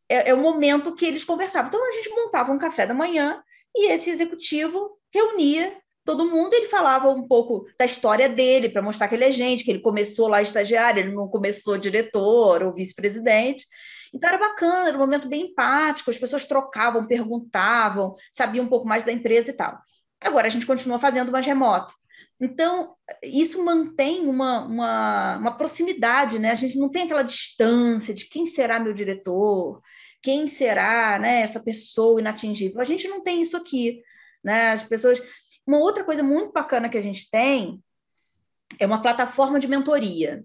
é, 0.10 0.30
é 0.30 0.34
o 0.34 0.38
momento 0.38 0.96
que 0.96 1.06
eles 1.06 1.24
conversavam. 1.24 1.70
Então, 1.70 1.88
a 1.88 1.92
gente 1.94 2.10
montava 2.10 2.52
um 2.52 2.58
café 2.58 2.86
da 2.86 2.94
manhã 2.94 3.42
e 3.76 3.90
esse 3.92 4.10
executivo 4.10 4.98
reunia 5.14 5.82
todo 6.04 6.30
mundo, 6.30 6.54
ele 6.54 6.68
falava 6.68 7.10
um 7.10 7.28
pouco 7.28 7.66
da 7.78 7.86
história 7.86 8.28
dele, 8.28 8.70
para 8.70 8.82
mostrar 8.82 9.08
que 9.08 9.16
ele 9.16 9.26
é 9.26 9.32
gente, 9.32 9.64
que 9.64 9.72
ele 9.72 9.80
começou 9.80 10.28
lá 10.28 10.42
estagiário, 10.42 11.02
ele 11.02 11.14
não 11.14 11.28
começou 11.28 11.78
diretor 11.78 12.64
ou 12.64 12.74
vice-presidente. 12.74 13.66
Então 14.14 14.30
era 14.30 14.38
bacana, 14.38 14.90
era 14.90 14.98
um 14.98 15.00
momento 15.00 15.28
bem 15.28 15.48
empático, 15.48 16.10
as 16.10 16.18
pessoas 16.18 16.44
trocavam, 16.46 17.06
perguntavam, 17.06 18.16
sabiam 18.34 18.66
um 18.66 18.68
pouco 18.68 18.88
mais 18.88 19.04
da 19.04 19.12
empresa 19.12 19.52
e 19.52 19.54
tal. 19.54 19.80
Agora 20.20 20.48
a 20.48 20.50
gente 20.50 20.66
continua 20.66 21.00
fazendo 21.00 21.32
mais 21.32 21.46
remoto. 21.46 21.96
Então, 22.40 22.96
isso 23.22 23.64
mantém 23.64 24.28
uma, 24.28 24.66
uma, 24.66 25.38
uma 25.38 25.58
proximidade, 25.58 26.40
né? 26.40 26.52
A 26.52 26.56
gente 26.56 26.78
não 26.78 26.90
tem 26.90 27.04
aquela 27.04 27.22
distância 27.22 28.14
de 28.14 28.26
quem 28.26 28.48
será 28.48 28.80
meu 28.80 28.94
diretor, 28.94 29.80
quem 30.24 30.48
será 30.48 31.20
né, 31.20 31.42
essa 31.42 31.60
pessoa 31.60 32.20
inatingível. 32.20 32.82
A 32.82 32.84
gente 32.84 33.08
não 33.08 33.22
tem 33.24 33.42
isso 33.42 33.56
aqui. 33.56 34.02
Né? 34.44 34.72
As 34.72 34.84
pessoas 34.84 35.22
uma 35.66 35.78
outra 35.78 36.04
coisa 36.04 36.24
muito 36.24 36.52
bacana 36.52 36.90
que 36.90 36.98
a 36.98 37.02
gente 37.02 37.30
tem 37.30 37.82
é 38.80 38.86
uma 38.86 39.02
plataforma 39.02 39.60
de 39.60 39.68
mentoria. 39.68 40.44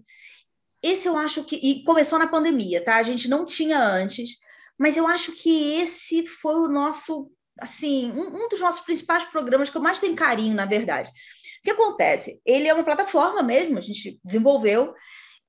Esse 0.81 1.07
eu 1.07 1.17
acho 1.17 1.43
que. 1.43 1.55
E 1.55 1.83
começou 1.83 2.19
na 2.19 2.27
pandemia, 2.27 2.83
tá? 2.83 2.95
A 2.95 3.03
gente 3.03 3.27
não 3.27 3.45
tinha 3.45 3.79
antes, 3.79 4.37
mas 4.77 4.95
eu 4.95 5.07
acho 5.07 5.31
que 5.33 5.73
esse 5.79 6.25
foi 6.27 6.55
o 6.55 6.67
nosso. 6.67 7.31
Assim, 7.59 8.11
um, 8.11 8.45
um 8.45 8.49
dos 8.49 8.59
nossos 8.59 8.81
principais 8.81 9.23
programas 9.23 9.69
que 9.69 9.77
eu 9.77 9.81
mais 9.81 9.99
tenho 9.99 10.15
carinho, 10.15 10.55
na 10.55 10.65
verdade. 10.65 11.09
O 11.09 11.63
que 11.63 11.71
acontece? 11.71 12.39
Ele 12.45 12.67
é 12.67 12.73
uma 12.73 12.83
plataforma 12.83 13.41
mesmo, 13.41 13.77
a 13.77 13.81
gente 13.81 14.19
desenvolveu, 14.23 14.93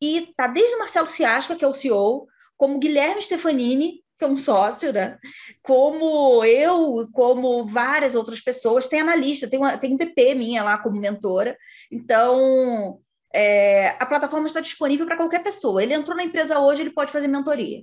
e 0.00 0.32
tá 0.36 0.46
desde 0.46 0.74
o 0.74 0.78
Marcelo 0.78 1.06
Ciasca, 1.06 1.54
que 1.54 1.64
é 1.64 1.68
o 1.68 1.72
CEO, 1.72 2.26
como 2.56 2.78
Guilherme 2.78 3.20
Stefanini, 3.20 4.02
que 4.18 4.24
é 4.24 4.28
um 4.28 4.36
sócio, 4.36 4.92
né? 4.92 5.16
Como 5.62 6.44
eu, 6.44 7.08
como 7.12 7.66
várias 7.66 8.14
outras 8.14 8.40
pessoas, 8.40 8.86
tem 8.86 9.00
analista, 9.00 9.48
tem, 9.48 9.58
uma, 9.58 9.78
tem 9.78 9.96
PP 9.96 10.34
minha 10.34 10.64
lá 10.64 10.78
como 10.78 11.00
mentora. 11.00 11.56
Então, 11.90 13.00
é, 13.32 13.88
a 13.98 14.06
plataforma 14.06 14.46
está 14.46 14.60
disponível 14.60 15.06
para 15.06 15.16
qualquer 15.16 15.42
pessoa. 15.42 15.82
Ele 15.82 15.94
entrou 15.94 16.16
na 16.16 16.24
empresa 16.24 16.58
hoje, 16.58 16.82
ele 16.82 16.90
pode 16.90 17.12
fazer 17.12 17.28
mentoria. 17.28 17.82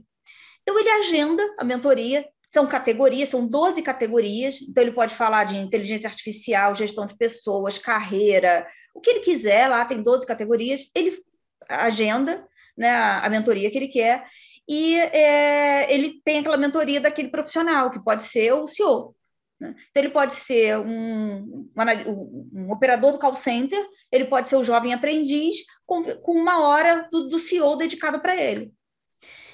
Então, 0.62 0.80
ele 0.80 0.90
agenda 0.90 1.44
a 1.60 1.64
mentoria, 1.64 2.26
são 2.54 2.66
categorias, 2.66 3.30
são 3.30 3.48
12 3.48 3.82
categorias. 3.82 4.60
Então, 4.62 4.84
ele 4.84 4.94
pode 4.94 5.14
falar 5.14 5.44
de 5.44 5.58
inteligência 5.58 6.10
artificial, 6.10 6.76
gestão 6.76 7.06
de 7.06 7.16
pessoas, 7.16 7.78
carreira, 7.78 8.66
o 8.94 9.02
que 9.02 9.10
ele 9.10 9.20
quiser 9.20 9.68
lá, 9.68 9.86
tem 9.86 10.02
12 10.02 10.26
categorias. 10.26 10.90
Ele 10.96 11.22
agenda 11.70 12.48
né, 12.78 12.90
a 12.90 13.28
mentoria 13.30 13.70
que 13.70 13.78
ele 13.78 13.88
quer 13.88 14.26
e 14.68 14.96
é, 14.98 15.94
ele 15.94 16.22
tem 16.24 16.40
aquela 16.40 16.58
mentoria 16.58 17.00
daquele 17.00 17.30
profissional, 17.30 17.92
que 17.92 18.04
pode 18.04 18.24
ser 18.24 18.54
o 18.54 18.68
CEO. 18.68 19.16
Né? 19.60 19.74
Então, 19.90 20.04
ele 20.04 20.12
pode 20.12 20.34
ser 20.34 20.78
um, 20.78 21.72
um, 21.76 22.50
um, 22.54 22.72
operador 22.72 23.12
do 23.12 23.20
call 23.20 23.36
center, 23.36 23.84
ele 24.12 24.26
pode 24.26 24.50
ser 24.50 24.58
o 24.58 24.64
jovem 24.64 24.94
aprendiz, 24.94 25.60
com, 25.86 26.04
com 26.04 26.34
uma 26.34 26.68
hora 26.68 27.08
do, 27.12 27.30
do 27.30 27.40
CEO 27.40 27.78
dedicado 27.78 28.20
para 28.20 28.36
ele. 28.36 28.74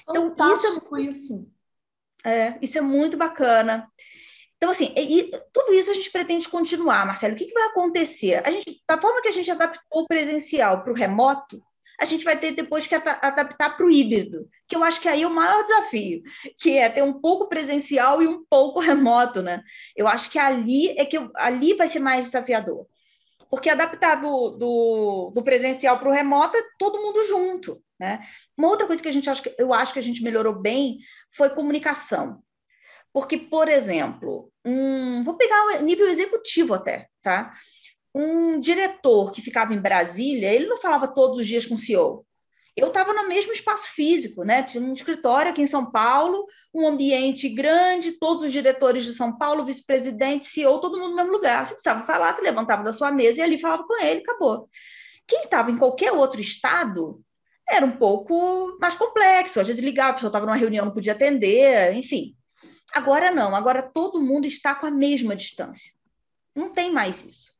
Então, 0.08 0.34
isso 0.52 0.96
é, 0.96 1.00
isso. 1.02 1.50
É, 2.24 2.58
isso 2.60 2.78
é 2.78 2.80
muito 2.80 3.16
bacana. 3.16 3.88
Então, 4.56 4.70
assim, 4.70 4.92
e, 4.96 5.30
tudo 5.52 5.72
isso 5.72 5.90
a 5.90 5.94
gente 5.94 6.10
pretende 6.10 6.48
continuar, 6.48 7.06
Marcelo. 7.06 7.34
O 7.34 7.36
que, 7.36 7.46
que 7.46 7.54
vai 7.54 7.64
acontecer? 7.64 8.46
A 8.46 8.50
gente, 8.50 8.80
da 8.88 9.00
forma 9.00 9.20
que 9.22 9.28
a 9.28 9.32
gente 9.32 9.50
adaptou 9.50 10.02
o 10.02 10.06
presencial 10.06 10.82
para 10.82 10.92
o 10.92 10.96
remoto, 10.96 11.60
a 12.02 12.04
gente 12.04 12.24
vai 12.24 12.36
ter 12.36 12.50
depois 12.50 12.84
que 12.84 12.96
adaptar 12.96 13.76
para 13.76 13.86
o 13.86 13.90
híbrido, 13.90 14.48
que 14.66 14.74
eu 14.74 14.82
acho 14.82 15.00
que 15.00 15.08
aí 15.08 15.22
é 15.22 15.26
o 15.26 15.32
maior 15.32 15.62
desafio, 15.62 16.20
que 16.58 16.76
é 16.76 16.88
ter 16.88 17.02
um 17.02 17.20
pouco 17.20 17.48
presencial 17.48 18.20
e 18.20 18.26
um 18.26 18.44
pouco 18.44 18.80
remoto, 18.80 19.40
né? 19.40 19.62
Eu 19.96 20.08
acho 20.08 20.28
que 20.28 20.36
ali 20.36 20.88
é 20.98 21.04
que 21.04 21.16
eu, 21.16 21.30
ali 21.36 21.74
vai 21.74 21.86
ser 21.86 22.00
mais 22.00 22.24
desafiador. 22.24 22.88
Porque 23.48 23.70
adaptar 23.70 24.16
do, 24.16 24.50
do, 24.50 25.32
do 25.32 25.44
presencial 25.44 25.96
para 25.96 26.08
o 26.08 26.12
remoto 26.12 26.56
é 26.56 26.62
todo 26.76 27.00
mundo 27.00 27.24
junto, 27.28 27.80
né? 28.00 28.26
Uma 28.58 28.68
outra 28.68 28.86
coisa 28.86 29.00
que 29.00 29.08
a 29.08 29.12
gente 29.12 29.30
que 29.40 29.54
eu 29.56 29.72
acho 29.72 29.92
que 29.92 30.00
a 30.00 30.02
gente 30.02 30.24
melhorou 30.24 30.54
bem 30.54 30.98
foi 31.30 31.50
comunicação. 31.50 32.42
Porque, 33.12 33.36
por 33.36 33.68
exemplo, 33.68 34.50
um, 34.64 35.22
vou 35.22 35.34
pegar 35.36 35.78
o 35.78 35.82
nível 35.82 36.08
executivo 36.08 36.74
até, 36.74 37.06
tá? 37.22 37.54
Um 38.14 38.60
diretor 38.60 39.32
que 39.32 39.42
ficava 39.42 39.74
em 39.74 39.80
Brasília, 39.80 40.52
ele 40.52 40.66
não 40.66 40.76
falava 40.76 41.08
todos 41.08 41.38
os 41.38 41.46
dias 41.46 41.66
com 41.66 41.74
o 41.74 41.78
CEO. 41.78 42.26
Eu 42.74 42.88
estava 42.88 43.12
no 43.12 43.28
mesmo 43.28 43.52
espaço 43.52 43.88
físico, 43.94 44.44
né? 44.44 44.62
Tinha 44.62 44.82
um 44.82 44.94
escritório 44.94 45.50
aqui 45.50 45.60
em 45.60 45.66
São 45.66 45.90
Paulo, 45.90 46.46
um 46.72 46.88
ambiente 46.88 47.48
grande, 47.50 48.12
todos 48.12 48.42
os 48.42 48.52
diretores 48.52 49.04
de 49.04 49.12
São 49.12 49.36
Paulo, 49.36 49.64
vice-presidente, 49.64 50.46
CEO, 50.46 50.80
todo 50.80 50.98
mundo 50.98 51.10
no 51.10 51.16
mesmo 51.16 51.32
lugar. 51.32 51.66
Você 51.66 51.74
precisava 51.74 52.06
falar, 52.06 52.34
você 52.34 52.40
levantava 52.40 52.82
da 52.82 52.92
sua 52.92 53.12
mesa 53.12 53.40
e 53.40 53.42
ali 53.42 53.58
falava 53.58 53.84
com 53.86 54.02
ele, 54.02 54.20
acabou. 54.20 54.70
Quem 55.26 55.42
estava 55.42 55.70
em 55.70 55.76
qualquer 55.76 56.12
outro 56.12 56.40
estado 56.40 57.22
era 57.68 57.84
um 57.84 57.92
pouco 57.92 58.76
mais 58.80 58.96
complexo. 58.96 59.60
Às 59.60 59.66
vezes 59.66 59.82
ligava, 59.82 60.10
a 60.10 60.14
pessoa 60.14 60.28
estava 60.30 60.46
numa 60.46 60.56
reunião, 60.56 60.86
não 60.86 60.94
podia 60.94 61.12
atender, 61.12 61.92
enfim. 61.94 62.34
Agora 62.94 63.30
não, 63.30 63.54
agora 63.54 63.82
todo 63.82 64.22
mundo 64.22 64.46
está 64.46 64.74
com 64.74 64.86
a 64.86 64.90
mesma 64.90 65.36
distância. 65.36 65.92
Não 66.54 66.72
tem 66.72 66.90
mais 66.90 67.24
isso. 67.24 67.51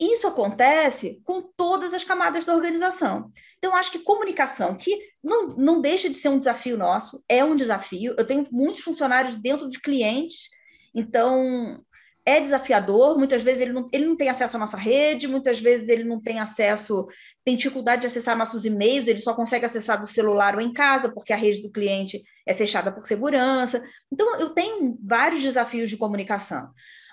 Isso 0.00 0.26
acontece 0.26 1.20
com 1.24 1.42
todas 1.42 1.92
as 1.92 2.02
camadas 2.02 2.46
da 2.46 2.54
organização. 2.54 3.30
Então, 3.58 3.76
acho 3.76 3.92
que 3.92 3.98
comunicação, 3.98 4.74
que 4.74 4.98
não, 5.22 5.48
não 5.48 5.80
deixa 5.82 6.08
de 6.08 6.16
ser 6.16 6.30
um 6.30 6.38
desafio 6.38 6.78
nosso, 6.78 7.22
é 7.28 7.44
um 7.44 7.54
desafio. 7.54 8.14
Eu 8.16 8.26
tenho 8.26 8.48
muitos 8.50 8.80
funcionários 8.80 9.34
dentro 9.34 9.68
de 9.68 9.78
clientes, 9.78 10.48
então 10.94 11.84
é 12.24 12.40
desafiador. 12.40 13.18
Muitas 13.18 13.42
vezes 13.42 13.60
ele 13.60 13.74
não, 13.74 13.90
ele 13.92 14.06
não 14.06 14.16
tem 14.16 14.30
acesso 14.30 14.56
à 14.56 14.60
nossa 14.60 14.78
rede, 14.78 15.28
muitas 15.28 15.60
vezes 15.60 15.86
ele 15.90 16.04
não 16.04 16.18
tem 16.18 16.40
acesso, 16.40 17.06
tem 17.44 17.54
dificuldade 17.54 18.00
de 18.00 18.06
acessar 18.06 18.38
nossos 18.38 18.64
e-mails, 18.64 19.06
ele 19.06 19.18
só 19.18 19.34
consegue 19.34 19.66
acessar 19.66 20.00
do 20.00 20.06
celular 20.06 20.54
ou 20.54 20.62
em 20.62 20.72
casa, 20.72 21.12
porque 21.12 21.34
a 21.34 21.36
rede 21.36 21.60
do 21.60 21.70
cliente 21.70 22.22
é 22.46 22.54
fechada 22.54 22.90
por 22.90 23.06
segurança. 23.06 23.84
Então, 24.10 24.40
eu 24.40 24.48
tenho 24.50 24.98
vários 25.02 25.42
desafios 25.42 25.90
de 25.90 25.98
comunicação 25.98 26.70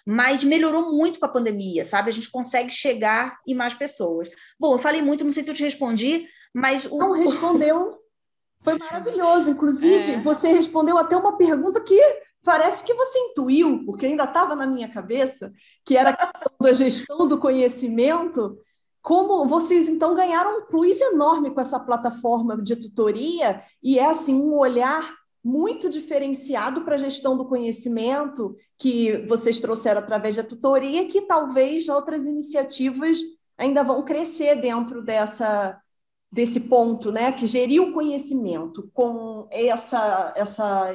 mas 0.07 0.41
melhorou 0.41 0.89
muito 0.89 1.19
com 1.19 1.25
a 1.25 1.29
pandemia, 1.29 1.83
sabe? 1.83 2.07
A 2.07 2.13
gente 2.13 2.31
consegue 2.31 2.71
chegar 2.71 3.37
em 3.45 3.53
mais 3.53 3.73
pessoas. 3.73 4.29
Bom, 4.57 4.73
eu 4.73 4.79
falei 4.79 5.01
muito, 5.01 5.25
não 5.25 5.33
sei 5.33 5.43
se 5.43 5.51
eu 5.51 5.53
te 5.53 5.63
respondi, 5.63 6.25
mas 6.53 6.85
o... 6.85 6.97
Não 6.97 7.11
respondeu. 7.11 7.97
Foi 8.63 8.77
maravilhoso. 8.77 9.49
Inclusive, 9.49 10.13
é. 10.13 10.19
você 10.21 10.53
respondeu 10.53 10.97
até 10.97 11.17
uma 11.17 11.35
pergunta 11.35 11.81
que 11.81 11.99
parece 12.41 12.85
que 12.85 12.93
você 12.93 13.19
intuiu, 13.19 13.83
porque 13.85 14.05
ainda 14.05 14.23
estava 14.23 14.55
na 14.55 14.65
minha 14.65 14.87
cabeça, 14.87 15.51
que 15.83 15.97
era 15.97 16.17
a 16.17 16.73
gestão 16.73 17.27
do 17.27 17.37
conhecimento. 17.37 18.57
Como 19.01 19.45
vocês 19.45 19.89
então 19.89 20.15
ganharam 20.15 20.59
um 20.59 20.65
plus 20.67 21.01
enorme 21.01 21.51
com 21.51 21.59
essa 21.59 21.81
plataforma 21.81 22.55
de 22.61 22.77
tutoria 22.77 23.61
e 23.83 23.99
é 23.99 24.05
assim 24.05 24.35
um 24.35 24.55
olhar 24.55 25.13
muito 25.47 25.89
diferenciado 25.89 26.81
para 26.81 26.95
a 26.95 26.97
gestão 26.97 27.37
do 27.37 27.45
conhecimento 27.45 28.53
que 28.77 29.25
vocês 29.29 29.61
trouxeram 29.61 29.99
através 30.01 30.35
da 30.35 30.43
tutoria, 30.43 31.07
que 31.07 31.21
talvez 31.21 31.87
outras 31.87 32.25
iniciativas 32.25 33.19
ainda 33.57 33.81
vão 33.81 34.03
crescer 34.03 34.59
dentro 34.59 35.01
dessa 35.01 35.81
desse 36.29 36.59
ponto, 36.59 37.13
né? 37.13 37.31
Que 37.31 37.47
gerir 37.47 37.81
o 37.81 37.93
conhecimento 37.93 38.91
com 38.93 39.47
essa 39.49 40.33
essa 40.35 40.93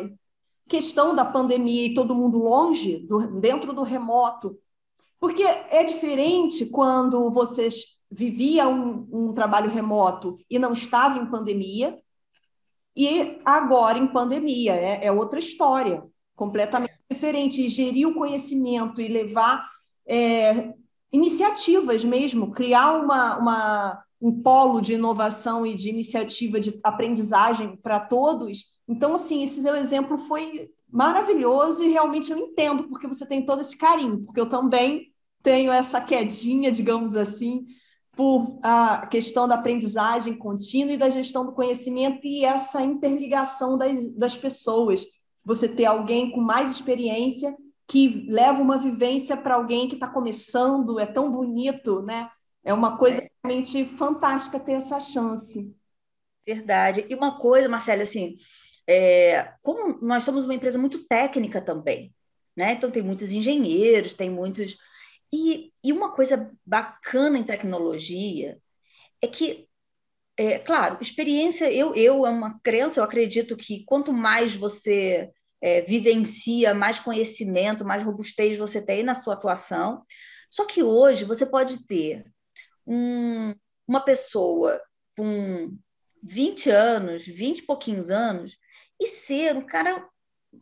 questão 0.69 1.17
da 1.17 1.25
pandemia 1.25 1.87
e 1.87 1.95
todo 1.95 2.15
mundo 2.15 2.37
longe, 2.37 2.99
do, 3.07 3.41
dentro 3.41 3.73
do 3.73 3.83
remoto, 3.83 4.59
porque 5.19 5.43
é 5.45 5.83
diferente 5.83 6.67
quando 6.67 7.31
vocês 7.31 7.99
vivia 8.11 8.69
um, 8.69 9.09
um 9.11 9.33
trabalho 9.33 9.71
remoto 9.71 10.37
e 10.51 10.59
não 10.59 10.75
estava 10.75 11.19
em 11.19 11.31
pandemia, 11.31 11.99
e 12.97 13.39
agora, 13.45 13.99
em 13.99 14.07
pandemia, 14.07 14.75
é, 14.75 15.07
é 15.07 15.13
outra 15.13 15.39
história, 15.39 16.03
completamente 16.37 16.95
diferente. 17.11 17.65
E 17.65 17.69
gerir 17.69 18.09
o 18.09 18.15
conhecimento 18.15 19.01
e 19.01 19.09
levar 19.09 19.67
é, 20.07 20.75
iniciativas 21.11 22.05
mesmo, 22.05 22.53
criar 22.53 22.93
uma, 22.93 23.39
uma, 23.39 24.05
um 24.21 24.43
polo 24.43 24.81
de 24.81 24.95
inovação 24.95 25.67
e 25.67 25.75
de 25.75 25.89
iniciativa 25.89 26.61
de 26.61 26.79
aprendizagem 26.83 27.77
para 27.77 27.99
todos. 28.01 28.79
Então, 28.87 29.15
assim, 29.15 29.43
esse 29.43 29.63
seu 29.63 29.75
exemplo 29.75 30.19
foi 30.19 30.71
maravilhoso 30.91 31.83
e 31.83 31.89
realmente 31.89 32.31
eu 32.31 32.39
entendo 32.39 32.85
porque 32.85 33.07
você 33.07 33.27
tem 33.27 33.45
todo 33.45 33.63
esse 33.63 33.77
carinho, 33.77 34.25
porque 34.25 34.41
eu 34.41 34.49
também 34.49 35.11
tenho 35.43 35.73
essa 35.73 36.01
quedinha, 36.01 36.71
digamos 36.71 37.17
assim, 37.17 37.65
por 38.13 38.59
a 38.63 39.07
questão 39.07 39.49
da 39.49 39.55
aprendizagem 39.55 40.35
contínua 40.35 40.93
e 40.93 40.99
da 40.99 41.09
gestão 41.09 41.47
do 41.47 41.53
conhecimento 41.53 42.21
e 42.25 42.45
essa 42.45 42.83
interligação 42.83 43.79
das, 43.79 44.07
das 44.15 44.37
pessoas. 44.37 45.05
Você 45.45 45.69
ter 45.69 45.87
alguém 45.87 46.31
com 46.31 46.41
mais 46.41 46.71
experiência 46.71 47.57
que 47.89 48.27
leva 48.29 48.63
uma 48.63 48.79
vivência 48.79 49.37
para 49.37 49.55
alguém 49.55 49.89
que 49.89 49.95
está 49.95 50.07
começando, 50.07 51.01
é 51.01 51.07
tão 51.07 51.31
bonito, 51.31 52.03
né? 52.03 52.31
É 52.65 52.73
uma 52.73 52.97
coisa 52.97 53.27
realmente 53.43 53.85
fantástica 53.85 54.61
ter 54.61 54.73
essa 54.73 55.01
chance. 55.01 55.75
Verdade. 56.47 57.07
E 57.09 57.15
uma 57.15 57.39
coisa, 57.39 57.69
Marcela, 57.69 58.03
assim, 58.03 58.37
é, 58.87 59.53
como 59.63 59.99
nós 60.01 60.23
somos 60.23 60.45
uma 60.45 60.55
empresa 60.55 60.79
muito 60.79 61.05
técnica 61.07 61.61
também, 61.61 62.15
né? 62.57 62.75
Então 62.75 62.91
tem 62.91 63.03
muitos 63.03 63.31
engenheiros, 63.33 64.15
tem 64.15 64.31
muitos 64.31 64.77
e, 65.33 65.73
e 65.83 65.93
uma 65.93 66.13
coisa 66.13 66.53
bacana 66.65 67.39
em 67.39 67.45
tecnologia 67.45 68.59
é 69.21 69.27
que, 69.27 69.69
é, 70.37 70.59
claro, 70.59 70.99
experiência, 71.01 71.73
eu, 71.73 71.95
eu 71.95 72.27
é 72.27 72.31
uma 72.31 72.61
crença, 72.61 73.01
eu 73.01 73.05
acredito 73.05 73.57
que 73.57 73.85
quanto 73.85 74.13
mais 74.13 74.55
você 74.55 75.31
é, 75.61 75.81
vivencia, 75.83 76.75
mais 76.75 76.99
conhecimento, 76.99 77.85
mais 77.85 78.03
robustez 78.03 78.59
você 78.59 78.85
tem 78.85 79.03
na 79.03 79.15
sua 79.15 79.35
atuação. 79.35 80.05
Só 80.51 80.67
que 80.67 80.83
hoje 80.83 81.25
você 81.25 81.47
pode 81.47 81.87
ter 81.87 82.25
um, 82.87 83.55
uma 83.87 84.01
pessoa 84.01 84.81
com 85.17 85.77
20 86.23 86.69
anos, 86.69 87.25
20 87.25 87.61
e 87.61 87.67
pouquinhos 87.67 88.11
anos, 88.11 88.57
e 89.01 89.07
ser 89.07 89.57
um 89.57 89.65
cara 89.65 90.07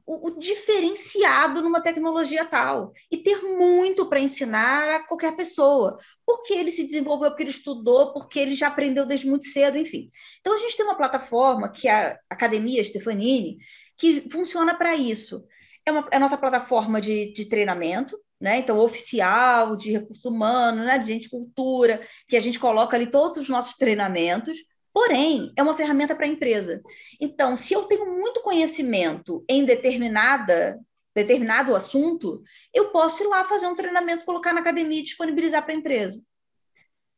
o, 0.07 0.29
o 0.29 0.39
diferenciado 0.39 1.61
numa 1.61 1.81
tecnologia 1.83 2.45
tal 2.45 2.93
e 3.11 3.19
ter 3.19 3.43
muito 3.43 4.07
para 4.07 4.21
ensinar 4.21 4.97
a 4.97 5.07
qualquer 5.07 5.37
pessoa, 5.37 5.99
porque 6.25 6.55
ele 6.55 6.71
se 6.71 6.85
desenvolveu, 6.85 7.31
porque 7.31 7.43
ele 7.43 7.51
estudou, 7.51 8.13
porque 8.13 8.39
ele 8.39 8.53
já 8.53 8.69
aprendeu 8.69 9.05
desde 9.05 9.29
muito 9.29 9.47
cedo, 9.47 9.77
enfim. 9.77 10.11
Então 10.41 10.55
a 10.55 10.59
gente 10.59 10.77
tem 10.77 10.87
uma 10.87 10.97
plataforma 10.97 11.71
que 11.71 11.89
é 11.89 11.93
a 11.93 12.19
Academia 12.31 12.83
Stefanini, 12.83 13.59
que 13.97 14.29
funciona 14.31 14.75
para 14.75 14.95
isso. 14.95 15.45
É, 15.85 15.91
uma, 15.91 16.09
é 16.11 16.17
a 16.17 16.21
nossa 16.21 16.37
plataforma 16.37 17.01
de, 17.01 17.33
de 17.33 17.47
treinamento, 17.47 18.17
né? 18.41 18.59
Então, 18.59 18.79
oficial, 18.79 19.77
de 19.77 19.93
recurso 19.93 20.29
humano, 20.29 20.85
né? 20.85 20.99
de 20.99 21.09
gente 21.09 21.29
cultura, 21.29 22.01
que 22.27 22.37
a 22.37 22.41
gente 22.41 22.59
coloca 22.59 22.97
ali 22.97 23.07
todos 23.07 23.39
os 23.39 23.49
nossos 23.49 23.75
treinamentos 23.75 24.57
Porém, 24.93 25.53
é 25.57 25.63
uma 25.63 25.75
ferramenta 25.75 26.15
para 26.15 26.27
a 26.27 26.29
empresa. 26.29 26.83
Então, 27.21 27.57
se 27.57 27.75
eu 27.75 27.85
tenho 27.85 28.07
muito 28.19 28.43
conhecimento 28.43 29.45
em 29.49 29.65
determinada 29.65 30.79
determinado 31.15 31.75
assunto, 31.75 32.41
eu 32.73 32.91
posso 32.91 33.23
ir 33.23 33.27
lá 33.27 33.45
fazer 33.45 33.67
um 33.67 33.75
treinamento, 33.75 34.25
colocar 34.25 34.53
na 34.53 34.61
academia 34.61 35.01
e 35.01 35.05
disponibilizar 35.05 35.63
para 35.65 35.75
a 35.75 35.77
empresa. 35.77 36.23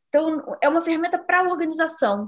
Então, 0.09 0.43
é 0.61 0.67
uma 0.67 0.81
ferramenta 0.81 1.17
para 1.17 1.39
a 1.39 1.43
organização. 1.43 2.27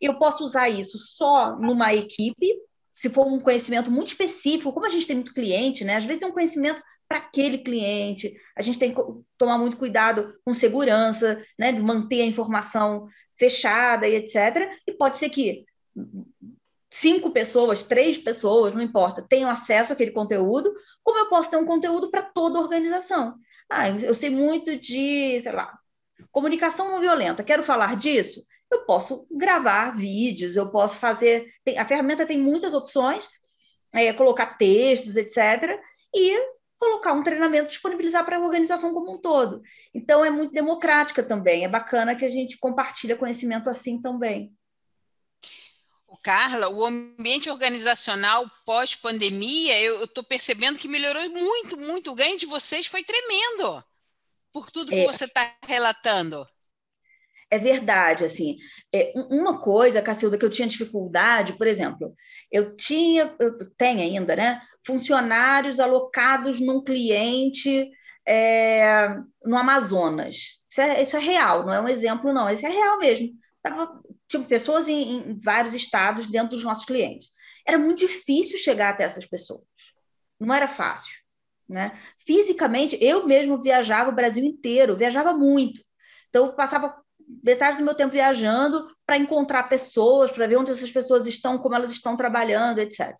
Eu 0.00 0.18
posso 0.18 0.42
usar 0.42 0.68
isso 0.68 0.98
só 0.98 1.56
numa 1.56 1.94
equipe, 1.94 2.54
se 2.94 3.08
for 3.10 3.26
um 3.26 3.40
conhecimento 3.40 3.90
muito 3.90 4.08
específico, 4.08 4.72
como 4.72 4.86
a 4.86 4.90
gente 4.90 5.06
tem 5.06 5.16
muito 5.16 5.34
cliente, 5.34 5.84
né? 5.84 5.96
Às 5.96 6.04
vezes 6.04 6.22
é 6.22 6.26
um 6.26 6.32
conhecimento 6.32 6.82
para 7.12 7.18
aquele 7.18 7.58
cliente. 7.58 8.34
A 8.56 8.62
gente 8.62 8.78
tem 8.78 8.94
que 8.94 9.00
tomar 9.36 9.58
muito 9.58 9.76
cuidado 9.76 10.34
com 10.42 10.54
segurança, 10.54 11.44
né, 11.58 11.70
manter 11.70 12.22
a 12.22 12.26
informação 12.26 13.06
fechada 13.38 14.08
e 14.08 14.14
etc. 14.14 14.72
E 14.86 14.92
pode 14.92 15.18
ser 15.18 15.28
que 15.28 15.66
cinco 16.90 17.30
pessoas, 17.30 17.82
três 17.82 18.16
pessoas, 18.16 18.74
não 18.74 18.80
importa, 18.80 19.26
tenham 19.28 19.50
acesso 19.50 19.92
àquele 19.92 20.10
conteúdo, 20.10 20.72
como 21.04 21.18
eu 21.18 21.28
posso 21.28 21.50
ter 21.50 21.58
um 21.58 21.66
conteúdo 21.66 22.10
para 22.10 22.22
toda 22.22 22.58
a 22.58 22.62
organização. 22.62 23.34
Ah, 23.68 23.90
eu 23.90 24.14
sei 24.14 24.30
muito 24.30 24.78
de, 24.78 25.38
sei 25.42 25.52
lá, 25.52 25.78
comunicação 26.30 26.90
não 26.90 27.00
violenta, 27.00 27.44
quero 27.44 27.62
falar 27.62 27.94
disso? 27.96 28.42
Eu 28.70 28.86
posso 28.86 29.26
gravar 29.30 29.94
vídeos, 29.94 30.56
eu 30.56 30.70
posso 30.70 30.96
fazer. 30.96 31.46
Tem, 31.62 31.76
a 31.76 31.84
ferramenta 31.84 32.24
tem 32.24 32.38
muitas 32.38 32.72
opções, 32.72 33.28
é, 33.92 34.14
colocar 34.14 34.56
textos, 34.56 35.16
etc. 35.16 35.78
E 36.14 36.61
colocar 36.82 37.12
um 37.12 37.22
treinamento, 37.22 37.68
disponibilizar 37.68 38.24
para 38.24 38.36
a 38.36 38.40
organização 38.40 38.92
como 38.92 39.12
um 39.12 39.18
todo. 39.18 39.62
Então, 39.94 40.24
é 40.24 40.30
muito 40.30 40.52
democrática 40.52 41.22
também. 41.22 41.64
É 41.64 41.68
bacana 41.68 42.16
que 42.16 42.24
a 42.24 42.28
gente 42.28 42.58
compartilha 42.58 43.16
conhecimento 43.16 43.70
assim 43.70 44.02
também. 44.02 44.52
Carla, 46.22 46.68
o 46.68 46.84
ambiente 46.84 47.50
organizacional 47.50 48.48
pós-pandemia, 48.64 49.80
eu 49.80 50.04
estou 50.04 50.22
percebendo 50.22 50.78
que 50.78 50.86
melhorou 50.86 51.28
muito, 51.28 51.76
muito. 51.76 52.12
O 52.12 52.14
ganho 52.14 52.38
de 52.38 52.46
vocês 52.46 52.86
foi 52.86 53.02
tremendo, 53.02 53.82
por 54.52 54.70
tudo 54.70 54.90
que 54.90 55.00
é. 55.00 55.06
você 55.06 55.24
está 55.24 55.56
relatando. 55.66 56.46
É 57.52 57.58
verdade, 57.58 58.24
assim. 58.24 58.56
É, 58.90 59.12
uma 59.30 59.60
coisa, 59.60 60.00
Cacilda, 60.00 60.38
que 60.38 60.44
eu 60.44 60.48
tinha 60.48 60.66
dificuldade, 60.66 61.52
por 61.58 61.66
exemplo, 61.66 62.16
eu 62.50 62.74
tinha, 62.74 63.36
eu 63.38 63.70
tenho 63.76 64.00
ainda, 64.00 64.34
né, 64.34 64.62
funcionários 64.86 65.78
alocados 65.78 66.58
num 66.60 66.82
cliente 66.82 67.90
é, 68.26 69.06
no 69.44 69.58
Amazonas. 69.58 70.62
Isso 70.70 70.80
é, 70.80 71.02
isso 71.02 71.14
é 71.14 71.20
real, 71.20 71.66
não 71.66 71.74
é 71.74 71.80
um 71.82 71.88
exemplo, 71.88 72.32
não. 72.32 72.48
Isso 72.48 72.64
é 72.64 72.70
real 72.70 72.98
mesmo. 72.98 73.28
Tava, 73.62 74.00
tinha 74.26 74.42
pessoas 74.44 74.88
em, 74.88 75.32
em 75.32 75.38
vários 75.38 75.74
estados 75.74 76.26
dentro 76.26 76.52
dos 76.52 76.64
nossos 76.64 76.86
clientes. 76.86 77.28
Era 77.66 77.78
muito 77.78 77.98
difícil 77.98 78.56
chegar 78.56 78.88
até 78.88 79.04
essas 79.04 79.26
pessoas. 79.26 79.60
Não 80.40 80.54
era 80.54 80.66
fácil. 80.66 81.12
Né? 81.68 82.00
Fisicamente, 82.16 82.96
eu 82.98 83.26
mesmo 83.26 83.60
viajava 83.60 84.08
o 84.08 84.14
Brasil 84.14 84.42
inteiro, 84.42 84.96
viajava 84.96 85.34
muito. 85.34 85.82
Então, 86.30 86.46
eu 86.46 86.54
passava 86.54 87.01
metade 87.42 87.78
do 87.78 87.84
meu 87.84 87.94
tempo 87.94 88.12
viajando 88.12 88.86
para 89.06 89.16
encontrar 89.16 89.64
pessoas, 89.64 90.30
para 90.30 90.46
ver 90.46 90.56
onde 90.56 90.70
essas 90.70 90.90
pessoas 90.90 91.26
estão, 91.26 91.58
como 91.58 91.74
elas 91.74 91.90
estão 91.90 92.16
trabalhando, 92.16 92.78
etc. 92.78 93.14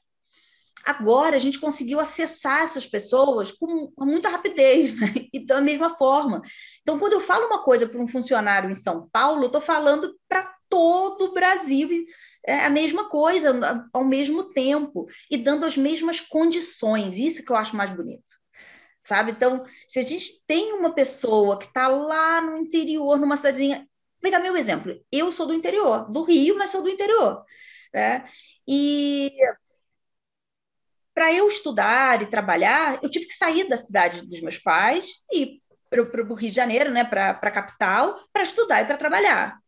Agora, 0.85 1.37
a 1.37 1.39
gente 1.39 1.61
conseguiu 1.61 2.01
acessar 2.01 2.63
essas 2.63 2.85
pessoas 2.85 3.53
com, 3.53 3.93
muita 4.01 4.29
rapidez, 4.29 4.99
né? 4.99 5.13
e 5.33 5.45
da 5.45 5.61
mesma 5.61 5.97
forma. 5.97 6.43
Então, 6.81 6.99
quando 6.99 7.13
eu 7.13 7.21
falo 7.21 7.47
uma 7.47 7.63
coisa 7.63 7.87
para 7.87 8.01
um 8.01 8.09
funcionário 8.09 8.71
em 8.71 8.75
São 8.75 9.09
Paulo, 9.13 9.47
estou 9.47 9.61
falando 9.61 10.15
para 10.29 10.53
todo 10.69 11.27
o 11.27 11.33
Brasil 11.35 12.07
é 12.45 12.65
a 12.65 12.71
mesma 12.71 13.09
coisa, 13.09 13.89
ao 13.93 14.05
mesmo 14.05 14.45
tempo, 14.53 15.07
e 15.31 15.37
dando 15.37 15.65
as 15.65 15.77
mesmas 15.77 16.21
condições. 16.21 17.17
Isso 17.17 17.45
que 17.45 17.53
eu 17.53 17.57
acho 17.57 17.77
mais 17.77 17.91
bonito. 17.91 18.25
Sabe? 19.05 19.33
Então, 19.33 19.65
se 19.87 19.99
a 19.99 20.03
gente 20.03 20.45
tem 20.47 20.73
uma 20.73 20.95
pessoa 20.95 21.59
que 21.59 21.67
está 21.67 21.89
lá 21.89 22.41
no 22.41 22.57
interior, 22.57 23.19
numa 23.19 23.37
cidadezinha. 23.37 23.87
Pegar 24.23 24.39
meu 24.39 24.57
exemplo. 24.57 24.95
Eu 25.11 25.33
sou 25.33 25.47
do 25.47 25.53
interior, 25.53 26.11
do 26.11 26.23
Rio, 26.23 26.57
mas 26.57 26.71
sou 26.71 26.83
do 26.83 26.89
interior. 26.89 27.45
Né? 27.93 28.25
E 28.67 29.33
para 31.13 31.33
eu 31.33 31.47
estudar 31.49 32.23
e 32.23 32.27
trabalhar, 32.27 32.99
eu 33.03 33.11
tive 33.11 33.27
que 33.27 33.35
sair 33.35 33.69
da 33.69 33.77
cidade 33.77 34.27
dos 34.27 34.41
meus 34.41 34.59
pais 34.59 35.23
e 35.31 35.61
para 35.91 36.01
o 36.01 36.35
Rio 36.35 36.49
de 36.49 36.57
Janeiro, 36.57 36.91
né, 36.91 37.05
para 37.05 37.31
a 37.31 37.51
capital, 37.51 38.19
para 38.33 38.43
estudar 38.43 38.81
e 38.81 38.87
para 38.87 38.97
trabalhar. 38.97 39.59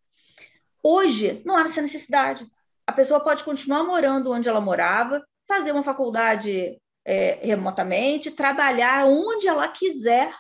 Hoje, 0.82 1.42
não 1.44 1.56
há 1.56 1.62
essa 1.62 1.82
necessidade. 1.82 2.46
A 2.86 2.92
pessoa 2.92 3.20
pode 3.20 3.44
continuar 3.44 3.82
morando 3.84 4.32
onde 4.32 4.48
ela 4.48 4.60
morava, 4.60 5.22
fazer 5.46 5.72
uma 5.72 5.82
faculdade 5.82 6.80
é, 7.04 7.40
remotamente, 7.42 8.30
trabalhar 8.30 9.04
onde 9.04 9.46
ela 9.46 9.68
quiser, 9.68 10.34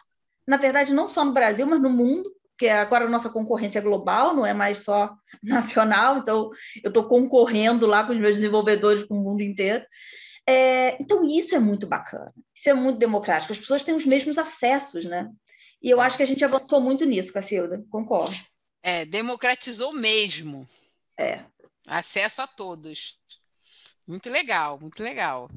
na 0.46 0.56
verdade, 0.56 0.94
não 0.94 1.06
só 1.06 1.22
no 1.22 1.34
Brasil, 1.34 1.66
mas 1.66 1.82
no 1.82 1.90
mundo, 1.90 2.30
porque 2.54 2.68
agora 2.68 3.04
a 3.04 3.08
nossa 3.08 3.28
concorrência 3.28 3.80
é 3.80 3.82
global, 3.82 4.34
não 4.34 4.46
é 4.46 4.54
mais 4.54 4.84
só 4.84 5.14
nacional, 5.42 6.18
então 6.18 6.50
eu 6.82 6.88
estou 6.88 7.04
concorrendo 7.08 7.86
lá 7.86 8.04
com 8.04 8.12
os 8.12 8.18
meus 8.18 8.36
desenvolvedores 8.36 9.02
com 9.04 9.18
o 9.18 9.22
mundo 9.22 9.42
inteiro. 9.42 9.84
É, 10.46 11.00
então, 11.02 11.24
isso 11.24 11.54
é 11.54 11.58
muito 11.58 11.86
bacana, 11.86 12.32
isso 12.54 12.70
é 12.70 12.74
muito 12.74 12.98
democrático, 12.98 13.52
as 13.52 13.58
pessoas 13.58 13.82
têm 13.82 13.94
os 13.94 14.06
mesmos 14.06 14.38
acessos, 14.38 15.04
né? 15.04 15.28
E 15.82 15.90
eu 15.90 16.00
acho 16.00 16.16
que 16.16 16.22
a 16.22 16.26
gente 16.26 16.44
avançou 16.44 16.80
muito 16.80 17.04
nisso, 17.04 17.32
Cacilda, 17.32 17.82
concordo. 17.90 18.34
É, 18.82 19.04
democratizou 19.04 19.92
mesmo. 19.92 20.68
É. 21.18 21.44
Acesso 21.86 22.42
a 22.42 22.46
todos. 22.46 23.18
Muito 24.06 24.30
legal, 24.30 24.78
muito 24.78 25.02
legal. 25.02 25.50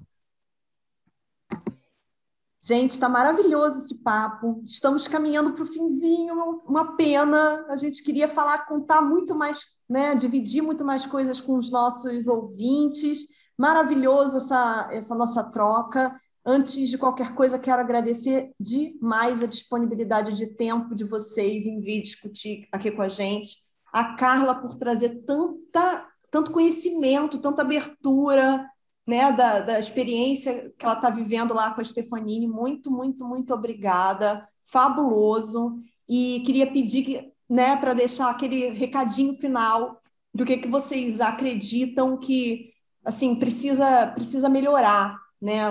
Gente, 2.68 2.92
está 2.92 3.08
maravilhoso 3.08 3.80
esse 3.80 4.04
papo. 4.04 4.62
Estamos 4.66 5.08
caminhando 5.08 5.54
para 5.54 5.64
o 5.64 5.66
finzinho, 5.66 6.62
uma 6.68 6.98
pena. 6.98 7.66
A 7.70 7.78
gente 7.78 8.04
queria 8.04 8.28
falar, 8.28 8.66
contar 8.66 9.02
muito 9.02 9.34
mais, 9.34 9.62
né, 9.90 10.14
dividir 10.16 10.62
muito 10.62 10.84
mais 10.84 11.06
coisas 11.06 11.40
com 11.40 11.58
os 11.58 11.72
nossos 11.72 12.28
ouvintes. 12.28 13.28
Maravilhoso 13.58 14.36
essa, 14.36 14.90
essa 14.92 15.16
nossa 15.16 15.46
troca. 15.46 16.14
Antes 16.46 16.90
de 16.90 16.98
qualquer 16.98 17.34
coisa, 17.34 17.58
quero 17.58 17.80
agradecer 17.80 18.52
demais 18.60 19.42
a 19.42 19.46
disponibilidade 19.46 20.36
de 20.36 20.48
tempo 20.48 20.94
de 20.94 21.06
vocês 21.06 21.66
em 21.66 21.80
vir 21.80 22.02
discutir 22.02 22.68
aqui 22.70 22.92
com 22.92 23.02
a 23.02 23.08
gente. 23.08 23.60
A 23.94 24.18
Carla 24.18 24.54
por 24.54 24.76
trazer 24.76 25.24
tanta, 25.26 26.06
tanto 26.30 26.52
conhecimento, 26.52 27.38
tanta 27.38 27.62
abertura 27.62 28.70
né, 29.08 29.32
da, 29.32 29.62
da 29.62 29.80
experiência 29.80 30.74
que 30.78 30.86
ela 30.86 30.96
está 30.96 31.10
vivendo 31.10 31.54
lá 31.54 31.74
com 31.74 31.80
a 31.80 31.84
Stefanini. 31.84 32.46
Muito, 32.46 32.92
muito, 32.92 33.26
muito 33.26 33.54
obrigada. 33.54 34.48
Fabuloso. 34.66 35.80
E 36.10 36.42
queria 36.46 36.70
pedir 36.70 37.32
né, 37.50 37.78
para 37.78 37.94
deixar 37.94 38.30
aquele 38.30 38.70
recadinho 38.72 39.38
final 39.38 40.02
do 40.34 40.46
que, 40.46 40.58
que 40.58 40.68
vocês 40.68 41.22
acreditam 41.22 42.18
que 42.18 42.74
assim 43.04 43.36
precisa 43.36 44.08
precisa 44.08 44.50
melhorar, 44.50 45.18
né? 45.42 45.62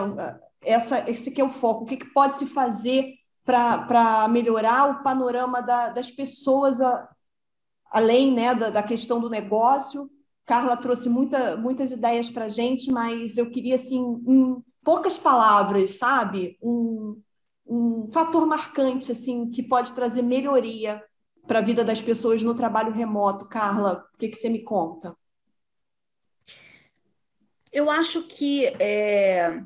Essa, 0.62 1.09
esse 1.09 1.30
que 1.30 1.41
é 1.41 1.45
o 1.45 1.51
foco. 1.51 1.84
O 1.84 1.87
que, 1.87 1.99
que 1.99 2.07
pode 2.07 2.39
se 2.39 2.47
fazer 2.47 3.14
para 3.45 4.26
melhorar 4.28 4.91
o 4.91 5.03
panorama 5.03 5.61
da, 5.61 5.91
das 5.91 6.11
pessoas, 6.11 6.80
a, 6.80 7.09
além 7.91 8.32
né, 8.32 8.55
da, 8.55 8.70
da, 8.70 8.82
questão 8.82 9.20
do 9.20 9.30
negócio? 9.30 10.11
Carla 10.47 10.76
trouxe 10.76 11.09
muita, 11.09 11.57
muitas 11.57 11.90
ideias 11.90 12.30
para 12.30 12.44
a 12.44 12.49
gente, 12.49 12.90
mas 12.92 13.36
eu 13.36 13.51
queria, 13.51 13.74
assim, 13.74 13.99
em 14.26 14.64
poucas 14.84 15.18
palavras, 15.18 15.99
sabe? 15.99 16.57
Um, 16.62 17.20
um 17.66 18.09
fator 18.12 18.47
marcante 18.47 19.11
assim 19.11 19.51
que 19.51 19.61
pode 19.61 19.92
trazer 19.92 20.22
melhoria 20.22 21.05
para 21.49 21.59
a 21.59 21.62
vida 21.62 21.84
das 21.84 22.01
pessoas 22.01 22.42
no 22.42 22.55
trabalho 22.55 22.92
remoto. 22.92 23.49
Carla, 23.49 24.07
o 24.14 24.16
que, 24.16 24.28
que 24.28 24.36
você 24.36 24.49
me 24.49 24.62
conta? 24.62 25.16
Eu 27.72 27.90
acho 27.90 28.22
que 28.22 28.66
é... 28.66 29.61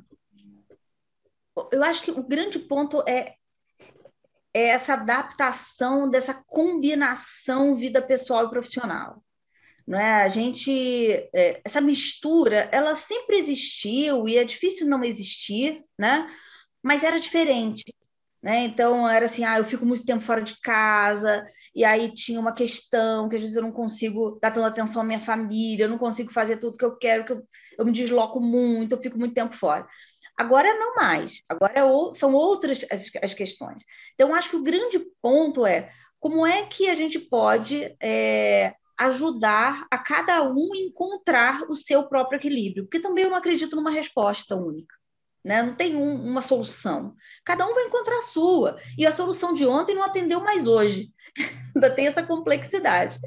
eu 1.70 1.84
acho 1.84 2.02
que 2.02 2.10
o 2.10 2.22
grande 2.22 2.58
ponto 2.58 3.02
é, 3.06 3.34
é 4.54 4.68
essa 4.70 4.94
adaptação 4.94 6.08
dessa 6.08 6.32
combinação 6.32 7.76
vida 7.76 8.00
pessoal 8.00 8.46
e 8.46 8.50
profissional. 8.50 9.22
Né? 9.90 10.22
A 10.22 10.28
gente, 10.28 10.70
é, 11.34 11.60
essa 11.64 11.80
mistura, 11.80 12.68
ela 12.70 12.94
sempre 12.94 13.38
existiu 13.38 14.28
e 14.28 14.38
é 14.38 14.44
difícil 14.44 14.86
não 14.86 15.02
existir, 15.02 15.84
né? 15.98 16.30
Mas 16.80 17.02
era 17.02 17.18
diferente. 17.18 17.82
Né? 18.40 18.60
Então, 18.66 19.08
era 19.08 19.24
assim, 19.24 19.42
ah, 19.44 19.58
eu 19.58 19.64
fico 19.64 19.84
muito 19.84 20.04
tempo 20.04 20.22
fora 20.22 20.42
de 20.42 20.56
casa, 20.60 21.44
e 21.74 21.84
aí 21.84 22.14
tinha 22.14 22.38
uma 22.38 22.52
questão 22.54 23.28
que 23.28 23.34
às 23.34 23.40
vezes 23.40 23.56
eu 23.56 23.62
não 23.62 23.72
consigo 23.72 24.38
dar 24.40 24.52
tanta 24.52 24.68
atenção 24.68 25.02
à 25.02 25.04
minha 25.04 25.18
família, 25.18 25.86
eu 25.86 25.90
não 25.90 25.98
consigo 25.98 26.32
fazer 26.32 26.58
tudo 26.58 26.78
que 26.78 26.84
eu 26.84 26.96
quero, 26.96 27.24
que 27.24 27.32
eu, 27.32 27.42
eu 27.78 27.84
me 27.84 27.90
desloco 27.90 28.40
muito, 28.40 28.94
eu 28.94 29.02
fico 29.02 29.18
muito 29.18 29.34
tempo 29.34 29.56
fora. 29.56 29.84
Agora 30.36 30.72
não 30.72 30.94
mais, 30.94 31.42
agora 31.48 31.72
é, 31.80 32.12
são 32.14 32.32
outras 32.34 32.86
as, 32.92 33.10
as 33.20 33.34
questões. 33.34 33.82
Então, 34.14 34.32
acho 34.36 34.50
que 34.50 34.56
o 34.56 34.62
grande 34.62 35.00
ponto 35.20 35.66
é 35.66 35.90
como 36.20 36.46
é 36.46 36.64
que 36.66 36.88
a 36.88 36.94
gente 36.94 37.18
pode 37.18 37.92
é, 38.00 38.74
ajudar 39.00 39.86
a 39.90 39.96
cada 39.96 40.42
um 40.42 40.74
encontrar 40.74 41.62
o 41.70 41.74
seu 41.74 42.02
próprio 42.04 42.36
equilíbrio, 42.36 42.84
porque 42.84 43.00
também 43.00 43.24
eu 43.24 43.30
não 43.30 43.36
acredito 43.36 43.74
numa 43.74 43.90
resposta 43.90 44.54
única. 44.54 44.94
Né? 45.42 45.62
Não 45.62 45.74
tem 45.74 45.96
um, 45.96 46.22
uma 46.22 46.42
solução. 46.42 47.14
Cada 47.42 47.66
um 47.66 47.72
vai 47.72 47.84
encontrar 47.84 48.18
a 48.18 48.22
sua. 48.22 48.78
E 48.98 49.06
a 49.06 49.12
solução 49.12 49.54
de 49.54 49.66
ontem 49.66 49.94
não 49.94 50.02
atendeu 50.02 50.40
mais 50.40 50.66
hoje. 50.66 51.10
Ainda 51.74 51.90
tem 51.90 52.06
essa 52.06 52.22
complexidade. 52.22 53.18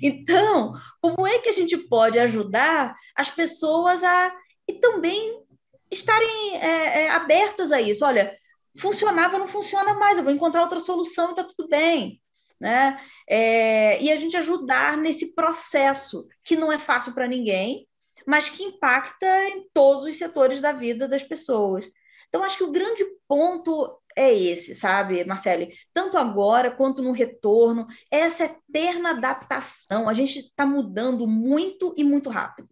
Então, 0.00 0.74
como 1.00 1.26
é 1.26 1.38
que 1.38 1.48
a 1.48 1.52
gente 1.52 1.76
pode 1.76 2.16
ajudar 2.20 2.94
as 3.16 3.28
pessoas 3.28 4.04
a 4.04 4.32
e 4.68 4.74
também 4.74 5.42
estarem 5.90 6.56
é, 6.58 7.06
é, 7.06 7.10
abertas 7.10 7.72
a 7.72 7.80
isso? 7.80 8.04
Olha, 8.04 8.32
funcionava, 8.78 9.38
não 9.38 9.48
funciona 9.48 9.94
mais, 9.94 10.16
eu 10.16 10.22
vou 10.22 10.32
encontrar 10.32 10.62
outra 10.62 10.78
solução 10.78 11.28
e 11.28 11.30
está 11.30 11.42
tudo 11.42 11.68
bem. 11.68 12.22
Né? 12.60 13.00
É, 13.28 14.02
e 14.02 14.10
a 14.10 14.16
gente 14.16 14.36
ajudar 14.36 14.96
nesse 14.96 15.34
processo 15.34 16.26
que 16.42 16.56
não 16.56 16.72
é 16.72 16.78
fácil 16.78 17.14
para 17.14 17.28
ninguém, 17.28 17.86
mas 18.26 18.48
que 18.48 18.62
impacta 18.62 19.48
em 19.48 19.68
todos 19.72 20.04
os 20.04 20.18
setores 20.18 20.60
da 20.60 20.72
vida 20.72 21.06
das 21.06 21.22
pessoas. 21.22 21.88
Então, 22.28 22.42
acho 22.42 22.58
que 22.58 22.64
o 22.64 22.70
grande 22.70 23.04
ponto 23.26 23.98
é 24.14 24.34
esse, 24.34 24.74
sabe, 24.74 25.24
Marcele? 25.24 25.72
Tanto 25.94 26.18
agora 26.18 26.70
quanto 26.70 27.02
no 27.02 27.12
retorno, 27.12 27.86
essa 28.10 28.44
eterna 28.44 29.10
adaptação. 29.10 30.08
A 30.08 30.12
gente 30.12 30.40
está 30.40 30.66
mudando 30.66 31.26
muito 31.26 31.94
e 31.96 32.04
muito 32.04 32.28
rápido. 32.28 32.68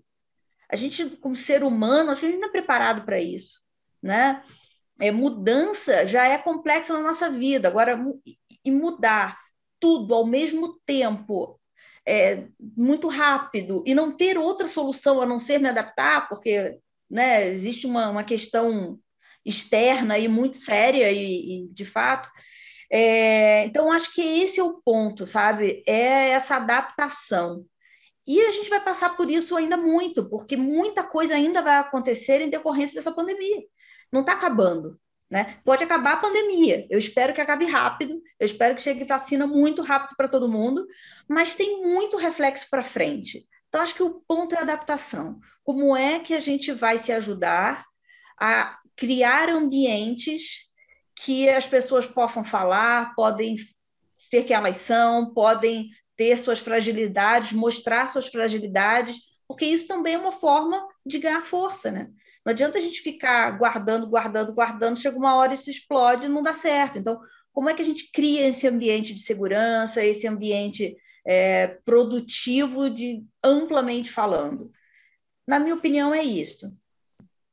A 0.68 0.76
gente, 0.76 1.08
como 1.16 1.36
ser 1.36 1.62
humano, 1.62 2.10
acho 2.10 2.20
que 2.20 2.26
a 2.26 2.30
gente 2.30 2.40
não 2.40 2.48
é 2.48 2.52
preparado 2.52 3.04
para 3.04 3.20
isso, 3.20 3.62
né? 4.02 4.42
É, 5.00 5.12
mudança 5.12 6.06
já 6.06 6.26
é 6.26 6.36
complexa 6.36 6.92
na 6.92 7.02
nossa 7.02 7.30
vida. 7.30 7.68
Agora, 7.68 7.98
e 8.64 8.70
mudar 8.70 9.38
tudo 9.86 10.16
ao 10.16 10.26
mesmo 10.26 10.80
tempo 10.84 11.60
é, 12.04 12.48
muito 12.76 13.06
rápido 13.06 13.84
e 13.86 13.94
não 13.94 14.10
ter 14.10 14.36
outra 14.36 14.66
solução 14.66 15.22
a 15.22 15.26
não 15.26 15.38
ser 15.38 15.60
me 15.60 15.68
adaptar, 15.68 16.28
porque 16.28 16.80
né, 17.08 17.46
existe 17.46 17.86
uma, 17.86 18.10
uma 18.10 18.24
questão 18.24 18.98
externa 19.44 20.18
e 20.18 20.26
muito 20.26 20.56
séria 20.56 21.12
e, 21.12 21.66
e 21.66 21.68
de 21.68 21.84
fato. 21.84 22.28
É, 22.90 23.64
então, 23.64 23.92
acho 23.92 24.12
que 24.12 24.20
esse 24.20 24.58
é 24.58 24.64
o 24.64 24.82
ponto, 24.84 25.24
sabe? 25.24 25.84
É 25.86 26.30
essa 26.30 26.56
adaptação. 26.56 27.64
E 28.26 28.40
a 28.40 28.50
gente 28.50 28.68
vai 28.68 28.82
passar 28.82 29.16
por 29.16 29.30
isso 29.30 29.56
ainda 29.56 29.76
muito, 29.76 30.28
porque 30.28 30.56
muita 30.56 31.04
coisa 31.04 31.36
ainda 31.36 31.62
vai 31.62 31.76
acontecer 31.76 32.40
em 32.40 32.50
decorrência 32.50 32.96
dessa 32.96 33.12
pandemia. 33.12 33.62
Não 34.12 34.22
está 34.22 34.32
acabando. 34.32 34.98
Né? 35.28 35.58
Pode 35.64 35.82
acabar 35.82 36.12
a 36.12 36.18
pandemia. 36.18 36.86
Eu 36.88 36.98
espero 36.98 37.34
que 37.34 37.40
acabe 37.40 37.64
rápido, 37.66 38.22
eu 38.38 38.46
espero 38.46 38.76
que 38.76 38.82
chegue 38.82 39.04
vacina 39.04 39.46
muito 39.46 39.82
rápido 39.82 40.14
para 40.16 40.28
todo 40.28 40.48
mundo, 40.48 40.86
mas 41.28 41.54
tem 41.54 41.82
muito 41.82 42.16
reflexo 42.16 42.66
para 42.70 42.84
frente. 42.84 43.44
Então, 43.68 43.80
acho 43.80 43.94
que 43.94 44.02
o 44.02 44.22
ponto 44.26 44.54
é 44.54 44.60
adaptação. 44.60 45.40
Como 45.64 45.96
é 45.96 46.20
que 46.20 46.32
a 46.32 46.40
gente 46.40 46.70
vai 46.72 46.96
se 46.96 47.12
ajudar 47.12 47.84
a 48.40 48.78
criar 48.94 49.50
ambientes 49.50 50.70
que 51.16 51.48
as 51.48 51.66
pessoas 51.66 52.06
possam 52.06 52.44
falar, 52.44 53.14
podem 53.14 53.56
ser 54.14 54.44
que 54.44 54.54
elas 54.54 54.76
são, 54.78 55.32
podem 55.32 55.90
ter 56.16 56.36
suas 56.38 56.58
fragilidades, 56.58 57.52
mostrar 57.52 58.06
suas 58.06 58.28
fragilidades, 58.28 59.18
porque 59.46 59.64
isso 59.64 59.86
também 59.86 60.14
é 60.14 60.18
uma 60.18 60.32
forma 60.32 60.86
de 61.04 61.18
ganhar 61.18 61.42
força, 61.42 61.90
né? 61.90 62.10
Não 62.46 62.52
adianta 62.52 62.78
a 62.78 62.80
gente 62.80 63.00
ficar 63.00 63.58
guardando, 63.58 64.06
guardando, 64.06 64.54
guardando, 64.54 65.00
chega 65.00 65.18
uma 65.18 65.34
hora 65.34 65.52
isso 65.52 65.68
explode 65.68 66.26
e 66.26 66.28
não 66.28 66.44
dá 66.44 66.54
certo. 66.54 66.96
Então, 66.96 67.20
como 67.52 67.68
é 67.68 67.74
que 67.74 67.82
a 67.82 67.84
gente 67.84 68.12
cria 68.12 68.46
esse 68.46 68.68
ambiente 68.68 69.12
de 69.12 69.20
segurança, 69.20 70.04
esse 70.04 70.28
ambiente 70.28 70.96
é, 71.26 71.66
produtivo, 71.84 72.88
de 72.88 73.26
amplamente 73.42 74.12
falando? 74.12 74.70
Na 75.44 75.58
minha 75.58 75.74
opinião, 75.74 76.14
é 76.14 76.22
isso. 76.22 76.72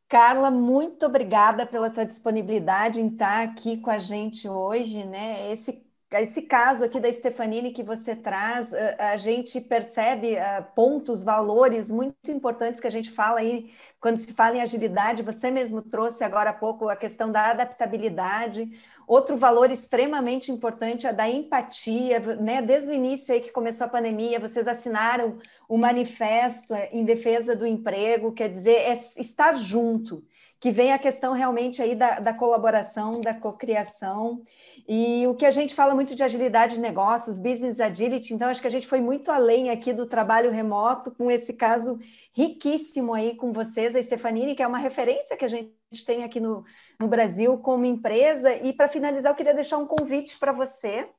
Carla, 0.08 0.52
muito 0.52 1.08
obrigada 1.08 1.66
pela 1.66 1.90
tua 1.90 2.06
disponibilidade 2.06 3.02
em 3.02 3.08
estar 3.08 3.42
aqui 3.42 3.78
com 3.78 3.90
a 3.90 3.98
gente 3.98 4.48
hoje, 4.48 5.04
né? 5.06 5.52
Esse 5.52 5.83
esse 6.22 6.44
caso 6.44 6.86
aqui 6.86 7.00
da 7.00 7.12
Stefanini 7.12 7.72
que 7.72 7.82
você 7.82 8.16
traz, 8.16 8.74
a 8.74 9.18
gente 9.18 9.60
percebe 9.60 10.36
pontos, 10.76 11.24
valores 11.24 11.90
muito 11.90 12.30
importantes 12.30 12.80
que 12.80 12.88
a 12.88 12.92
gente 12.92 13.10
fala 13.10 13.40
aí 13.40 13.72
quando 14.00 14.18
se 14.18 14.34
fala 14.34 14.58
em 14.58 14.62
agilidade. 14.62 15.24
Você 15.24 15.50
mesmo 15.50 15.82
trouxe 15.82 16.24
agora 16.24 16.52
há 16.52 16.54
pouco 16.54 16.90
a 16.90 16.96
questão 16.96 17.32
da 17.32 17.48
adaptabilidade. 17.48 18.70
Outro 19.08 19.36
valor 19.36 19.70
extremamente 19.72 20.52
importante 20.52 21.06
é 21.08 21.14
da 21.14 21.30
empatia, 21.30 22.20
né? 22.40 22.62
Desde 22.62 22.92
o 22.92 22.94
início 22.94 23.34
aí 23.34 23.42
que 23.42 23.52
começou 23.52 23.88
a 23.88 23.90
pandemia, 23.90 24.40
vocês 24.40 24.68
assinaram 24.68 25.40
o 25.68 25.78
manifesto 25.78 26.74
é, 26.74 26.90
em 26.92 27.04
defesa 27.04 27.56
do 27.56 27.68
emprego, 27.68 28.32
quer 28.32 28.50
dizer, 28.50 28.76
é 28.76 28.94
estar 28.94 29.54
junto 29.54 30.24
que 30.64 30.72
vem 30.72 30.94
a 30.94 30.98
questão 30.98 31.34
realmente 31.34 31.82
aí 31.82 31.94
da, 31.94 32.22
da 32.22 32.34
colaboração, 32.34 33.20
da 33.20 33.34
cocriação, 33.34 34.42
e 34.88 35.28
o 35.28 35.36
que 35.36 35.46
a 35.46 35.52
gente 35.52 35.76
fala 35.76 35.94
muito 35.94 36.16
de 36.16 36.24
agilidade 36.24 36.76
de 36.76 36.82
negócios, 36.82 37.38
business 37.38 37.82
agility, 37.82 38.34
então 38.34 38.48
acho 38.48 38.62
que 38.62 38.68
a 38.68 38.72
gente 38.72 38.88
foi 38.88 39.02
muito 39.02 39.30
além 39.30 39.72
aqui 39.72 39.92
do 39.92 40.06
trabalho 40.06 40.52
remoto, 40.52 41.12
com 41.12 41.30
esse 41.30 41.52
caso 41.52 42.00
riquíssimo 42.34 43.14
aí 43.14 43.36
com 43.36 43.52
vocês, 43.52 43.94
a 43.94 44.02
Stefanini, 44.02 44.56
que 44.56 44.64
é 44.64 44.68
uma 44.68 44.78
referência 44.78 45.36
que 45.36 45.44
a 45.44 45.50
gente 45.50 45.74
tem 46.06 46.24
aqui 46.24 46.40
no, 46.40 46.64
no 46.98 47.10
Brasil 47.10 47.58
como 47.58 47.84
empresa, 47.84 48.54
e 48.54 48.72
para 48.72 48.88
finalizar 48.88 49.34
eu 49.34 49.36
queria 49.36 49.54
deixar 49.54 49.80
um 49.80 49.86
convite 49.86 50.40
para 50.40 50.54
você, 50.54 51.10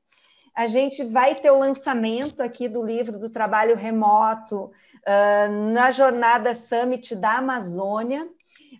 a 0.55 0.65
gente 0.65 1.03
vai 1.03 1.35
ter 1.35 1.51
o 1.51 1.59
lançamento 1.59 2.41
aqui 2.41 2.67
do 2.67 2.83
livro 2.83 3.19
do 3.19 3.29
trabalho 3.29 3.75
remoto 3.75 4.71
uh, 4.71 5.71
na 5.71 5.91
jornada 5.91 6.55
Summit 6.55 7.15
da 7.15 7.37
Amazônia, 7.37 8.27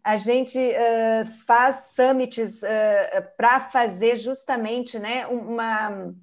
a 0.06 0.18
gente 0.18 0.60
uh, 0.60 1.26
faz 1.47 1.95
summits 1.95 2.62
uh, 2.62 3.28
para 3.36 3.60
fazer 3.60 4.18
justamente 4.18 4.99
né, 4.99 5.26
uma, 5.26 6.14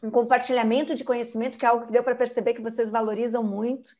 um 0.00 0.08
compartilhamento 0.08 0.94
de 0.94 1.02
conhecimento, 1.02 1.58
que 1.58 1.66
é 1.66 1.68
algo 1.68 1.86
que 1.86 1.92
deu 1.92 2.04
para 2.04 2.14
perceber 2.14 2.54
que 2.54 2.62
vocês 2.62 2.90
valorizam 2.90 3.42
muito. 3.42 3.90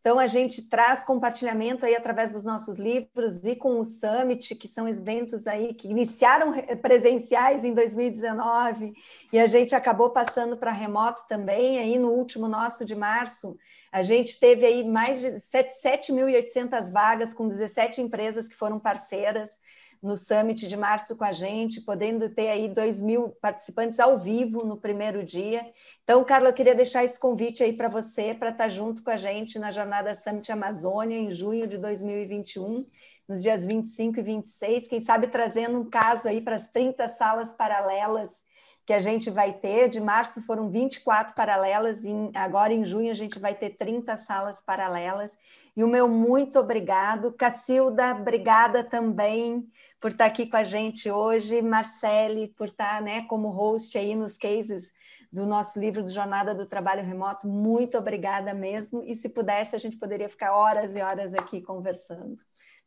Então, 0.00 0.18
a 0.18 0.26
gente 0.26 0.68
traz 0.68 1.04
compartilhamento 1.04 1.86
aí 1.86 1.94
através 1.94 2.32
dos 2.32 2.44
nossos 2.44 2.78
livros 2.78 3.44
e 3.44 3.54
com 3.54 3.78
o 3.78 3.84
Summit, 3.84 4.56
que 4.56 4.66
são 4.66 4.88
eventos 4.88 5.46
aí 5.46 5.72
que 5.72 5.88
iniciaram 5.88 6.52
presenciais 6.82 7.62
em 7.62 7.72
2019 7.72 8.92
e 9.32 9.38
a 9.38 9.46
gente 9.46 9.72
acabou 9.72 10.10
passando 10.10 10.56
para 10.56 10.72
remoto 10.72 11.28
também. 11.28 11.78
Aí, 11.78 11.96
no 11.96 12.08
último 12.08 12.48
nosso 12.48 12.84
de 12.84 12.96
março, 12.96 13.56
a 13.92 14.02
gente 14.02 14.38
teve 14.38 14.64
aí 14.64 14.84
mais 14.84 15.20
de 15.20 15.28
7.800 15.28 16.92
vagas 16.92 17.34
com 17.34 17.48
17 17.48 18.00
empresas 18.00 18.46
que 18.46 18.54
foram 18.54 18.78
parceiras 18.78 19.58
no 20.02 20.16
Summit 20.16 20.66
de 20.66 20.76
março 20.76 21.16
com 21.16 21.24
a 21.24 21.32
gente, 21.32 21.82
podendo 21.82 22.30
ter 22.30 22.48
aí 22.48 22.68
2 22.68 23.02
mil 23.02 23.30
participantes 23.40 24.00
ao 24.00 24.18
vivo 24.18 24.64
no 24.64 24.76
primeiro 24.76 25.22
dia. 25.22 25.66
Então, 26.04 26.24
Carla, 26.24 26.48
eu 26.48 26.54
queria 26.54 26.74
deixar 26.74 27.04
esse 27.04 27.18
convite 27.18 27.62
aí 27.62 27.72
para 27.72 27.88
você, 27.88 28.32
para 28.32 28.50
estar 28.50 28.64
tá 28.64 28.68
junto 28.68 29.02
com 29.02 29.10
a 29.10 29.16
gente 29.16 29.58
na 29.58 29.70
Jornada 29.70 30.14
Summit 30.14 30.50
Amazônia, 30.50 31.18
em 31.18 31.30
junho 31.30 31.66
de 31.66 31.76
2021, 31.76 32.86
nos 33.28 33.42
dias 33.42 33.64
25 33.64 34.18
e 34.18 34.22
26, 34.22 34.88
quem 34.88 35.00
sabe 35.00 35.28
trazendo 35.28 35.78
um 35.78 35.88
caso 35.88 36.26
aí 36.26 36.40
para 36.40 36.56
as 36.56 36.70
30 36.70 37.06
salas 37.08 37.54
paralelas 37.54 38.42
que 38.86 38.92
a 38.92 39.00
gente 39.00 39.30
vai 39.30 39.52
ter. 39.52 39.88
De 39.88 40.00
março 40.00 40.44
foram 40.46 40.68
24 40.68 41.34
paralelas, 41.34 42.04
e 42.04 42.12
agora 42.34 42.72
em 42.72 42.84
junho 42.84 43.10
a 43.10 43.14
gente 43.14 43.38
vai 43.38 43.54
ter 43.54 43.70
30 43.70 44.16
salas 44.16 44.62
paralelas. 44.62 45.38
E 45.76 45.84
o 45.84 45.88
meu 45.88 46.08
muito 46.08 46.58
obrigado. 46.58 47.32
Cacilda, 47.32 48.12
obrigada 48.12 48.82
também 48.82 49.66
por 50.00 50.10
estar 50.10 50.26
aqui 50.26 50.46
com 50.46 50.56
a 50.56 50.64
gente 50.64 51.10
hoje. 51.10 51.62
Marcele, 51.62 52.48
por 52.48 52.68
estar 52.68 53.00
né, 53.00 53.22
como 53.22 53.48
host 53.48 53.96
aí 53.96 54.14
nos 54.14 54.36
cases 54.36 54.92
do 55.32 55.46
nosso 55.46 55.78
livro 55.78 56.02
do 56.02 56.10
Jornada 56.10 56.54
do 56.54 56.66
Trabalho 56.66 57.04
Remoto. 57.04 57.46
Muito 57.46 57.96
obrigada 57.96 58.52
mesmo. 58.52 59.04
E 59.04 59.14
se 59.14 59.28
pudesse, 59.28 59.76
a 59.76 59.78
gente 59.78 59.96
poderia 59.96 60.28
ficar 60.28 60.52
horas 60.52 60.94
e 60.94 61.00
horas 61.00 61.32
aqui 61.34 61.60
conversando. 61.60 62.36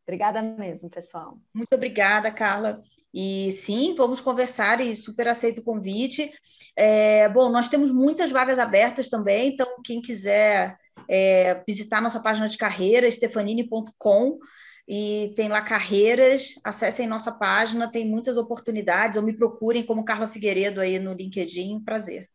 Obrigada 0.06 0.42
mesmo, 0.42 0.90
pessoal. 0.90 1.38
Muito 1.54 1.74
obrigada, 1.74 2.32
Carla. 2.32 2.84
E 3.14 3.52
sim, 3.64 3.94
vamos 3.96 4.20
conversar 4.20 4.82
e 4.82 4.96
super 4.96 5.28
aceito 5.28 5.60
o 5.60 5.64
convite. 5.64 6.32
É, 6.76 7.30
bom, 7.30 7.50
nós 7.50 7.68
temos 7.70 7.92
muitas 7.92 8.32
vagas 8.32 8.58
abertas 8.58 9.08
também, 9.08 9.54
então 9.54 9.68
quem 9.84 10.02
quiser 10.02 10.76
é, 11.08 11.64
visitar 11.68 12.02
nossa 12.02 12.20
página 12.20 12.48
de 12.48 12.58
carreira, 12.58 13.10
stefanini.com, 13.10 14.40
e 14.88 15.34
tem 15.36 15.48
lá 15.48 15.62
carreiras, 15.62 16.56
acessem 16.64 17.08
nossa 17.08 17.32
página, 17.32 17.92
tem 17.92 18.10
muitas 18.10 18.38
oportunidades, 18.38 19.18
ou 19.18 19.24
me 19.24 19.38
procurem 19.38 19.86
como 19.86 20.04
Carla 20.04 20.28
Figueiredo 20.28 20.82
aí 20.82 21.00
no 21.00 21.14
LinkedIn, 21.14 21.84
prazer. 21.84 22.33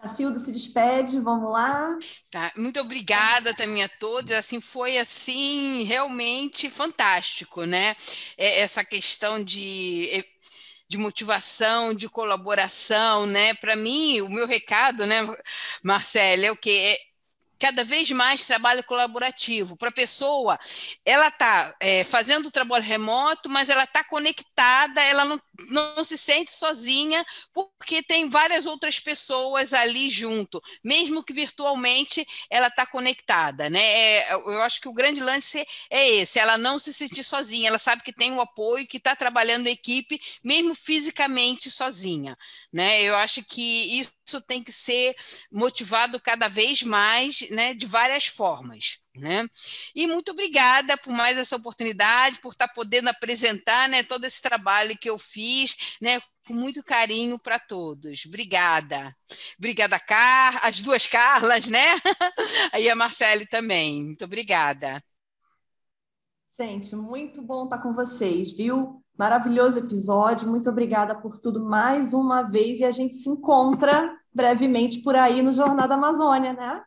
Cacilda 0.00 0.38
se 0.38 0.52
despede, 0.52 1.18
vamos 1.20 1.50
lá. 1.52 1.98
Tá, 2.30 2.52
muito 2.56 2.78
obrigada 2.80 3.54
também 3.54 3.82
a 3.82 3.88
todos. 3.88 4.32
Assim 4.32 4.60
foi 4.60 4.98
assim 4.98 5.82
realmente 5.84 6.70
fantástico, 6.70 7.64
né? 7.64 7.96
É, 8.36 8.60
essa 8.60 8.84
questão 8.84 9.42
de 9.42 10.24
de 10.88 10.98
motivação, 10.98 11.94
de 11.94 12.08
colaboração, 12.08 13.26
né? 13.26 13.54
Para 13.54 13.76
mim, 13.76 14.20
o 14.22 14.28
meu 14.30 14.46
recado, 14.46 15.06
né, 15.06 15.16
Marcela, 15.82 16.46
é 16.46 16.50
o 16.52 16.56
que 16.56 16.70
é 16.70 16.98
cada 17.58 17.82
vez 17.82 18.10
mais 18.10 18.46
trabalho 18.46 18.84
colaborativo. 18.84 19.76
Para 19.76 19.88
a 19.88 19.92
pessoa, 19.92 20.58
ela 21.04 21.28
está 21.28 21.74
é, 21.80 22.04
fazendo 22.04 22.46
o 22.46 22.50
trabalho 22.50 22.84
remoto, 22.84 23.48
mas 23.48 23.68
ela 23.68 23.84
está 23.84 24.04
conectada, 24.04 25.02
ela 25.02 25.24
não, 25.24 25.40
não 25.68 26.04
se 26.04 26.16
sente 26.16 26.52
sozinha, 26.52 27.24
porque 27.52 28.02
tem 28.02 28.28
várias 28.28 28.66
outras 28.66 29.00
pessoas 29.00 29.72
ali 29.72 30.08
junto, 30.08 30.62
mesmo 30.84 31.24
que 31.24 31.32
virtualmente 31.32 32.26
ela 32.48 32.68
está 32.68 32.86
conectada. 32.86 33.68
Né? 33.68 33.82
É, 33.82 34.32
eu 34.32 34.62
acho 34.62 34.80
que 34.80 34.88
o 34.88 34.94
grande 34.94 35.20
lance 35.20 35.66
é 35.90 36.08
esse, 36.08 36.38
ela 36.38 36.56
não 36.56 36.78
se 36.78 36.92
sentir 36.92 37.24
sozinha, 37.24 37.68
ela 37.68 37.78
sabe 37.78 38.02
que 38.02 38.12
tem 38.12 38.32
o 38.32 38.40
apoio, 38.40 38.86
que 38.86 38.98
está 38.98 39.16
trabalhando 39.16 39.66
em 39.66 39.72
equipe, 39.72 40.20
mesmo 40.42 40.74
fisicamente 40.74 41.70
sozinha. 41.70 42.36
Né? 42.72 43.02
Eu 43.02 43.16
acho 43.16 43.42
que 43.44 43.98
isso 43.98 44.18
isso 44.28 44.40
tem 44.42 44.62
que 44.62 44.70
ser 44.70 45.16
motivado 45.50 46.20
cada 46.20 46.48
vez 46.48 46.82
mais 46.82 47.40
né, 47.50 47.74
de 47.74 47.86
várias 47.86 48.26
formas. 48.26 48.98
Né? 49.14 49.46
E 49.94 50.06
muito 50.06 50.30
obrigada 50.30 50.96
por 50.96 51.12
mais 51.12 51.36
essa 51.36 51.56
oportunidade, 51.56 52.40
por 52.40 52.52
estar 52.52 52.68
podendo 52.68 53.08
apresentar 53.08 53.88
né, 53.88 54.02
todo 54.02 54.24
esse 54.24 54.40
trabalho 54.40 54.96
que 54.96 55.10
eu 55.10 55.18
fiz, 55.18 55.96
né, 56.00 56.20
com 56.46 56.54
muito 56.54 56.82
carinho 56.84 57.38
para 57.38 57.58
todos. 57.58 58.24
Obrigada. 58.26 59.14
Obrigada, 59.58 59.98
Car, 59.98 60.64
as 60.64 60.80
duas 60.80 61.06
Carlas, 61.06 61.66
né? 61.66 61.84
Aí 62.72 62.88
a 62.88 62.94
Marcele 62.94 63.44
também. 63.46 64.04
Muito 64.04 64.24
obrigada. 64.24 65.02
Gente, 66.58 66.96
muito 66.96 67.40
bom 67.42 67.64
estar 67.64 67.78
com 67.78 67.92
vocês, 67.92 68.50
viu? 68.52 69.00
Maravilhoso 69.16 69.78
episódio. 69.78 70.48
Muito 70.48 70.70
obrigada 70.70 71.14
por 71.14 71.38
tudo 71.38 71.64
mais 71.64 72.14
uma 72.14 72.42
vez 72.42 72.80
e 72.80 72.84
a 72.84 72.90
gente 72.90 73.14
se 73.14 73.28
encontra 73.28 74.12
brevemente 74.32 75.02
por 75.02 75.14
aí 75.14 75.42
no 75.42 75.52
Jornada 75.52 75.94
Amazônia, 75.94 76.52
né? 76.52 76.82